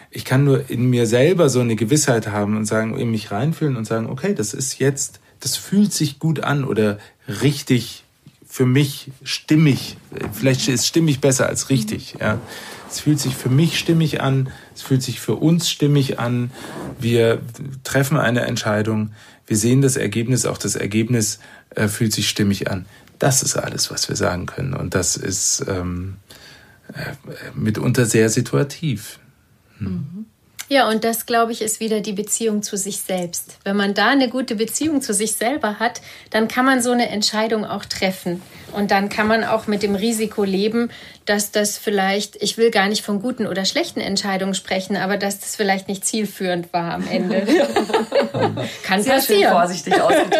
Ich 0.09 0.23
kann 0.23 0.43
nur 0.43 0.69
in 0.69 0.89
mir 0.89 1.07
selber 1.07 1.49
so 1.49 1.59
eine 1.59 1.75
Gewissheit 1.75 2.27
haben 2.27 2.55
und 2.55 2.65
sagen, 2.65 2.97
in 2.97 3.09
mich 3.11 3.31
reinfühlen 3.31 3.75
und 3.75 3.85
sagen, 3.85 4.05
okay, 4.05 4.35
das 4.35 4.53
ist 4.53 4.79
jetzt, 4.79 5.19
das 5.39 5.57
fühlt 5.57 5.91
sich 5.91 6.19
gut 6.19 6.41
an 6.41 6.63
oder 6.63 6.99
richtig 7.41 8.02
für 8.53 8.67
mich 8.67 9.09
stimmig. 9.23 9.97
Vielleicht 10.31 10.67
ist 10.67 10.85
stimmig 10.85 11.19
besser 11.21 11.47
als 11.47 11.71
richtig, 11.71 12.17
ja. 12.19 12.39
Es 12.87 12.99
fühlt 12.99 13.19
sich 13.19 13.35
für 13.35 13.49
mich 13.49 13.79
stimmig 13.79 14.21
an, 14.21 14.51
es 14.75 14.83
fühlt 14.83 15.01
sich 15.01 15.19
für 15.19 15.33
uns 15.33 15.71
stimmig 15.71 16.19
an. 16.19 16.51
Wir 16.99 17.41
treffen 17.83 18.15
eine 18.15 18.41
Entscheidung, 18.41 19.11
wir 19.47 19.57
sehen 19.57 19.81
das 19.81 19.95
Ergebnis, 19.95 20.45
auch 20.45 20.59
das 20.59 20.75
Ergebnis 20.75 21.39
äh, 21.71 21.87
fühlt 21.87 22.13
sich 22.13 22.29
stimmig 22.29 22.69
an. 22.69 22.85
Das 23.17 23.41
ist 23.41 23.57
alles, 23.57 23.89
was 23.89 24.07
wir 24.07 24.15
sagen 24.15 24.45
können. 24.45 24.75
Und 24.75 24.93
das 24.93 25.17
ist 25.17 25.65
ähm, 25.67 26.17
äh, 26.93 27.13
mitunter 27.55 28.05
sehr 28.05 28.29
situativ. 28.29 29.17
Hm. 29.79 29.87
Mhm. 29.87 30.25
Ja, 30.73 30.89
und 30.89 31.03
das, 31.03 31.27
glaube 31.27 31.51
ich, 31.51 31.61
ist 31.61 31.79
wieder 31.79 32.01
die 32.01 32.13
Beziehung 32.13 32.63
zu 32.63 32.77
sich 32.77 33.01
selbst. 33.01 33.59
Wenn 33.63 33.77
man 33.77 33.93
da 33.93 34.07
eine 34.07 34.27
gute 34.27 34.55
Beziehung 34.55 35.03
zu 35.03 35.13
sich 35.13 35.33
selber 35.33 35.77
hat, 35.77 36.01
dann 36.31 36.47
kann 36.47 36.65
man 36.65 36.81
so 36.81 36.89
eine 36.89 37.09
Entscheidung 37.09 37.63
auch 37.63 37.85
treffen. 37.85 38.41
Und 38.71 38.89
dann 38.89 39.07
kann 39.07 39.27
man 39.27 39.43
auch 39.43 39.67
mit 39.67 39.83
dem 39.83 39.93
Risiko 39.93 40.43
leben, 40.43 40.89
dass 41.25 41.51
das 41.51 41.77
vielleicht, 41.77 42.41
ich 42.41 42.57
will 42.57 42.71
gar 42.71 42.87
nicht 42.87 43.05
von 43.05 43.21
guten 43.21 43.45
oder 43.45 43.65
schlechten 43.65 43.99
Entscheidungen 43.99 44.55
sprechen, 44.55 44.97
aber 44.97 45.17
dass 45.17 45.39
das 45.39 45.55
vielleicht 45.55 45.89
nicht 45.89 46.07
zielführend 46.07 46.73
war 46.73 46.95
am 46.95 47.07
Ende. 47.07 47.45
kann 48.81 49.03
Sehr 49.03 49.13
passieren. 49.13 49.41
Schön 49.43 49.51
vorsichtig 49.51 50.01
ausgedrückt. 50.01 50.35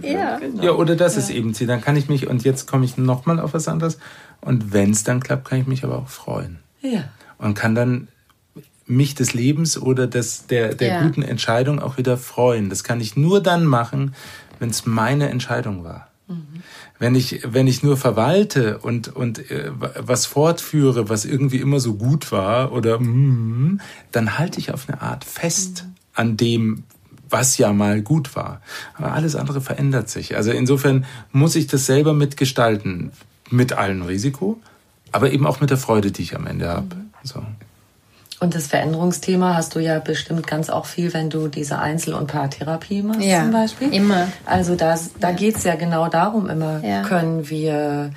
ja. 0.02 0.38
Genau. 0.38 0.62
ja, 0.62 0.70
oder 0.70 0.96
das 0.96 1.16
ja. 1.16 1.20
ist 1.20 1.28
eben 1.28 1.52
Ziel. 1.52 1.66
Dann 1.66 1.82
kann 1.82 1.94
ich 1.94 2.08
mich, 2.08 2.26
und 2.26 2.42
jetzt 2.42 2.66
komme 2.66 2.86
ich 2.86 2.96
nochmal 2.96 3.38
auf 3.38 3.52
was 3.52 3.68
anderes. 3.68 3.98
Und 4.40 4.72
wenn 4.72 4.92
es 4.92 5.04
dann 5.04 5.20
klappt, 5.20 5.46
kann 5.46 5.60
ich 5.60 5.66
mich 5.66 5.84
aber 5.84 5.98
auch 5.98 6.08
freuen. 6.08 6.60
Ja. 6.80 7.04
Und 7.36 7.52
kann 7.52 7.74
dann 7.74 8.08
mich 8.90 9.14
des 9.14 9.32
Lebens 9.32 9.80
oder 9.80 10.06
des, 10.06 10.46
der, 10.46 10.74
der 10.74 10.88
ja. 10.88 11.02
guten 11.02 11.22
Entscheidung 11.22 11.78
auch 11.80 11.96
wieder 11.96 12.18
freuen. 12.18 12.68
Das 12.68 12.84
kann 12.84 13.00
ich 13.00 13.16
nur 13.16 13.40
dann 13.40 13.64
machen, 13.64 14.14
wenn 14.58 14.70
es 14.70 14.84
meine 14.84 15.30
Entscheidung 15.30 15.84
war. 15.84 16.08
Mhm. 16.28 16.62
Wenn 16.98 17.14
ich, 17.14 17.40
wenn 17.46 17.66
ich 17.66 17.82
nur 17.82 17.96
verwalte 17.96 18.78
und, 18.78 19.08
und 19.08 19.50
äh, 19.50 19.70
was 19.96 20.26
fortführe, 20.26 21.08
was 21.08 21.24
irgendwie 21.24 21.58
immer 21.58 21.80
so 21.80 21.94
gut 21.94 22.30
war, 22.30 22.72
oder 22.72 23.00
mm, 23.00 23.80
dann 24.12 24.38
halte 24.38 24.58
ich 24.58 24.72
auf 24.72 24.88
eine 24.88 25.00
Art 25.00 25.24
fest 25.24 25.84
mhm. 25.84 25.94
an 26.14 26.36
dem, 26.36 26.82
was 27.30 27.56
ja 27.56 27.72
mal 27.72 28.02
gut 28.02 28.36
war. 28.36 28.60
Aber 28.94 29.12
alles 29.12 29.36
andere 29.36 29.60
verändert 29.60 30.10
sich. 30.10 30.36
Also 30.36 30.50
insofern 30.50 31.06
muss 31.32 31.54
ich 31.54 31.68
das 31.68 31.86
selber 31.86 32.12
mitgestalten, 32.12 33.12
mit 33.50 33.72
allem 33.72 34.02
Risiko, 34.02 34.60
aber 35.12 35.32
eben 35.32 35.46
auch 35.46 35.60
mit 35.60 35.70
der 35.70 35.78
Freude, 35.78 36.10
die 36.10 36.22
ich 36.22 36.36
am 36.36 36.46
Ende 36.46 36.68
habe. 36.68 36.96
Mhm. 36.96 37.10
So. 37.22 37.42
Und 38.40 38.54
das 38.54 38.68
Veränderungsthema 38.68 39.54
hast 39.54 39.74
du 39.74 39.80
ja 39.80 39.98
bestimmt 39.98 40.46
ganz 40.46 40.70
auch 40.70 40.86
viel, 40.86 41.12
wenn 41.12 41.28
du 41.28 41.48
diese 41.48 41.78
Einzel- 41.78 42.14
und 42.14 42.26
Paartherapie 42.26 43.02
machst 43.02 43.20
ja, 43.20 43.42
zum 43.42 43.52
Beispiel. 43.52 43.92
Immer. 43.92 44.28
Also 44.46 44.76
da, 44.76 44.98
da 45.20 45.28
ja. 45.28 45.36
geht's 45.36 45.64
ja 45.64 45.74
genau 45.74 46.08
darum 46.08 46.48
immer, 46.48 46.82
ja. 46.82 47.02
können 47.02 47.50
wir 47.50 48.12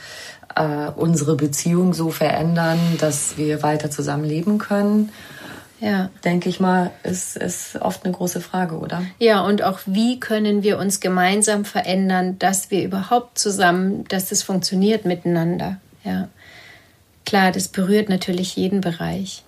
äh, 0.56 0.88
unsere 0.96 1.36
Beziehung 1.36 1.94
so 1.94 2.10
verändern, 2.10 2.80
dass 3.00 3.38
wir 3.38 3.64
weiter 3.64 3.92
zusammenleben 3.92 4.60
können. 4.60 5.12
Ja. 5.82 6.10
Denke 6.24 6.48
ich 6.48 6.62
mal, 6.62 6.92
ist, 7.04 7.36
ist 7.36 7.76
oft 7.82 8.06
eine 8.06 8.14
große 8.14 8.40
Frage, 8.40 8.78
oder? 8.78 9.04
Ja, 9.20 9.42
und 9.42 9.64
auch 9.64 9.80
wie 9.86 10.22
können 10.22 10.64
wir 10.64 10.80
uns 10.80 11.02
gemeinsam 11.02 11.66
verändern, 11.66 12.40
dass 12.40 12.72
wir 12.72 12.86
überhaupt 12.86 13.38
zusammen, 13.38 14.06
dass 14.08 14.30
das 14.30 14.44
funktioniert 14.44 15.04
miteinander. 15.04 15.82
Ja. 16.06 16.30
Klar, 17.26 17.52
das 17.52 17.68
berührt 17.68 18.08
natürlich 18.08 18.56
jeden 18.56 18.80
Bereich. 18.80 19.44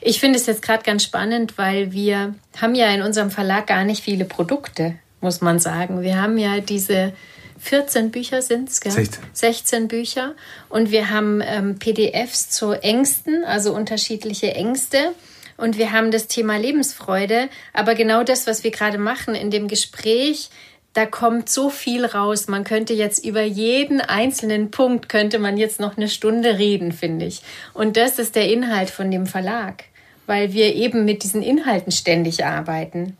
Ich 0.00 0.20
finde 0.20 0.38
es 0.38 0.46
jetzt 0.46 0.62
gerade 0.62 0.82
ganz 0.82 1.02
spannend, 1.04 1.58
weil 1.58 1.92
wir 1.92 2.34
haben 2.60 2.74
ja 2.74 2.88
in 2.90 3.02
unserem 3.02 3.30
Verlag 3.30 3.66
gar 3.66 3.84
nicht 3.84 4.02
viele 4.02 4.24
Produkte, 4.24 4.94
muss 5.20 5.40
man 5.40 5.58
sagen. 5.58 6.02
Wir 6.02 6.20
haben 6.20 6.38
ja 6.38 6.60
diese 6.60 7.12
14 7.58 8.10
Bücher 8.10 8.42
sind 8.42 8.68
es, 8.68 8.76
16. 8.76 9.22
16 9.32 9.88
Bücher. 9.88 10.34
Und 10.68 10.90
wir 10.90 11.10
haben 11.10 11.42
ähm, 11.44 11.78
PDFs 11.78 12.50
zu 12.50 12.72
Ängsten, 12.72 13.44
also 13.44 13.74
unterschiedliche 13.74 14.54
Ängste. 14.54 15.12
Und 15.56 15.78
wir 15.78 15.92
haben 15.92 16.10
das 16.10 16.26
Thema 16.26 16.58
Lebensfreude. 16.58 17.48
Aber 17.72 17.94
genau 17.94 18.22
das, 18.24 18.46
was 18.46 18.62
wir 18.62 18.70
gerade 18.70 18.98
machen 18.98 19.34
in 19.34 19.50
dem 19.50 19.68
Gespräch, 19.68 20.50
da 20.96 21.04
kommt 21.04 21.50
so 21.50 21.68
viel 21.68 22.06
raus. 22.06 22.48
Man 22.48 22.64
könnte 22.64 22.94
jetzt 22.94 23.22
über 23.22 23.42
jeden 23.42 24.00
einzelnen 24.00 24.70
Punkt 24.70 25.10
könnte 25.10 25.38
man 25.38 25.58
jetzt 25.58 25.78
noch 25.78 25.98
eine 25.98 26.08
Stunde 26.08 26.58
reden, 26.58 26.90
finde 26.90 27.26
ich. 27.26 27.42
Und 27.74 27.98
das 27.98 28.18
ist 28.18 28.34
der 28.34 28.50
Inhalt 28.50 28.88
von 28.88 29.10
dem 29.10 29.26
Verlag, 29.26 29.84
weil 30.24 30.54
wir 30.54 30.74
eben 30.74 31.04
mit 31.04 31.22
diesen 31.22 31.42
Inhalten 31.42 31.92
ständig 31.92 32.46
arbeiten. 32.46 33.14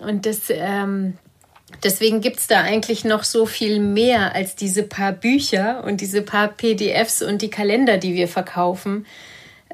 Und 0.00 0.24
das, 0.24 0.44
ähm, 0.48 1.18
deswegen 1.84 2.22
gibt 2.22 2.38
es 2.38 2.46
da 2.46 2.62
eigentlich 2.62 3.04
noch 3.04 3.24
so 3.24 3.44
viel 3.44 3.78
mehr 3.78 4.34
als 4.34 4.56
diese 4.56 4.82
paar 4.82 5.12
Bücher 5.12 5.84
und 5.84 6.00
diese 6.00 6.22
paar 6.22 6.48
PDFs 6.48 7.20
und 7.20 7.42
die 7.42 7.50
Kalender, 7.50 7.98
die 7.98 8.14
wir 8.14 8.26
verkaufen. 8.26 9.04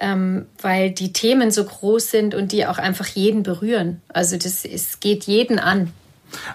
Ähm, 0.00 0.46
weil 0.60 0.90
die 0.90 1.12
Themen 1.12 1.52
so 1.52 1.64
groß 1.64 2.10
sind 2.10 2.34
und 2.34 2.50
die 2.50 2.66
auch 2.66 2.78
einfach 2.78 3.06
jeden 3.06 3.44
berühren. 3.44 4.00
Also 4.08 4.36
das 4.36 4.64
es 4.64 4.98
geht 4.98 5.24
jeden 5.24 5.60
an. 5.60 5.92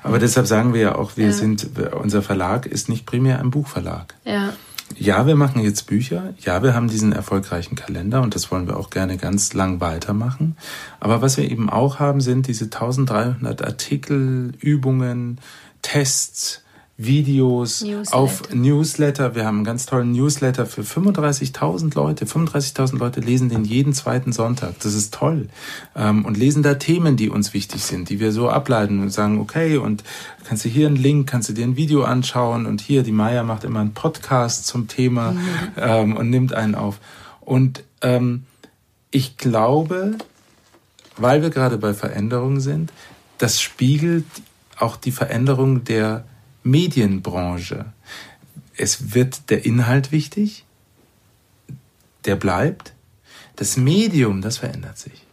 Aber 0.03 0.19
deshalb 0.19 0.47
sagen 0.47 0.73
wir 0.73 0.81
ja 0.81 0.95
auch, 0.95 1.17
wir 1.17 1.27
ja. 1.27 1.31
sind, 1.31 1.67
unser 2.01 2.21
Verlag 2.21 2.65
ist 2.65 2.89
nicht 2.89 3.05
primär 3.05 3.39
ein 3.39 3.51
Buchverlag. 3.51 4.15
Ja. 4.25 4.53
Ja, 4.95 5.27
wir 5.27 5.35
machen 5.35 5.61
jetzt 5.61 5.87
Bücher. 5.87 6.33
Ja, 6.39 6.63
wir 6.63 6.73
haben 6.73 6.87
diesen 6.87 7.11
erfolgreichen 7.11 7.75
Kalender 7.75 8.21
und 8.21 8.35
das 8.35 8.51
wollen 8.51 8.67
wir 8.67 8.77
auch 8.77 8.89
gerne 8.89 9.17
ganz 9.17 9.53
lang 9.53 9.81
weitermachen. 9.81 10.55
Aber 10.99 11.21
was 11.21 11.35
wir 11.37 11.49
eben 11.51 11.69
auch 11.69 11.99
haben, 11.99 12.21
sind 12.21 12.47
diese 12.47 12.65
1300 12.65 13.63
Artikel, 13.63 14.53
Übungen, 14.59 15.39
Tests, 15.81 16.63
Videos, 16.99 17.81
Newsletter. 17.81 18.15
auf 18.17 18.41
Newsletter. 18.51 19.35
Wir 19.35 19.45
haben 19.45 19.57
einen 19.57 19.65
ganz 19.65 19.85
tollen 19.85 20.13
Newsletter 20.13 20.65
für 20.65 20.81
35.000 20.81 21.93
Leute. 21.93 22.25
35.000 22.25 22.97
Leute 22.97 23.19
lesen 23.19 23.49
den 23.49 23.65
jeden 23.65 23.93
zweiten 23.93 24.33
Sonntag. 24.33 24.79
Das 24.79 24.95
ist 24.95 25.13
toll. 25.13 25.47
Ähm, 25.95 26.25
und 26.25 26.37
lesen 26.37 26.63
da 26.63 26.73
Themen, 26.73 27.15
die 27.15 27.29
uns 27.29 27.53
wichtig 27.53 27.83
sind, 27.83 28.09
die 28.09 28.19
wir 28.19 28.31
so 28.31 28.49
ableiten 28.49 28.99
und 28.99 29.11
sagen, 29.11 29.39
okay, 29.39 29.77
und 29.77 30.03
kannst 30.43 30.65
du 30.65 30.69
hier 30.69 30.87
einen 30.87 30.95
Link, 30.95 31.29
kannst 31.29 31.49
du 31.49 31.53
dir 31.53 31.65
ein 31.65 31.75
Video 31.75 32.03
anschauen 32.03 32.65
und 32.65 32.81
hier, 32.81 33.03
die 33.03 33.11
Maya 33.11 33.43
macht 33.43 33.63
immer 33.63 33.81
einen 33.81 33.93
Podcast 33.93 34.65
zum 34.65 34.87
Thema 34.87 35.33
mhm. 35.33 35.39
ähm, 35.77 36.17
und 36.17 36.31
nimmt 36.31 36.53
einen 36.53 36.73
auf. 36.73 36.99
Und 37.41 37.83
ähm, 38.01 38.45
ich 39.11 39.37
glaube, 39.37 40.17
weil 41.15 41.43
wir 41.43 41.51
gerade 41.51 41.77
bei 41.77 41.93
Veränderungen 41.93 42.59
sind, 42.59 42.91
das 43.37 43.61
spiegelt 43.61 44.25
auch 44.79 44.95
die 44.95 45.11
Veränderung 45.11 45.83
der 45.83 46.25
Medienbranche. 46.69 47.93
Es 48.75 49.13
wird 49.13 49.49
der 49.49 49.65
Inhalt 49.65 50.11
wichtig, 50.11 50.65
der 52.25 52.35
bleibt. 52.35 52.93
Das 53.55 53.77
Medium, 53.77 54.41
das 54.41 54.57
verändert 54.57 54.97
sich. 54.97 55.25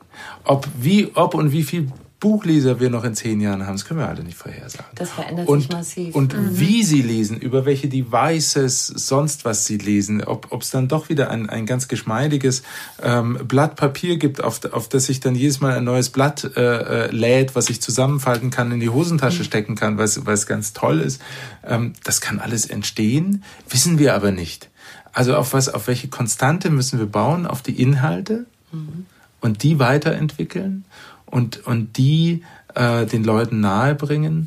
Ob, 0.45 0.69
wie, 0.79 1.11
ob 1.15 1.35
und 1.35 1.53
wie 1.53 1.63
viel 1.63 1.91
Buchleser 2.25 2.81
wir 2.81 2.89
noch 2.89 3.05
in 3.05 3.15
zehn 3.15 3.39
Jahren 3.43 3.67
haben, 3.67 3.75
das 3.75 3.85
können 3.85 4.01
wir 4.01 4.09
alle 4.09 4.25
nicht 4.25 4.39
vorhersagen. 4.39 4.87
Das 4.95 5.11
verändert 5.11 5.47
und, 5.47 5.61
sich 5.61 5.71
massiv. 5.71 6.15
Und 6.15 6.33
mhm. 6.33 6.59
wie 6.59 6.83
sie 6.83 7.03
lesen, 7.03 7.37
über 7.37 7.67
welche 7.67 7.87
Devices, 7.87 8.87
sonst 8.87 9.45
was 9.45 9.67
sie 9.67 9.77
lesen, 9.77 10.25
ob 10.25 10.63
es 10.63 10.71
dann 10.71 10.89
doch 10.89 11.11
wieder 11.11 11.31
ein, 11.31 11.51
ein 11.51 11.67
ganz 11.67 11.87
geschmeidiges 11.87 12.63
ähm, 13.03 13.41
Blatt 13.47 13.77
Papier 13.77 14.17
gibt, 14.17 14.43
auf, 14.43 14.65
auf 14.73 14.89
das 14.89 15.11
ich 15.11 15.21
dann 15.21 15.35
jedes 15.35 15.61
Mal 15.61 15.77
ein 15.77 15.85
neues 15.85 16.09
Blatt 16.09 16.51
äh, 16.57 17.09
äh, 17.09 17.11
lädt, 17.11 17.55
was 17.57 17.69
ich 17.69 17.83
zusammenfalten 17.83 18.49
kann, 18.49 18.73
in 18.73 18.81
die 18.81 18.89
Hosentasche 18.89 19.41
mhm. 19.41 19.45
stecken 19.45 19.75
kann, 19.75 19.99
weil 19.99 20.07
es 20.07 20.47
ganz 20.47 20.73
toll 20.73 21.01
ist. 21.01 21.21
Ähm, 21.63 21.93
das 22.05 22.23
kann 22.23 22.39
alles 22.39 22.65
entstehen, 22.65 23.45
wissen 23.69 23.99
wir 23.99 24.15
aber 24.15 24.31
nicht. 24.31 24.71
Also 25.13 25.37
auf 25.37 25.53
was, 25.53 25.69
auf 25.69 25.89
welche 25.89 26.09
Konstante 26.09 26.71
müssen 26.71 26.99
wir 26.99 27.07
bauen? 27.07 27.47
Auf 27.47 27.61
die 27.61 27.83
Inhalte 27.83 28.47
mhm. 28.73 29.05
und 29.43 29.63
die 29.63 29.79
weiterentwickeln 29.79 30.87
und, 31.35 31.67
und 31.67 31.97
die 31.97 32.45
äh, 32.77 33.07
den 33.07 33.25
Leuten 33.25 33.59
nahebringen 33.59 34.47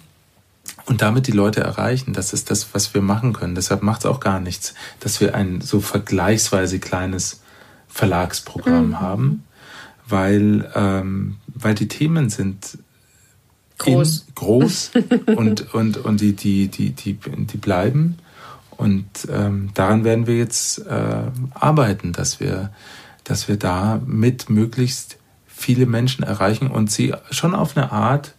und 0.86 1.02
damit 1.02 1.28
die 1.28 1.34
Leute 1.34 1.60
erreichen. 1.60 2.14
Das 2.14 2.32
ist 2.32 2.50
das, 2.50 2.74
was 2.74 2.94
wir 2.94 3.02
machen 3.02 3.34
können. 3.34 3.56
Deshalb 3.56 3.84
macht 3.84 4.02
es 4.02 4.06
auch 4.06 4.22
gar 4.22 4.40
nichts, 4.40 4.74
dass 5.02 5.20
wir 5.20 5.36
ein 5.36 5.60
so 5.60 5.82
vergleichsweise 5.82 6.80
kleines 6.80 7.42
Verlagsprogramm 7.90 8.88
mhm. 8.88 9.00
haben, 9.02 9.44
weil, 10.08 10.72
ähm, 10.76 11.36
weil 11.48 11.76
die 11.76 11.90
Themen 11.90 12.30
sind 12.30 12.78
groß, 13.80 14.26
in, 14.30 14.36
groß 14.36 14.92
und, 15.36 15.74
und, 15.74 15.98
und 15.98 16.22
die, 16.22 16.38
die, 16.38 16.70
die, 16.70 16.92
die, 16.92 17.16
die 17.16 17.58
bleiben. 17.58 18.18
Und 18.72 19.28
ähm, 19.30 19.72
daran 19.74 20.06
werden 20.06 20.26
wir 20.26 20.38
jetzt 20.38 20.86
äh, 20.88 21.24
arbeiten, 21.54 22.14
dass 22.14 22.40
wir, 22.40 22.72
dass 23.26 23.50
wir 23.50 23.58
da 23.58 24.00
mit 24.06 24.50
möglichst 24.50 25.18
viele 25.58 25.88
Menschen 25.88 26.24
erreichen 26.24 26.68
und 26.68 26.92
sie 26.92 27.14
schon 27.32 27.56
auf 27.56 27.76
eine 27.76 27.92
Art, 27.92 28.36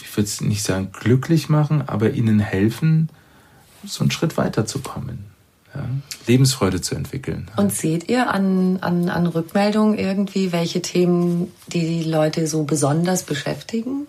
ich 0.00 0.14
würde 0.16 0.26
es 0.26 0.40
nicht 0.40 0.62
sagen 0.62 0.90
glücklich 0.92 1.48
machen, 1.48 1.82
aber 1.86 2.10
ihnen 2.10 2.38
helfen, 2.38 3.08
so 3.84 4.04
einen 4.04 4.10
Schritt 4.10 4.36
weiterzukommen. 4.36 5.24
Ja, 5.74 5.88
Lebensfreude 6.26 6.82
zu 6.82 6.94
entwickeln. 6.94 7.50
Und 7.56 7.72
seht 7.72 8.10
ihr 8.10 8.30
an, 8.30 8.78
an, 8.82 9.08
an 9.08 9.26
Rückmeldungen 9.26 9.98
irgendwie, 9.98 10.52
welche 10.52 10.82
Themen 10.82 11.50
die, 11.68 11.80
die 11.80 12.08
Leute 12.08 12.46
so 12.46 12.64
besonders 12.64 13.22
beschäftigen? 13.22 14.06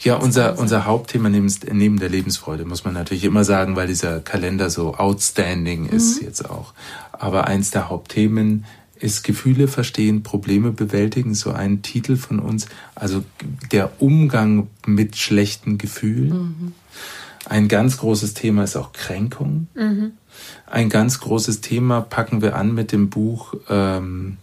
Ja, 0.00 0.14
unser, 0.14 0.60
unser 0.60 0.86
Hauptthema 0.86 1.28
neben, 1.28 1.52
neben 1.72 1.98
der 1.98 2.08
Lebensfreude 2.08 2.64
muss 2.64 2.84
man 2.84 2.94
natürlich 2.94 3.24
immer 3.24 3.42
sagen, 3.42 3.74
weil 3.74 3.88
dieser 3.88 4.20
Kalender 4.20 4.70
so 4.70 4.94
outstanding 4.94 5.86
ist 5.86 6.20
mhm. 6.20 6.28
jetzt 6.28 6.48
auch. 6.48 6.72
Aber 7.10 7.48
eins 7.48 7.72
der 7.72 7.88
Hauptthemen 7.88 8.64
ist 8.98 9.24
Gefühle 9.24 9.68
verstehen, 9.68 10.22
Probleme 10.22 10.72
bewältigen, 10.72 11.34
so 11.34 11.50
ein 11.52 11.82
Titel 11.82 12.16
von 12.16 12.38
uns. 12.38 12.66
Also 12.94 13.24
der 13.72 14.00
Umgang 14.00 14.68
mit 14.86 15.16
schlechten 15.16 15.78
Gefühlen. 15.78 16.30
Mhm. 16.30 16.72
Ein 17.48 17.68
ganz 17.68 17.98
großes 17.98 18.34
Thema 18.34 18.64
ist 18.64 18.76
auch 18.76 18.92
Kränkung. 18.92 19.68
Mhm. 19.74 20.12
Ein 20.66 20.88
ganz 20.88 21.20
großes 21.20 21.60
Thema 21.60 22.00
packen 22.00 22.42
wir 22.42 22.56
an 22.56 22.74
mit 22.74 22.92
dem 22.92 23.08
Buch 23.08 23.54
ähm, 23.68 24.38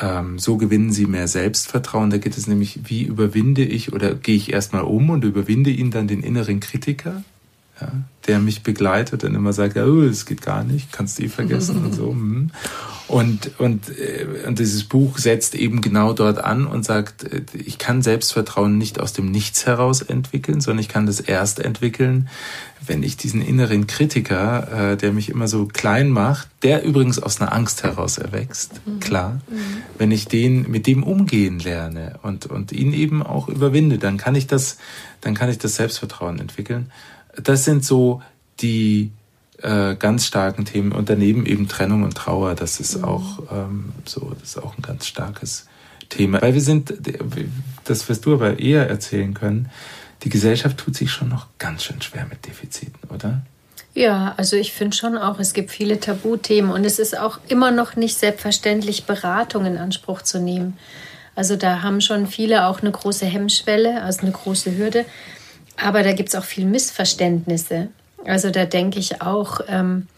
ähm, 0.00 0.38
so 0.38 0.56
gewinnen 0.56 0.92
sie 0.92 1.06
mehr 1.06 1.28
Selbstvertrauen. 1.28 2.10
Da 2.10 2.18
geht 2.18 2.36
es 2.36 2.46
nämlich, 2.46 2.80
wie 2.84 3.04
überwinde 3.04 3.64
ich 3.64 3.92
oder 3.92 4.14
gehe 4.14 4.36
ich 4.36 4.52
erstmal 4.52 4.82
um 4.82 5.10
und 5.10 5.24
überwinde 5.24 5.70
ihn 5.70 5.90
dann 5.90 6.08
den 6.08 6.22
inneren 6.22 6.60
Kritiker, 6.60 7.22
ja, 7.80 7.92
der 8.26 8.38
mich 8.38 8.62
begleitet 8.62 9.24
und 9.24 9.34
immer 9.34 9.52
sagt, 9.52 9.76
oh, 9.76 10.02
es 10.02 10.26
geht 10.26 10.42
gar 10.42 10.64
nicht, 10.64 10.92
kannst 10.92 11.18
du 11.18 11.24
eh 11.24 11.28
vergessen 11.28 11.84
und 11.84 11.92
so. 11.92 12.10
Hm. 12.16 12.50
Und, 13.08 13.52
und, 13.60 13.88
äh, 13.90 14.26
und 14.46 14.58
dieses 14.58 14.84
Buch 14.84 15.18
setzt 15.18 15.54
eben 15.54 15.80
genau 15.80 16.12
dort 16.12 16.42
an 16.42 16.66
und 16.66 16.84
sagt, 16.84 17.22
äh, 17.24 17.42
ich 17.52 17.78
kann 17.78 18.02
Selbstvertrauen 18.02 18.78
nicht 18.78 18.98
aus 18.98 19.12
dem 19.12 19.30
Nichts 19.30 19.64
heraus 19.64 20.02
entwickeln, 20.02 20.60
sondern 20.60 20.80
ich 20.80 20.88
kann 20.88 21.06
das 21.06 21.20
erst 21.20 21.60
entwickeln, 21.60 22.28
wenn 22.84 23.02
ich 23.04 23.16
diesen 23.16 23.42
inneren 23.42 23.86
Kritiker, 23.86 24.92
äh, 24.92 24.96
der 24.96 25.12
mich 25.12 25.28
immer 25.28 25.46
so 25.46 25.66
klein 25.66 26.10
macht, 26.10 26.48
der 26.62 26.82
übrigens 26.82 27.20
aus 27.20 27.40
einer 27.40 27.52
Angst 27.52 27.84
heraus 27.84 28.18
erwächst, 28.18 28.80
mhm. 28.86 28.98
klar, 28.98 29.40
mhm. 29.48 29.58
wenn 29.98 30.10
ich 30.10 30.26
den 30.26 30.68
mit 30.68 30.88
dem 30.88 31.04
umgehen 31.04 31.60
lerne 31.60 32.18
und, 32.22 32.46
und 32.46 32.72
ihn 32.72 32.92
eben 32.92 33.22
auch 33.22 33.48
überwinde, 33.48 33.98
dann 33.98 34.16
kann 34.16 34.34
ich 34.34 34.48
das, 34.48 34.78
dann 35.20 35.34
kann 35.34 35.48
ich 35.48 35.58
das 35.58 35.76
Selbstvertrauen 35.76 36.40
entwickeln. 36.40 36.90
Das 37.42 37.64
sind 37.64 37.84
so 37.84 38.22
die 38.60 39.12
äh, 39.62 39.94
ganz 39.96 40.26
starken 40.26 40.64
Themen 40.64 40.92
und 40.92 41.08
daneben 41.08 41.46
eben 41.46 41.68
Trennung 41.68 42.02
und 42.02 42.14
Trauer. 42.14 42.54
Das 42.54 42.80
ist 42.80 42.98
mhm. 42.98 43.04
auch 43.04 43.42
ähm, 43.50 43.92
so, 44.04 44.32
das 44.38 44.50
ist 44.50 44.58
auch 44.58 44.76
ein 44.76 44.82
ganz 44.82 45.06
starkes 45.06 45.66
Thema. 46.08 46.40
Weil 46.42 46.54
wir 46.54 46.60
sind, 46.60 46.94
das 47.84 48.08
wirst 48.08 48.26
du 48.26 48.34
aber 48.34 48.58
eher 48.58 48.88
erzählen 48.88 49.34
können, 49.34 49.70
die 50.22 50.28
Gesellschaft 50.28 50.78
tut 50.78 50.96
sich 50.96 51.10
schon 51.10 51.28
noch 51.28 51.46
ganz 51.58 51.84
schön 51.84 52.00
schwer 52.00 52.26
mit 52.28 52.46
Defiziten, 52.46 52.98
oder? 53.10 53.42
Ja, 53.94 54.34
also 54.36 54.56
ich 54.56 54.72
finde 54.72 54.94
schon 54.94 55.16
auch, 55.16 55.38
es 55.38 55.54
gibt 55.54 55.70
viele 55.70 55.98
Tabuthemen 55.98 56.70
und 56.70 56.84
es 56.84 56.98
ist 56.98 57.18
auch 57.18 57.38
immer 57.48 57.70
noch 57.70 57.96
nicht 57.96 58.18
selbstverständlich, 58.18 59.04
Beratung 59.04 59.64
in 59.64 59.78
Anspruch 59.78 60.20
zu 60.22 60.38
nehmen. 60.38 60.76
Also 61.34 61.56
da 61.56 61.82
haben 61.82 62.00
schon 62.00 62.26
viele 62.26 62.66
auch 62.66 62.80
eine 62.80 62.90
große 62.90 63.24
Hemmschwelle, 63.26 64.02
also 64.02 64.22
eine 64.22 64.32
große 64.32 64.76
Hürde. 64.76 65.04
Aber 65.76 66.02
da 66.02 66.12
gibt 66.12 66.30
es 66.30 66.34
auch 66.34 66.44
viel 66.44 66.64
Missverständnisse. 66.64 67.88
Also 68.24 68.50
da 68.50 68.64
denke 68.64 68.98
ich 68.98 69.22
auch, 69.22 69.60
ähm, 69.68 70.08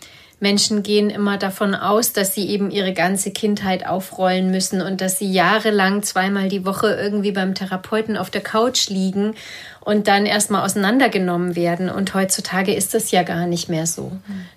Menschen 0.41 0.85
gehen 0.85 1.11
immer 1.11 1.37
davon 1.37 1.75
aus, 1.75 2.13
dass 2.13 2.33
sie 2.33 2.49
eben 2.49 2.71
ihre 2.71 2.93
ganze 2.93 3.33
Kindheit 3.33 3.87
aufrollen 3.87 4.53
müssen 4.53 4.81
und 4.81 5.01
dass 5.01 5.19
sie 5.19 5.31
jahrelang 5.33 6.05
zweimal 6.05 6.49
die 6.49 6.65
Woche 6.65 6.95
irgendwie 6.95 7.33
beim 7.33 7.57
Therapeuten 7.57 8.17
auf 8.17 8.31
der 8.31 8.41
Couch 8.41 8.89
liegen 8.89 9.35
und 9.81 10.07
dann 10.07 10.27
erstmal 10.27 10.65
auseinandergenommen 10.65 11.57
werden. 11.57 11.91
Und 11.91 12.15
heutzutage 12.15 12.73
ist 12.73 12.95
das 12.95 13.11
ja 13.11 13.25
gar 13.25 13.47
nicht 13.47 13.69
mehr 13.69 13.87
so. 13.87 14.13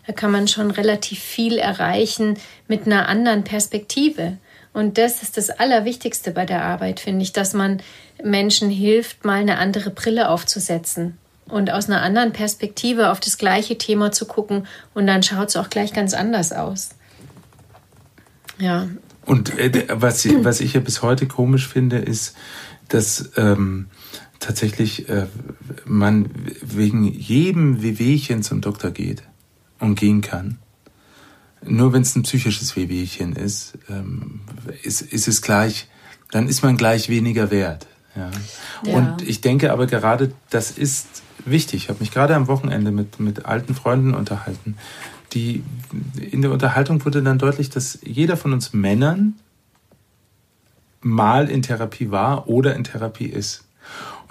Da 0.06 0.14
kann 0.14 0.32
man 0.32 0.48
schon 0.48 0.70
relativ 0.70 1.20
viel 1.20 1.58
erreichen 1.58 2.38
mit 2.68 2.86
einer 2.86 3.08
anderen 3.10 3.44
Perspektive. 3.44 4.38
Und 4.74 4.98
das 4.98 5.22
ist 5.22 5.38
das 5.38 5.50
Allerwichtigste 5.50 6.32
bei 6.32 6.46
der 6.46 6.64
Arbeit, 6.64 7.00
finde 7.00 7.24
ich, 7.24 7.34
dass 7.34 7.54
man 7.54 7.82
Menschen 8.24 8.70
hilft, 8.70 9.26
mal 9.26 9.40
eine 9.40 9.58
andere 9.58 9.90
Brille 9.90 10.30
aufzusetzen 10.30 11.18
und 11.50 11.72
aus 11.72 11.88
einer 11.88 12.02
anderen 12.02 12.32
Perspektive 12.32 13.12
auf 13.12 13.20
das 13.20 13.38
gleiche 13.38 13.78
Thema 13.78 14.12
zu 14.12 14.26
gucken 14.26 14.68
und 14.94 15.08
dann 15.08 15.24
schaut 15.24 15.50
es 15.50 15.58
auch 15.58 15.70
gleich 15.70 15.94
ganz 15.94 16.14
anders 16.14 16.54
aus. 16.54 16.92
Ja. 18.60 18.88
Und 19.26 19.58
äh, 19.60 19.88
was, 19.92 20.26
was 20.44 20.62
ich 20.62 20.74
ja 20.74 20.80
bis 20.80 21.02
heute 21.02 21.28
komisch 21.28 21.68
finde, 21.68 21.98
ist, 21.98 22.36
dass 22.88 23.32
ähm, 23.36 23.88
tatsächlich 24.40 25.10
äh, 25.10 25.28
man 25.86 26.30
wegen 26.62 27.04
jedem 27.04 27.82
Wehwehchen 27.82 28.44
zum 28.44 28.62
Doktor 28.62 28.92
geht 28.92 29.24
und 29.80 29.96
gehen 29.96 30.22
kann. 30.22 30.58
Nur 31.64 31.94
wenn 31.94 32.02
es 32.02 32.16
ein 32.16 32.24
psychisches 32.24 32.76
Wehwehchen 32.76 33.36
ist, 33.36 33.78
ähm, 33.90 34.42
ist, 34.82 35.02
ist 35.02 35.28
es 35.28 35.42
gleich, 35.42 35.88
dann 36.32 36.48
ist 36.48 36.64
man 36.64 36.78
gleich 36.78 37.10
weniger 37.10 37.52
wert. 37.52 37.88
Ja. 38.16 38.32
ja. 38.86 38.98
Und 38.98 39.22
ich 39.22 39.42
denke 39.42 39.72
aber 39.72 39.86
gerade, 39.88 40.34
das 40.50 40.72
ist 40.72 41.22
wichtig. 41.46 41.84
Ich 41.84 41.90
habe 41.90 42.00
mich 42.00 42.12
gerade 42.12 42.36
am 42.36 42.48
Wochenende 42.48 42.92
mit, 42.92 43.20
mit 43.20 43.46
alten 43.46 43.76
Freunden 43.76 44.14
unterhalten. 44.14 44.78
Die, 45.34 45.64
in 46.20 46.42
der 46.42 46.52
Unterhaltung 46.52 47.06
wurde 47.06 47.24
dann 47.24 47.38
deutlich, 47.38 47.70
dass 47.70 48.00
jeder 48.04 48.38
von 48.38 48.54
uns 48.54 48.74
Männern 48.74 49.36
mal 51.02 51.50
in 51.50 51.62
Therapie 51.62 52.12
war 52.12 52.48
oder 52.48 52.76
in 52.76 52.84
Therapie 52.84 53.28
ist. 53.28 53.64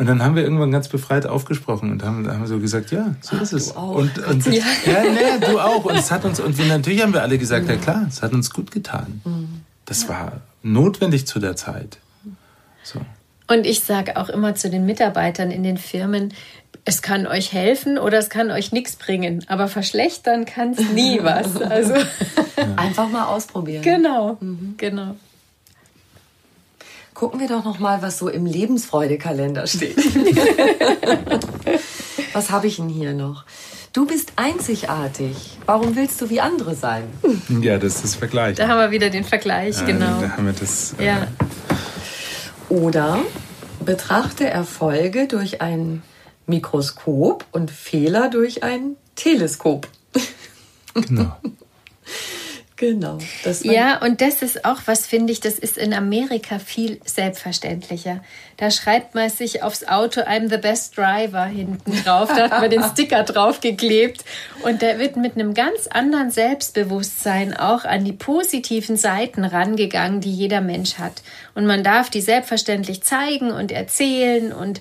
Und 0.00 0.06
dann 0.06 0.22
haben 0.22 0.34
wir 0.34 0.42
irgendwann 0.42 0.70
ganz 0.70 0.88
befreit 0.88 1.26
aufgesprochen 1.26 1.92
und 1.92 2.02
haben, 2.02 2.26
haben 2.26 2.46
so 2.46 2.58
gesagt, 2.58 2.90
ja, 2.90 3.16
so 3.20 3.36
Ach, 3.36 3.42
ist 3.42 3.52
es. 3.52 3.72
Und, 3.72 4.18
und 4.26 4.46
ja, 4.46 4.64
ja 4.86 5.02
nee, 5.02 5.46
du 5.46 5.60
auch. 5.60 5.84
Und 5.84 5.94
es 5.94 6.10
hat 6.10 6.24
uns, 6.24 6.40
und 6.40 6.56
wir, 6.56 6.64
natürlich 6.64 7.02
haben 7.02 7.12
wir 7.12 7.20
alle 7.20 7.36
gesagt, 7.36 7.68
ja 7.68 7.76
klar, 7.76 8.06
es 8.08 8.22
hat 8.22 8.32
uns 8.32 8.48
gut 8.48 8.70
getan. 8.70 9.20
Mhm. 9.26 9.60
Das 9.84 10.08
war 10.08 10.40
notwendig 10.62 11.26
zu 11.26 11.38
der 11.38 11.54
Zeit. 11.54 11.98
So. 12.82 12.98
Und 13.46 13.66
ich 13.66 13.80
sage 13.80 14.16
auch 14.16 14.30
immer 14.30 14.54
zu 14.54 14.70
den 14.70 14.86
Mitarbeitern 14.86 15.50
in 15.50 15.64
den 15.64 15.76
Firmen, 15.76 16.32
es 16.86 17.02
kann 17.02 17.26
euch 17.26 17.52
helfen 17.52 17.98
oder 17.98 18.16
es 18.16 18.30
kann 18.30 18.50
euch 18.50 18.72
nichts 18.72 18.96
bringen, 18.96 19.44
aber 19.48 19.68
verschlechtern 19.68 20.46
kann 20.46 20.70
es 20.70 20.92
nie 20.92 21.20
was. 21.22 21.56
Also 21.60 21.92
einfach 22.76 23.10
mal 23.10 23.26
ausprobieren. 23.26 23.82
Genau, 23.82 24.38
mhm. 24.40 24.76
genau. 24.78 25.16
Gucken 27.20 27.38
wir 27.38 27.48
doch 27.48 27.66
noch 27.66 27.78
mal, 27.78 28.00
was 28.00 28.16
so 28.16 28.30
im 28.30 28.46
Lebensfreudekalender 28.46 29.66
steht. 29.66 29.94
was 32.32 32.50
habe 32.50 32.66
ich 32.66 32.76
denn 32.76 32.88
hier 32.88 33.12
noch? 33.12 33.44
Du 33.92 34.06
bist 34.06 34.32
einzigartig. 34.36 35.58
Warum 35.66 35.96
willst 35.96 36.18
du 36.22 36.30
wie 36.30 36.40
andere 36.40 36.74
sein? 36.74 37.02
Ja, 37.60 37.76
das 37.76 38.02
ist 38.04 38.14
Vergleich. 38.14 38.56
Da 38.56 38.68
haben 38.68 38.78
wir 38.78 38.90
wieder 38.90 39.10
den 39.10 39.24
Vergleich, 39.24 39.82
äh, 39.82 39.84
genau. 39.84 40.18
Da 40.18 40.30
haben 40.30 40.46
wir 40.46 40.54
das. 40.54 40.94
Äh, 40.98 41.08
ja. 41.08 41.26
Oder 42.70 43.18
betrachte 43.84 44.48
Erfolge 44.48 45.28
durch 45.28 45.60
ein 45.60 46.02
Mikroskop 46.46 47.44
und 47.52 47.70
Fehler 47.70 48.30
durch 48.30 48.62
ein 48.62 48.96
Teleskop. 49.14 49.88
Genau. 50.94 51.36
genau. 52.80 53.18
ja, 53.62 53.98
und 54.02 54.20
das 54.20 54.42
ist 54.42 54.64
auch 54.64 54.80
was, 54.86 55.06
finde 55.06 55.32
ich, 55.32 55.40
das 55.40 55.58
ist 55.58 55.76
in 55.76 55.92
Amerika 55.94 56.58
viel 56.58 56.98
selbstverständlicher. 57.04 58.24
Da 58.56 58.70
schreibt 58.70 59.14
man 59.14 59.30
sich 59.30 59.62
aufs 59.62 59.86
Auto 59.86 60.22
I'm 60.22 60.48
the 60.48 60.56
best 60.56 60.96
driver 60.96 61.44
hinten 61.44 61.92
drauf. 62.02 62.28
Da 62.28 62.50
hat 62.50 62.60
man 62.60 62.70
den 62.70 62.82
Sticker 62.92 63.22
draufgeklebt. 63.22 64.24
Und 64.62 64.82
da 64.82 64.98
wird 64.98 65.16
mit 65.16 65.34
einem 65.34 65.54
ganz 65.54 65.86
anderen 65.86 66.30
Selbstbewusstsein 66.30 67.56
auch 67.56 67.84
an 67.84 68.04
die 68.04 68.12
positiven 68.12 68.96
Seiten 68.96 69.44
rangegangen, 69.44 70.20
die 70.20 70.32
jeder 70.32 70.60
Mensch 70.60 70.94
hat. 70.94 71.22
Und 71.54 71.66
man 71.66 71.84
darf 71.84 72.10
die 72.10 72.20
selbstverständlich 72.20 73.02
zeigen 73.02 73.50
und 73.50 73.72
erzählen 73.72 74.52
und 74.52 74.80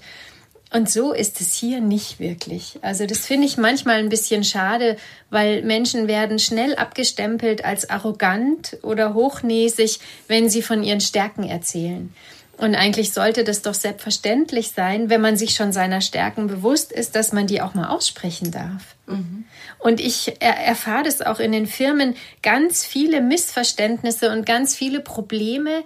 und 0.71 0.89
so 0.89 1.13
ist 1.13 1.41
es 1.41 1.55
hier 1.55 1.81
nicht 1.81 2.19
wirklich. 2.19 2.77
Also 2.81 3.07
das 3.07 3.25
finde 3.25 3.47
ich 3.47 3.57
manchmal 3.57 3.97
ein 3.97 4.09
bisschen 4.09 4.43
schade, 4.43 4.97
weil 5.31 5.63
Menschen 5.63 6.07
werden 6.07 6.37
schnell 6.37 6.75
abgestempelt 6.75 7.65
als 7.65 7.89
arrogant 7.89 8.77
oder 8.83 9.15
hochnäsig, 9.15 9.99
wenn 10.27 10.49
sie 10.49 10.61
von 10.61 10.83
ihren 10.83 11.01
Stärken 11.01 11.43
erzählen. 11.43 12.13
Und 12.59 12.75
eigentlich 12.75 13.13
sollte 13.13 13.45
das 13.45 13.61
doch 13.61 13.73
selbstverständlich 13.73 14.71
sein, 14.71 15.09
wenn 15.09 15.21
man 15.21 15.37
sich 15.37 15.55
schon 15.55 15.71
seiner 15.71 16.01
Stärken 16.01 16.47
bewusst 16.47 16.91
ist, 16.91 17.15
dass 17.15 17.31
man 17.31 17.47
die 17.47 17.61
auch 17.61 17.73
mal 17.73 17.87
aussprechen 17.87 18.51
darf. 18.51 18.95
Mhm. 19.07 19.45
Und 19.79 20.01
ich 20.01 20.33
er 20.41 20.57
erfahre 20.57 21.03
das 21.03 21.21
auch 21.21 21.39
in 21.39 21.53
den 21.53 21.67
Firmen, 21.67 22.15
ganz 22.43 22.85
viele 22.85 23.21
Missverständnisse 23.21 24.29
und 24.31 24.45
ganz 24.45 24.75
viele 24.75 24.99
Probleme, 24.99 25.83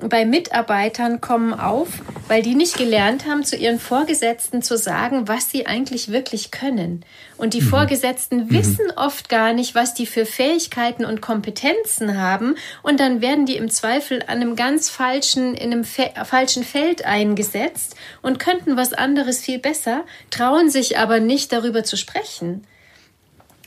bei 0.00 0.24
Mitarbeitern 0.24 1.20
kommen 1.20 1.54
auf, 1.54 1.88
weil 2.28 2.42
die 2.42 2.54
nicht 2.54 2.76
gelernt 2.76 3.26
haben, 3.26 3.44
zu 3.44 3.56
ihren 3.56 3.78
Vorgesetzten 3.78 4.62
zu 4.62 4.76
sagen, 4.76 5.28
was 5.28 5.50
sie 5.50 5.66
eigentlich 5.66 6.10
wirklich 6.10 6.50
können. 6.50 7.04
Und 7.36 7.54
die 7.54 7.60
mhm. 7.60 7.68
Vorgesetzten 7.68 8.46
mhm. 8.46 8.50
wissen 8.50 8.92
oft 8.96 9.28
gar 9.28 9.52
nicht, 9.52 9.74
was 9.74 9.94
die 9.94 10.06
für 10.06 10.26
Fähigkeiten 10.26 11.04
und 11.04 11.20
Kompetenzen 11.20 12.18
haben. 12.18 12.56
Und 12.82 13.00
dann 13.00 13.20
werden 13.20 13.46
die 13.46 13.56
im 13.56 13.70
Zweifel 13.70 14.22
an 14.22 14.40
einem 14.40 14.56
ganz 14.56 14.88
falschen, 14.88 15.54
in 15.54 15.72
einem 15.72 15.84
falschen 15.84 16.64
Feld 16.64 17.04
eingesetzt 17.04 17.96
und 18.22 18.38
könnten 18.38 18.76
was 18.76 18.92
anderes 18.92 19.40
viel 19.40 19.58
besser, 19.58 20.04
trauen 20.30 20.70
sich 20.70 20.98
aber 20.98 21.20
nicht 21.20 21.52
darüber 21.52 21.84
zu 21.84 21.96
sprechen. 21.96 22.66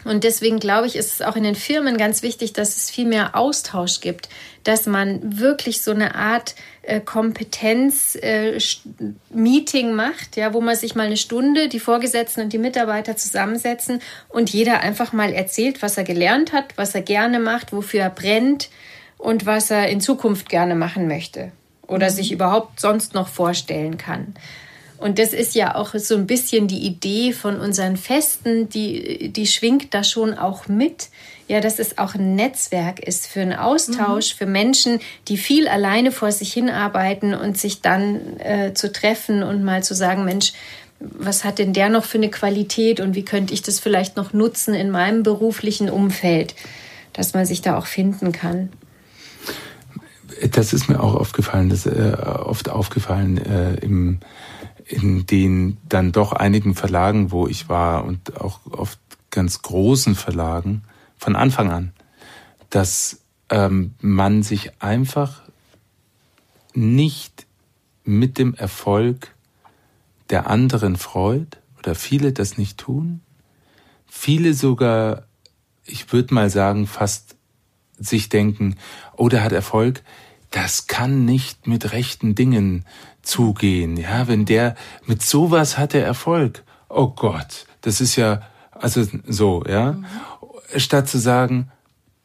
Und 0.05 0.23
deswegen 0.23 0.59
glaube 0.59 0.87
ich, 0.87 0.95
ist 0.95 1.13
es 1.13 1.21
auch 1.21 1.35
in 1.35 1.43
den 1.43 1.55
Firmen 1.55 1.97
ganz 1.97 2.21
wichtig, 2.21 2.53
dass 2.53 2.77
es 2.77 2.89
viel 2.89 3.05
mehr 3.05 3.35
Austausch 3.35 3.99
gibt, 3.99 4.29
dass 4.63 4.85
man 4.85 5.39
wirklich 5.39 5.81
so 5.81 5.91
eine 5.91 6.15
Art 6.15 6.55
äh, 6.83 7.01
Kompetenz-Meeting 7.01 9.89
äh, 9.89 9.93
macht, 9.93 10.37
ja, 10.37 10.53
wo 10.53 10.61
man 10.61 10.75
sich 10.75 10.95
mal 10.95 11.07
eine 11.07 11.17
Stunde, 11.17 11.67
die 11.67 11.79
Vorgesetzten 11.79 12.41
und 12.41 12.53
die 12.53 12.57
Mitarbeiter 12.57 13.17
zusammensetzen 13.17 14.01
und 14.29 14.51
jeder 14.51 14.79
einfach 14.81 15.13
mal 15.13 15.33
erzählt, 15.33 15.81
was 15.81 15.97
er 15.97 16.03
gelernt 16.03 16.53
hat, 16.53 16.77
was 16.77 16.95
er 16.95 17.01
gerne 17.01 17.39
macht, 17.39 17.73
wofür 17.73 18.01
er 18.01 18.09
brennt 18.09 18.69
und 19.17 19.45
was 19.45 19.71
er 19.71 19.89
in 19.89 19.99
Zukunft 19.99 20.47
gerne 20.47 20.75
machen 20.75 21.07
möchte 21.07 21.51
oder 21.87 22.07
mhm. 22.07 22.13
sich 22.13 22.31
überhaupt 22.31 22.79
sonst 22.79 23.13
noch 23.13 23.27
vorstellen 23.27 23.97
kann. 23.97 24.35
Und 24.97 25.19
das 25.19 25.33
ist 25.33 25.53
ja 25.53 25.75
auch 25.75 25.93
so 25.93 26.15
ein 26.15 26.25
bisschen 26.25 26.67
die 26.67 26.85
Idee 26.85 27.31
von 27.31 27.59
unseren 27.59 27.97
Festen, 27.97 28.67
die, 28.69 29.29
die 29.29 29.45
schwingt 29.45 29.93
da 29.93 30.03
schon 30.03 30.33
auch 30.33 30.67
mit. 30.67 31.09
Ja, 31.47 31.61
dass 31.61 31.79
es 31.79 31.97
auch 31.97 32.13
ein 32.13 32.35
Netzwerk 32.35 32.99
ist 32.99 33.25
für 33.25 33.39
einen 33.39 33.53
Austausch, 33.53 34.33
mhm. 34.33 34.37
für 34.37 34.45
Menschen, 34.47 34.99
die 35.29 35.37
viel 35.37 35.69
alleine 35.69 36.11
vor 36.11 36.33
sich 36.33 36.51
hinarbeiten 36.51 37.33
und 37.33 37.57
sich 37.57 37.81
dann 37.81 38.37
äh, 38.39 38.73
zu 38.73 38.91
treffen 38.91 39.43
und 39.43 39.63
mal 39.63 39.81
zu 39.81 39.95
sagen, 39.95 40.25
Mensch, 40.25 40.51
was 40.99 41.45
hat 41.45 41.59
denn 41.59 41.71
der 41.71 41.89
noch 41.89 42.03
für 42.03 42.17
eine 42.17 42.29
Qualität 42.29 42.99
und 42.99 43.15
wie 43.15 43.23
könnte 43.23 43.53
ich 43.53 43.61
das 43.61 43.79
vielleicht 43.79 44.17
noch 44.17 44.33
nutzen 44.33 44.73
in 44.73 44.89
meinem 44.89 45.23
beruflichen 45.23 45.89
Umfeld, 45.89 46.55
dass 47.13 47.33
man 47.33 47.45
sich 47.45 47.61
da 47.61 47.77
auch 47.77 47.85
finden 47.85 48.31
kann. 48.31 48.69
Das 50.51 50.73
ist 50.73 50.89
mir 50.89 51.01
auch 51.01 51.15
aufgefallen, 51.15 51.69
das 51.69 51.85
äh, 51.85 52.17
oft 52.43 52.69
aufgefallen 52.69 53.37
äh, 53.37 53.75
im 53.75 54.19
in 54.87 55.25
den 55.25 55.77
dann 55.87 56.11
doch 56.11 56.31
einigen 56.31 56.73
Verlagen, 56.73 57.31
wo 57.31 57.47
ich 57.47 57.67
war 57.67 58.05
und 58.05 58.39
auch 58.39 58.59
oft 58.71 58.99
ganz 59.31 59.61
großen 59.61 60.15
Verlagen 60.15 60.83
von 61.17 61.35
Anfang 61.35 61.71
an, 61.71 61.91
dass 62.69 63.21
ähm, 63.49 63.93
man 63.99 64.43
sich 64.43 64.81
einfach 64.81 65.41
nicht 66.73 67.45
mit 68.03 68.37
dem 68.37 68.53
Erfolg 68.53 69.33
der 70.29 70.49
anderen 70.49 70.95
freut 70.95 71.57
oder 71.79 71.95
viele 71.95 72.31
das 72.31 72.57
nicht 72.57 72.77
tun. 72.77 73.21
Viele 74.07 74.53
sogar, 74.53 75.23
ich 75.85 76.11
würde 76.13 76.33
mal 76.33 76.49
sagen, 76.49 76.87
fast 76.87 77.35
sich 77.97 78.29
denken, 78.29 78.77
oh, 79.15 79.27
der 79.27 79.43
hat 79.43 79.51
Erfolg, 79.51 80.03
das 80.51 80.87
kann 80.87 81.25
nicht 81.25 81.67
mit 81.67 81.91
rechten 81.91 82.35
Dingen 82.35 82.85
zugehen. 83.27 83.97
Ja, 83.97 84.27
wenn 84.27 84.45
der 84.45 84.75
mit 85.05 85.21
sowas 85.21 85.77
hat 85.77 85.93
er 85.93 86.05
Erfolg. 86.05 86.63
Oh 86.89 87.09
Gott, 87.09 87.65
das 87.81 88.01
ist 88.01 88.15
ja 88.15 88.41
also 88.71 89.05
so, 89.27 89.63
ja. 89.67 89.93
Mhm. 89.93 90.05
Statt 90.75 91.07
zu 91.07 91.17
sagen, 91.17 91.71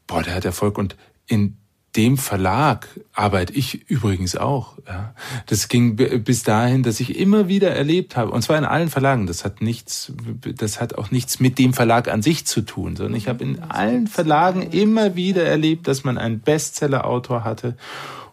boah, 0.07 0.22
der 0.22 0.34
hat 0.34 0.44
Erfolg 0.44 0.78
und 0.78 0.96
in 1.26 1.57
dem 1.96 2.16
Verlag 2.16 2.88
arbeite 3.12 3.53
ich 3.53 3.90
übrigens 3.90 4.34
auch. 4.34 4.78
Ja. 4.86 5.14
Das 5.46 5.68
ging 5.68 5.96
bis 5.96 6.42
dahin, 6.42 6.82
dass 6.82 7.00
ich 7.00 7.18
immer 7.18 7.48
wieder 7.48 7.70
erlebt 7.70 8.16
habe, 8.16 8.30
und 8.30 8.40
zwar 8.40 8.57
in 8.57 8.64
allen 8.64 8.88
Verlagen. 8.88 9.26
Das 9.26 9.44
hat 9.44 9.61
nichts, 9.61 10.11
das 10.57 10.80
hat 10.80 10.94
auch 10.96 11.11
nichts 11.11 11.38
mit 11.38 11.59
dem 11.59 11.74
Verlag 11.74 12.09
an 12.09 12.22
sich 12.22 12.46
zu 12.46 12.62
tun, 12.62 12.96
sondern 12.96 13.14
ich 13.14 13.28
habe 13.28 13.44
in 13.44 13.62
allen 13.62 14.07
Verlagen 14.07 14.62
immer 14.62 15.16
wieder 15.16 15.44
erlebt, 15.44 15.86
dass 15.86 16.03
man 16.03 16.16
einen 16.16 16.40
Bestseller-Autor 16.40 17.44
hatte 17.44 17.76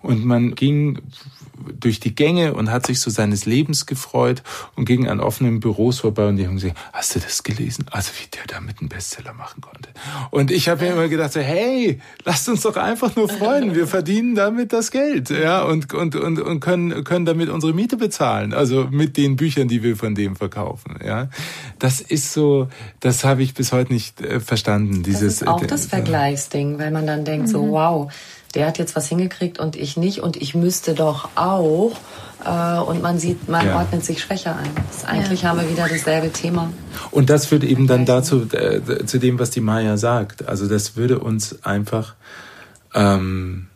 und 0.01 0.23
man 0.23 0.55
ging 0.55 1.01
durch 1.79 1.99
die 1.99 2.15
Gänge 2.15 2.53
und 2.53 2.71
hat 2.71 2.87
sich 2.87 2.99
so 2.99 3.09
seines 3.09 3.45
Lebens 3.45 3.85
gefreut 3.85 4.43
und 4.75 4.85
ging 4.85 5.07
an 5.07 5.19
offenen 5.19 5.59
Büros 5.59 5.99
vorbei 5.99 6.27
und 6.27 6.37
die 6.37 6.47
haben 6.47 6.55
gesagt, 6.55 6.77
hast 6.93 7.15
du 7.15 7.19
das 7.19 7.43
gelesen? 7.43 7.85
Also 7.91 8.11
wie 8.19 8.27
der 8.27 8.43
damit 8.47 8.79
einen 8.79 8.89
Bestseller 8.89 9.33
machen 9.33 9.61
konnte. 9.61 9.89
Und 10.31 10.51
ich 10.51 10.69
habe 10.69 10.85
mir 10.85 10.93
immer 10.93 11.07
gedacht, 11.07 11.33
so, 11.33 11.39
hey, 11.39 11.99
lasst 12.23 12.49
uns 12.49 12.61
doch 12.61 12.77
einfach 12.77 13.15
nur 13.15 13.29
freuen. 13.29 13.75
Wir 13.75 13.87
verdienen 13.87 14.35
damit 14.35 14.73
das 14.73 14.91
Geld, 14.91 15.29
ja, 15.29 15.63
und, 15.63 15.93
und, 15.93 16.15
und, 16.15 16.39
und 16.39 16.59
können, 16.59 17.03
können 17.03 17.25
damit 17.25 17.49
unsere 17.49 17.73
Miete 17.73 17.97
bezahlen. 17.97 18.53
Also 18.53 18.87
mit 18.89 19.17
den 19.17 19.35
Büchern, 19.35 19.67
die 19.67 19.83
wir 19.83 19.95
von 19.95 20.15
dem 20.15 20.35
verkaufen, 20.35 20.99
ja. 21.05 21.29
Das 21.79 22.01
ist 22.01 22.33
so, 22.33 22.69
das 22.99 23.23
habe 23.23 23.43
ich 23.43 23.53
bis 23.53 23.71
heute 23.71 23.93
nicht 23.93 24.21
äh, 24.21 24.39
verstanden. 24.39 25.03
Dieses, 25.03 25.39
das 25.39 25.41
ist 25.41 25.47
auch 25.47 25.65
das 25.65 25.85
Vergleichsding, 25.85 26.79
weil 26.79 26.91
man 26.91 27.07
dann 27.07 27.25
denkt, 27.25 27.47
mhm. 27.47 27.51
so, 27.51 27.69
wow, 27.69 28.11
der 28.55 28.67
hat 28.67 28.77
jetzt 28.77 28.95
was 28.95 29.07
hingekriegt 29.07 29.59
und 29.59 29.75
ich 29.75 29.97
nicht 29.97 30.21
und 30.21 30.37
ich 30.37 30.55
müsste 30.55 30.93
doch 30.93 31.29
auch. 31.35 31.95
Äh, 32.45 32.79
und 32.79 33.01
man 33.01 33.19
sieht, 33.19 33.49
man 33.49 33.65
ja. 33.65 33.75
ordnet 33.75 34.05
sich 34.05 34.21
schwächer 34.21 34.55
ein. 34.55 34.69
Das, 34.89 35.05
eigentlich 35.05 35.41
ja. 35.41 35.49
haben 35.49 35.59
wir 35.59 35.69
wieder 35.69 35.87
dasselbe 35.87 36.31
Thema. 36.31 36.71
Und 37.11 37.29
das 37.29 37.47
führt 37.47 37.63
eben 37.63 37.85
dann 37.85 38.05
dazu, 38.05 38.47
äh, 38.53 39.05
zu 39.05 39.19
dem, 39.19 39.39
was 39.39 39.49
die 39.49 39.61
Maya 39.61 39.97
sagt. 39.97 40.47
Also 40.47 40.67
das 40.67 40.95
würde 40.95 41.19
uns 41.19 41.63
einfach, 41.63 42.15
ähm, 42.93 43.67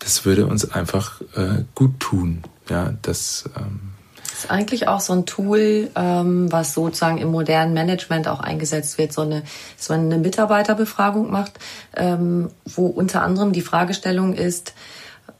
das 0.00 0.24
würde 0.24 0.46
uns 0.46 0.70
einfach 0.70 1.20
äh, 1.36 1.64
gut 1.74 2.00
tun. 2.00 2.42
Ja, 2.68 2.94
das, 3.02 3.44
ähm, 3.56 3.92
ist 4.38 4.50
eigentlich 4.50 4.86
auch 4.86 5.00
so 5.00 5.12
ein 5.12 5.26
Tool, 5.26 5.90
ähm, 5.96 6.50
was 6.52 6.74
sozusagen 6.74 7.18
im 7.18 7.30
modernen 7.30 7.74
Management 7.74 8.28
auch 8.28 8.40
eingesetzt 8.40 8.96
wird, 8.98 9.12
so 9.12 9.22
eine, 9.22 9.42
dass 9.76 9.88
man 9.88 10.00
eine 10.00 10.18
Mitarbeiterbefragung 10.18 11.30
macht, 11.30 11.58
ähm, 11.96 12.50
wo 12.64 12.86
unter 12.86 13.22
anderem 13.22 13.52
die 13.52 13.62
Fragestellung 13.62 14.34
ist, 14.34 14.74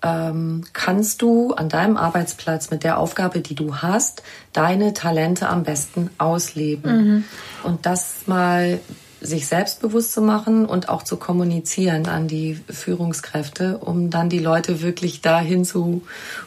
ähm, 0.02 0.64
kannst 0.72 1.22
du 1.22 1.54
an 1.54 1.68
deinem 1.68 1.96
Arbeitsplatz 1.96 2.70
mit 2.70 2.84
der 2.84 2.98
Aufgabe, 2.98 3.40
die 3.40 3.54
du 3.54 3.76
hast, 3.76 4.22
deine 4.52 4.94
Talente 4.94 5.48
am 5.48 5.62
besten 5.62 6.10
ausleben? 6.18 6.96
Mhm. 6.96 7.24
Und 7.62 7.86
das 7.86 8.26
mal 8.26 8.80
sich 9.20 9.46
selbstbewusst 9.46 10.12
zu 10.12 10.22
machen 10.22 10.64
und 10.64 10.88
auch 10.88 11.02
zu 11.02 11.16
kommunizieren 11.16 12.06
an 12.06 12.28
die 12.28 12.60
Führungskräfte, 12.68 13.78
um 13.78 14.10
dann 14.10 14.28
die 14.28 14.38
Leute 14.38 14.80
wirklich 14.80 15.20
dahin 15.20 15.64
zu 15.64 16.02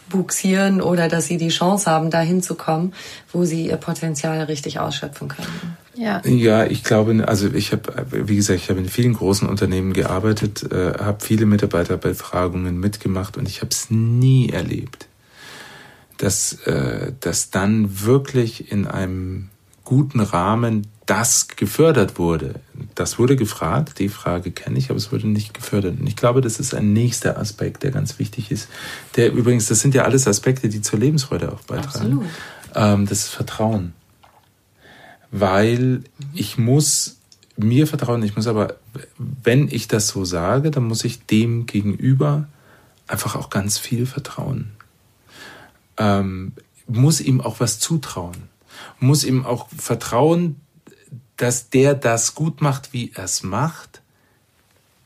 buxieren 0.09 0.81
oder 0.81 1.07
dass 1.07 1.25
sie 1.25 1.37
die 1.37 1.49
Chance 1.49 1.89
haben, 1.89 2.09
dahin 2.09 2.41
zu 2.41 2.55
kommen, 2.55 2.93
wo 3.31 3.43
sie 3.43 3.67
ihr 3.67 3.77
Potenzial 3.77 4.43
richtig 4.43 4.79
ausschöpfen 4.79 5.27
können. 5.27 5.77
Ja, 5.95 6.21
ja 6.25 6.65
ich 6.65 6.83
glaube, 6.83 7.27
also 7.27 7.47
ich 7.53 7.73
habe, 7.73 8.05
wie 8.09 8.37
gesagt, 8.37 8.59
ich 8.61 8.69
habe 8.69 8.79
in 8.79 8.89
vielen 8.89 9.13
großen 9.13 9.47
Unternehmen 9.47 9.93
gearbeitet, 9.93 10.71
äh, 10.71 10.93
habe 10.97 11.23
viele 11.23 11.45
Mitarbeiterbefragungen 11.45 12.79
mitgemacht 12.79 13.37
und 13.37 13.47
ich 13.47 13.61
habe 13.61 13.71
es 13.71 13.89
nie 13.89 14.49
erlebt, 14.49 15.07
dass, 16.17 16.53
äh, 16.65 17.11
dass 17.19 17.49
dann 17.49 18.01
wirklich 18.05 18.71
in 18.71 18.87
einem 18.87 19.49
guten 19.83 20.21
Rahmen 20.21 20.87
das 21.11 21.49
gefördert 21.49 22.17
wurde. 22.17 22.61
Das 22.95 23.19
wurde 23.19 23.35
gefragt, 23.35 23.99
die 23.99 24.07
Frage 24.07 24.51
kenne 24.51 24.77
ich, 24.77 24.89
aber 24.89 24.95
es 24.95 25.11
wurde 25.11 25.27
nicht 25.27 25.53
gefördert. 25.53 25.99
Und 25.99 26.07
ich 26.07 26.15
glaube, 26.15 26.39
das 26.39 26.57
ist 26.57 26.73
ein 26.73 26.93
nächster 26.93 27.37
Aspekt, 27.37 27.83
der 27.83 27.91
ganz 27.91 28.17
wichtig 28.17 28.49
ist. 28.49 28.69
Der 29.17 29.33
übrigens, 29.33 29.67
das 29.67 29.81
sind 29.81 29.93
ja 29.93 30.03
alles 30.03 30.25
Aspekte, 30.25 30.69
die 30.69 30.79
zur 30.79 30.99
Lebensfreude 30.99 31.51
auch 31.51 31.59
beitragen. 31.63 32.21
Ähm, 32.73 33.07
das 33.07 33.23
ist 33.23 33.27
Vertrauen. 33.27 33.91
Weil 35.31 36.05
ich 36.33 36.57
muss 36.57 37.17
mir 37.57 37.87
vertrauen, 37.87 38.23
ich 38.23 38.37
muss 38.37 38.47
aber, 38.47 38.77
wenn 39.17 39.67
ich 39.67 39.89
das 39.89 40.07
so 40.07 40.23
sage, 40.23 40.71
dann 40.71 40.85
muss 40.85 41.03
ich 41.03 41.25
dem 41.25 41.65
gegenüber 41.65 42.47
einfach 43.07 43.35
auch 43.35 43.49
ganz 43.49 43.77
viel 43.77 44.05
vertrauen. 44.05 44.71
Ähm, 45.97 46.53
muss 46.87 47.19
ihm 47.19 47.41
auch 47.41 47.59
was 47.59 47.79
zutrauen 47.79 48.49
muss 48.99 49.23
ihm 49.23 49.45
auch 49.45 49.67
vertrauen, 49.69 50.57
dass 51.41 51.69
der 51.69 51.95
das 51.95 52.35
gut 52.35 52.61
macht, 52.61 52.93
wie 52.93 53.11
er 53.15 53.23
es 53.23 53.41
macht. 53.41 54.01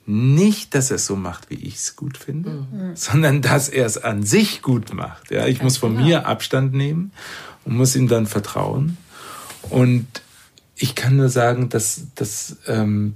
Nicht, 0.05 0.75
dass 0.75 0.91
er 0.91 0.97
es 0.97 1.05
so 1.05 1.15
macht, 1.15 1.49
wie 1.49 1.55
ich 1.55 1.75
es 1.75 1.95
gut 1.95 2.17
finde, 2.17 2.67
mhm. 2.71 2.95
sondern 2.95 3.41
dass 3.41 3.69
er 3.69 3.85
es 3.85 3.97
an 3.97 4.23
sich 4.23 4.61
gut 4.61 4.93
macht. 4.93 5.31
Ja, 5.31 5.47
ich 5.47 5.59
Ganz 5.59 5.63
muss 5.63 5.77
von 5.77 5.93
genau. 5.93 6.05
mir 6.05 6.27
Abstand 6.27 6.73
nehmen 6.73 7.11
und 7.63 7.77
muss 7.77 7.95
ihm 7.95 8.07
dann 8.07 8.27
vertrauen. 8.27 8.97
Und 9.69 10.07
ich 10.75 10.93
kann 10.93 11.15
nur 11.15 11.29
sagen, 11.29 11.69
dass 11.69 12.07
das 12.15 12.57
ähm, 12.67 13.15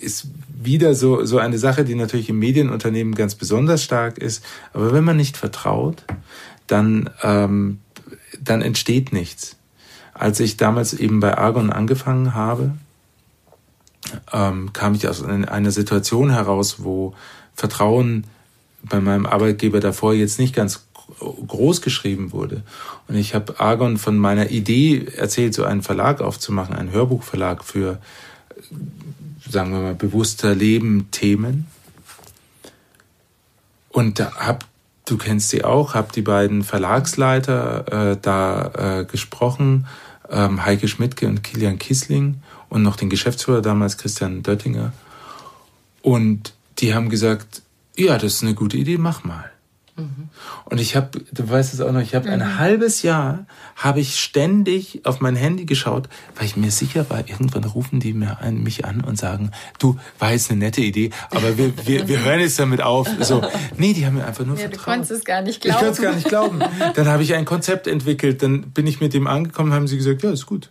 ist 0.00 0.28
wieder 0.48 0.94
so, 0.94 1.24
so 1.26 1.38
eine 1.38 1.58
Sache, 1.58 1.84
die 1.84 1.94
natürlich 1.94 2.30
im 2.30 2.38
Medienunternehmen 2.38 3.14
ganz 3.14 3.34
besonders 3.34 3.84
stark 3.84 4.16
ist. 4.16 4.42
Aber 4.72 4.92
wenn 4.92 5.04
man 5.04 5.18
nicht 5.18 5.36
vertraut, 5.36 6.04
dann 6.66 7.10
ähm, 7.22 7.78
dann 8.42 8.62
entsteht 8.62 9.12
nichts. 9.12 9.56
Als 10.18 10.40
ich 10.40 10.56
damals 10.56 10.94
eben 10.94 11.20
bei 11.20 11.36
Argon 11.36 11.70
angefangen 11.70 12.34
habe, 12.34 12.72
ähm, 14.32 14.72
kam 14.72 14.94
ich 14.94 15.08
aus 15.08 15.22
einer 15.22 15.70
Situation 15.70 16.30
heraus, 16.30 16.76
wo 16.78 17.14
Vertrauen 17.54 18.24
bei 18.82 19.00
meinem 19.00 19.26
Arbeitgeber 19.26 19.80
davor 19.80 20.14
jetzt 20.14 20.38
nicht 20.38 20.54
ganz 20.54 20.86
groß 21.18 21.82
geschrieben 21.82 22.32
wurde. 22.32 22.62
Und 23.08 23.16
ich 23.16 23.34
habe 23.34 23.58
Argon 23.60 23.96
von 23.96 24.18
meiner 24.18 24.50
Idee 24.50 25.06
erzählt, 25.16 25.54
so 25.54 25.64
einen 25.64 25.82
Verlag 25.82 26.20
aufzumachen, 26.20 26.74
einen 26.74 26.92
Hörbuchverlag 26.92 27.64
für, 27.64 27.98
sagen 29.48 29.72
wir 29.72 29.80
mal, 29.80 29.94
bewusster 29.94 30.54
Leben 30.54 31.10
Themen. 31.10 31.66
Und 33.90 34.20
hab, 34.20 34.66
du 35.06 35.16
kennst 35.16 35.48
sie 35.48 35.64
auch, 35.64 35.94
habe 35.94 36.12
die 36.14 36.22
beiden 36.22 36.64
Verlagsleiter 36.64 38.12
äh, 38.12 38.16
da 38.20 39.00
äh, 39.00 39.04
gesprochen, 39.04 39.86
ähm, 40.30 40.64
Heike 40.64 40.88
Schmidtke 40.88 41.26
und 41.28 41.42
Kilian 41.42 41.78
Kissling 41.78 42.36
und 42.68 42.82
noch 42.82 42.96
den 42.96 43.10
Geschäftsführer 43.10 43.62
damals, 43.62 43.98
Christian 43.98 44.42
Döttinger. 44.42 44.92
Und 46.02 46.54
die 46.78 46.94
haben 46.94 47.08
gesagt, 47.08 47.62
ja, 47.96 48.18
das 48.18 48.34
ist 48.34 48.42
eine 48.42 48.54
gute 48.54 48.76
Idee, 48.76 48.98
mach 48.98 49.24
mal. 49.24 49.50
Mhm. 49.96 50.28
Und 50.66 50.80
ich 50.80 50.94
habe, 50.94 51.22
du 51.32 51.48
weißt 51.48 51.72
es 51.72 51.80
auch 51.80 51.90
noch, 51.90 52.00
ich 52.00 52.14
habe 52.14 52.26
mhm. 52.26 52.34
ein 52.34 52.58
halbes 52.58 53.02
Jahr, 53.02 53.46
habe 53.76 54.00
ich 54.00 54.20
ständig 54.20 55.00
auf 55.04 55.20
mein 55.20 55.36
Handy 55.36 55.64
geschaut, 55.64 56.08
weil 56.34 56.46
ich 56.46 56.56
mir 56.56 56.70
sicher 56.70 57.08
war, 57.08 57.20
irgendwann 57.26 57.64
rufen 57.64 58.00
die 58.00 58.12
mir 58.12 58.40
an, 58.40 58.62
mich 58.62 58.84
an 58.84 59.00
und 59.00 59.18
sagen, 59.18 59.52
du, 59.78 59.98
war 60.18 60.32
jetzt 60.32 60.50
eine 60.50 60.60
nette 60.60 60.82
Idee, 60.82 61.10
aber 61.30 61.56
wir, 61.56 61.86
wir, 61.86 62.08
wir 62.08 62.24
hören 62.24 62.40
jetzt 62.40 62.58
damit 62.58 62.82
auf. 62.82 63.08
So, 63.20 63.42
nee, 63.78 63.94
die 63.94 64.04
haben 64.04 64.16
mir 64.16 64.26
einfach 64.26 64.44
nur 64.44 64.56
ja, 64.56 64.68
vertraut. 64.68 64.86
Du 64.86 64.90
konntest 64.90 65.10
es 65.12 65.24
gar 65.24 65.42
nicht 65.42 65.60
glauben. 65.60 65.76
Ich 65.76 65.84
konnte 65.84 65.92
es 65.94 66.02
gar 66.02 66.14
nicht 66.14 66.28
glauben. 66.28 66.60
Dann 66.94 67.08
habe 67.08 67.22
ich 67.22 67.34
ein 67.34 67.44
Konzept 67.44 67.86
entwickelt, 67.86 68.42
dann 68.42 68.70
bin 68.70 68.86
ich 68.86 69.00
mit 69.00 69.14
dem 69.14 69.26
angekommen, 69.26 69.72
haben 69.72 69.88
sie 69.88 69.96
gesagt, 69.96 70.22
ja, 70.22 70.30
ist 70.30 70.46
gut. 70.46 70.70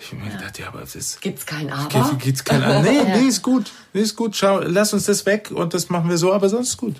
Ich 0.00 0.12
habe 0.12 0.22
mir 0.22 0.30
gedacht, 0.30 0.58
ja, 0.58 0.68
aber 0.68 0.80
das 0.80 1.20
gibt's 1.20 1.44
kein 1.44 1.70
Aber. 1.70 1.88
Gibt, 1.88 2.22
gibt's 2.22 2.44
kein 2.44 2.62
Aber? 2.62 2.80
Nee, 2.80 3.02
nee, 3.16 3.28
ist 3.28 3.42
gut, 3.42 3.70
nee, 3.92 4.00
ist 4.00 4.16
gut. 4.16 4.34
Schau, 4.34 4.60
lass 4.60 4.94
uns 4.94 5.04
das 5.04 5.26
weg 5.26 5.50
und 5.50 5.74
das 5.74 5.90
machen 5.90 6.08
wir 6.08 6.16
so, 6.16 6.32
aber 6.32 6.48
sonst 6.48 6.70
ist 6.70 6.76
gut. 6.78 6.96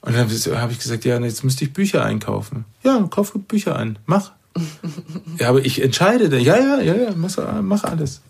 Und 0.00 0.14
dann 0.14 0.28
habe 0.28 0.72
ich 0.72 0.78
gesagt, 0.78 1.04
ja, 1.04 1.18
jetzt 1.18 1.44
müsste 1.44 1.64
ich 1.64 1.72
Bücher 1.72 2.04
einkaufen. 2.04 2.64
Ja, 2.82 3.06
kauf 3.10 3.32
Bücher 3.32 3.76
ein, 3.76 3.98
mach. 4.06 4.32
ja, 5.38 5.48
aber 5.48 5.64
ich 5.64 5.82
entscheide. 5.82 6.36
Ja, 6.38 6.56
ja, 6.56 6.80
ja, 6.80 6.94
ja, 6.94 7.10
mach, 7.16 7.36
mach 7.62 7.84
alles. 7.84 8.22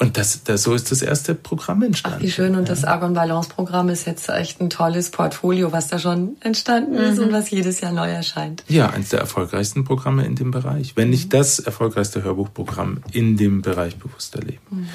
Und 0.00 0.16
das, 0.16 0.44
das, 0.44 0.62
so 0.62 0.72
ist 0.72 0.90
das 0.90 1.02
erste 1.02 1.34
Programm 1.34 1.82
entstanden. 1.82 2.16
Ach, 2.18 2.24
wie 2.24 2.30
schön. 2.30 2.56
Und 2.56 2.70
das 2.70 2.84
Argon 2.84 3.12
Balance 3.12 3.50
Programm 3.50 3.90
ist 3.90 4.06
jetzt 4.06 4.30
echt 4.30 4.58
ein 4.62 4.70
tolles 4.70 5.10
Portfolio, 5.10 5.72
was 5.72 5.88
da 5.88 5.98
schon 5.98 6.36
entstanden 6.40 6.94
ist 6.94 7.18
mhm. 7.18 7.24
und 7.24 7.32
was 7.32 7.50
jedes 7.50 7.82
Jahr 7.82 7.92
neu 7.92 8.10
erscheint. 8.10 8.64
Ja, 8.66 8.88
eines 8.88 9.10
der 9.10 9.20
erfolgreichsten 9.20 9.84
Programme 9.84 10.24
in 10.24 10.36
dem 10.36 10.52
Bereich. 10.52 10.96
Wenn 10.96 11.10
nicht 11.10 11.34
das 11.34 11.58
erfolgreichste 11.58 12.22
Hörbuchprogramm 12.22 13.02
in 13.12 13.36
dem 13.36 13.60
Bereich 13.60 13.98
bewusster 13.98 14.40
Leben. 14.40 14.60
Mhm. 14.70 14.88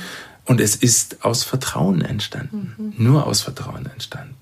Und 0.46 0.60
es 0.60 0.76
ist 0.76 1.24
aus 1.24 1.44
Vertrauen 1.44 2.02
entstanden. 2.02 2.74
Mhm. 2.76 2.94
Nur 2.98 3.28
aus 3.28 3.42
Vertrauen 3.42 3.86
entstanden. 3.86 4.34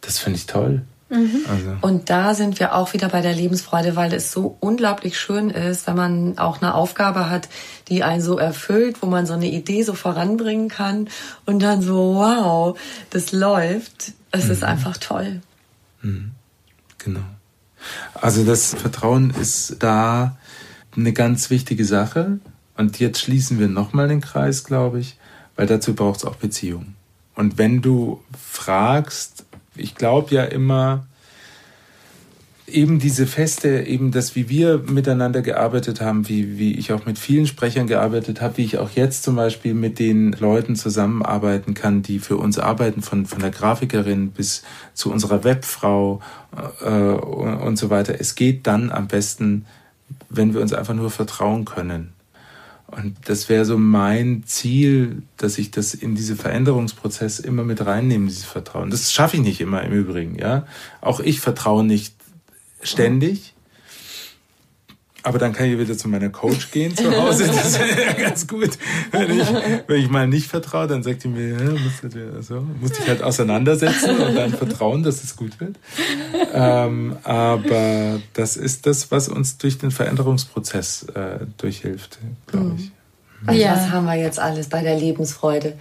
Das 0.00 0.18
finde 0.18 0.38
ich 0.38 0.46
toll. 0.46 0.82
Mhm. 1.10 1.40
Also. 1.48 1.76
Und 1.80 2.10
da 2.10 2.34
sind 2.34 2.58
wir 2.60 2.74
auch 2.74 2.92
wieder 2.92 3.08
bei 3.08 3.22
der 3.22 3.34
Lebensfreude, 3.34 3.96
weil 3.96 4.12
es 4.12 4.30
so 4.30 4.56
unglaublich 4.60 5.18
schön 5.18 5.48
ist, 5.48 5.86
wenn 5.86 5.96
man 5.96 6.38
auch 6.38 6.60
eine 6.60 6.74
Aufgabe 6.74 7.30
hat, 7.30 7.48
die 7.88 8.02
einen 8.02 8.20
so 8.20 8.38
erfüllt, 8.38 9.00
wo 9.00 9.06
man 9.06 9.24
so 9.24 9.32
eine 9.32 9.50
Idee 9.50 9.82
so 9.82 9.94
voranbringen 9.94 10.68
kann 10.68 11.08
und 11.46 11.60
dann 11.60 11.80
so, 11.80 12.16
wow, 12.16 12.78
das 13.10 13.32
läuft. 13.32 14.12
Es 14.30 14.46
mhm. 14.46 14.50
ist 14.50 14.64
einfach 14.64 14.98
toll. 14.98 15.40
Mhm. 16.02 16.32
Genau. 16.98 17.24
Also 18.14 18.44
das 18.44 18.74
Vertrauen 18.74 19.30
ist 19.30 19.76
da 19.78 20.36
eine 20.94 21.12
ganz 21.12 21.48
wichtige 21.48 21.84
Sache. 21.84 22.38
Und 22.76 22.98
jetzt 23.00 23.20
schließen 23.20 23.58
wir 23.58 23.68
nochmal 23.68 24.08
den 24.08 24.20
Kreis, 24.20 24.64
glaube 24.64 25.00
ich, 25.00 25.16
weil 25.56 25.66
dazu 25.66 25.94
braucht 25.94 26.18
es 26.18 26.24
auch 26.24 26.36
Beziehung. 26.36 26.94
Und 27.34 27.56
wenn 27.56 27.82
du 27.82 28.22
fragst, 28.36 29.37
ich 29.78 29.94
glaube 29.94 30.34
ja 30.34 30.44
immer, 30.44 31.06
eben 32.68 32.98
diese 32.98 33.26
Feste, 33.26 33.84
eben 33.86 34.10
das, 34.10 34.36
wie 34.36 34.48
wir 34.48 34.78
miteinander 34.78 35.42
gearbeitet 35.42 36.00
haben, 36.00 36.28
wie, 36.28 36.58
wie 36.58 36.74
ich 36.74 36.92
auch 36.92 37.06
mit 37.06 37.18
vielen 37.18 37.46
Sprechern 37.46 37.86
gearbeitet 37.86 38.40
habe, 38.40 38.58
wie 38.58 38.64
ich 38.64 38.78
auch 38.78 38.90
jetzt 38.90 39.22
zum 39.22 39.36
Beispiel 39.36 39.74
mit 39.74 39.98
den 39.98 40.32
Leuten 40.32 40.76
zusammenarbeiten 40.76 41.74
kann, 41.74 42.02
die 42.02 42.18
für 42.18 42.36
uns 42.36 42.58
arbeiten, 42.58 43.02
von, 43.02 43.26
von 43.26 43.40
der 43.40 43.50
Grafikerin 43.50 44.30
bis 44.30 44.62
zu 44.94 45.10
unserer 45.10 45.44
Webfrau 45.44 46.20
äh, 46.82 46.90
und, 46.90 47.54
und 47.56 47.76
so 47.76 47.90
weiter. 47.90 48.14
Es 48.18 48.34
geht 48.34 48.66
dann 48.66 48.90
am 48.90 49.08
besten, 49.08 49.66
wenn 50.28 50.54
wir 50.54 50.60
uns 50.60 50.72
einfach 50.72 50.94
nur 50.94 51.10
vertrauen 51.10 51.64
können. 51.64 52.12
Und 52.90 53.16
das 53.26 53.50
wäre 53.50 53.66
so 53.66 53.76
mein 53.76 54.44
Ziel, 54.46 55.22
dass 55.36 55.58
ich 55.58 55.70
das 55.70 55.92
in 55.92 56.14
diese 56.14 56.36
Veränderungsprozess 56.36 57.38
immer 57.38 57.62
mit 57.62 57.84
reinnehme, 57.84 58.26
dieses 58.26 58.44
Vertrauen. 58.44 58.90
Das 58.90 59.12
schaffe 59.12 59.36
ich 59.36 59.42
nicht 59.42 59.60
immer 59.60 59.82
im 59.82 59.92
Übrigen, 59.92 60.36
ja. 60.38 60.66
Auch 61.02 61.20
ich 61.20 61.40
vertraue 61.40 61.84
nicht 61.84 62.14
ständig. 62.82 63.54
Aber 65.28 65.38
dann 65.38 65.52
kann 65.52 65.66
ich 65.66 65.78
wieder 65.78 65.96
zu 65.96 66.08
meiner 66.08 66.30
Coach 66.30 66.70
gehen 66.70 66.96
zu 66.96 67.14
Hause. 67.14 67.44
Das 67.58 67.66
ist 67.66 67.78
ja 67.78 68.12
ganz 68.12 68.46
gut. 68.46 68.70
Wenn 69.10 69.38
ich, 69.38 69.46
wenn 69.86 70.00
ich 70.00 70.08
mal 70.08 70.26
nicht 70.26 70.46
vertraue, 70.46 70.86
dann 70.86 71.02
sagt 71.02 71.24
die 71.24 71.28
mir, 71.28 71.50
ja, 71.50 71.70
musst 71.70 72.02
du 72.02 72.42
so, 72.42 72.66
musst 72.80 72.98
dich 72.98 73.06
halt 73.06 73.22
auseinandersetzen 73.22 74.18
und 74.18 74.34
dann 74.34 74.52
vertrauen, 74.52 75.02
dass 75.02 75.22
es 75.22 75.36
gut 75.36 75.60
wird. 75.60 75.76
Ähm, 76.52 77.16
aber 77.24 78.20
das 78.32 78.56
ist 78.56 78.86
das, 78.86 79.10
was 79.10 79.28
uns 79.28 79.58
durch 79.58 79.78
den 79.78 79.90
Veränderungsprozess 79.90 81.04
äh, 81.14 81.40
durchhilft, 81.58 82.18
glaube 82.46 82.74
ich. 82.78 82.86
Mhm. 82.86 83.48
Also 83.48 83.60
ja. 83.60 83.72
was 83.72 83.90
haben 83.90 84.06
wir 84.06 84.16
jetzt 84.16 84.38
alles 84.38 84.68
bei 84.68 84.82
der 84.82 84.98
Lebensfreude? 84.98 85.74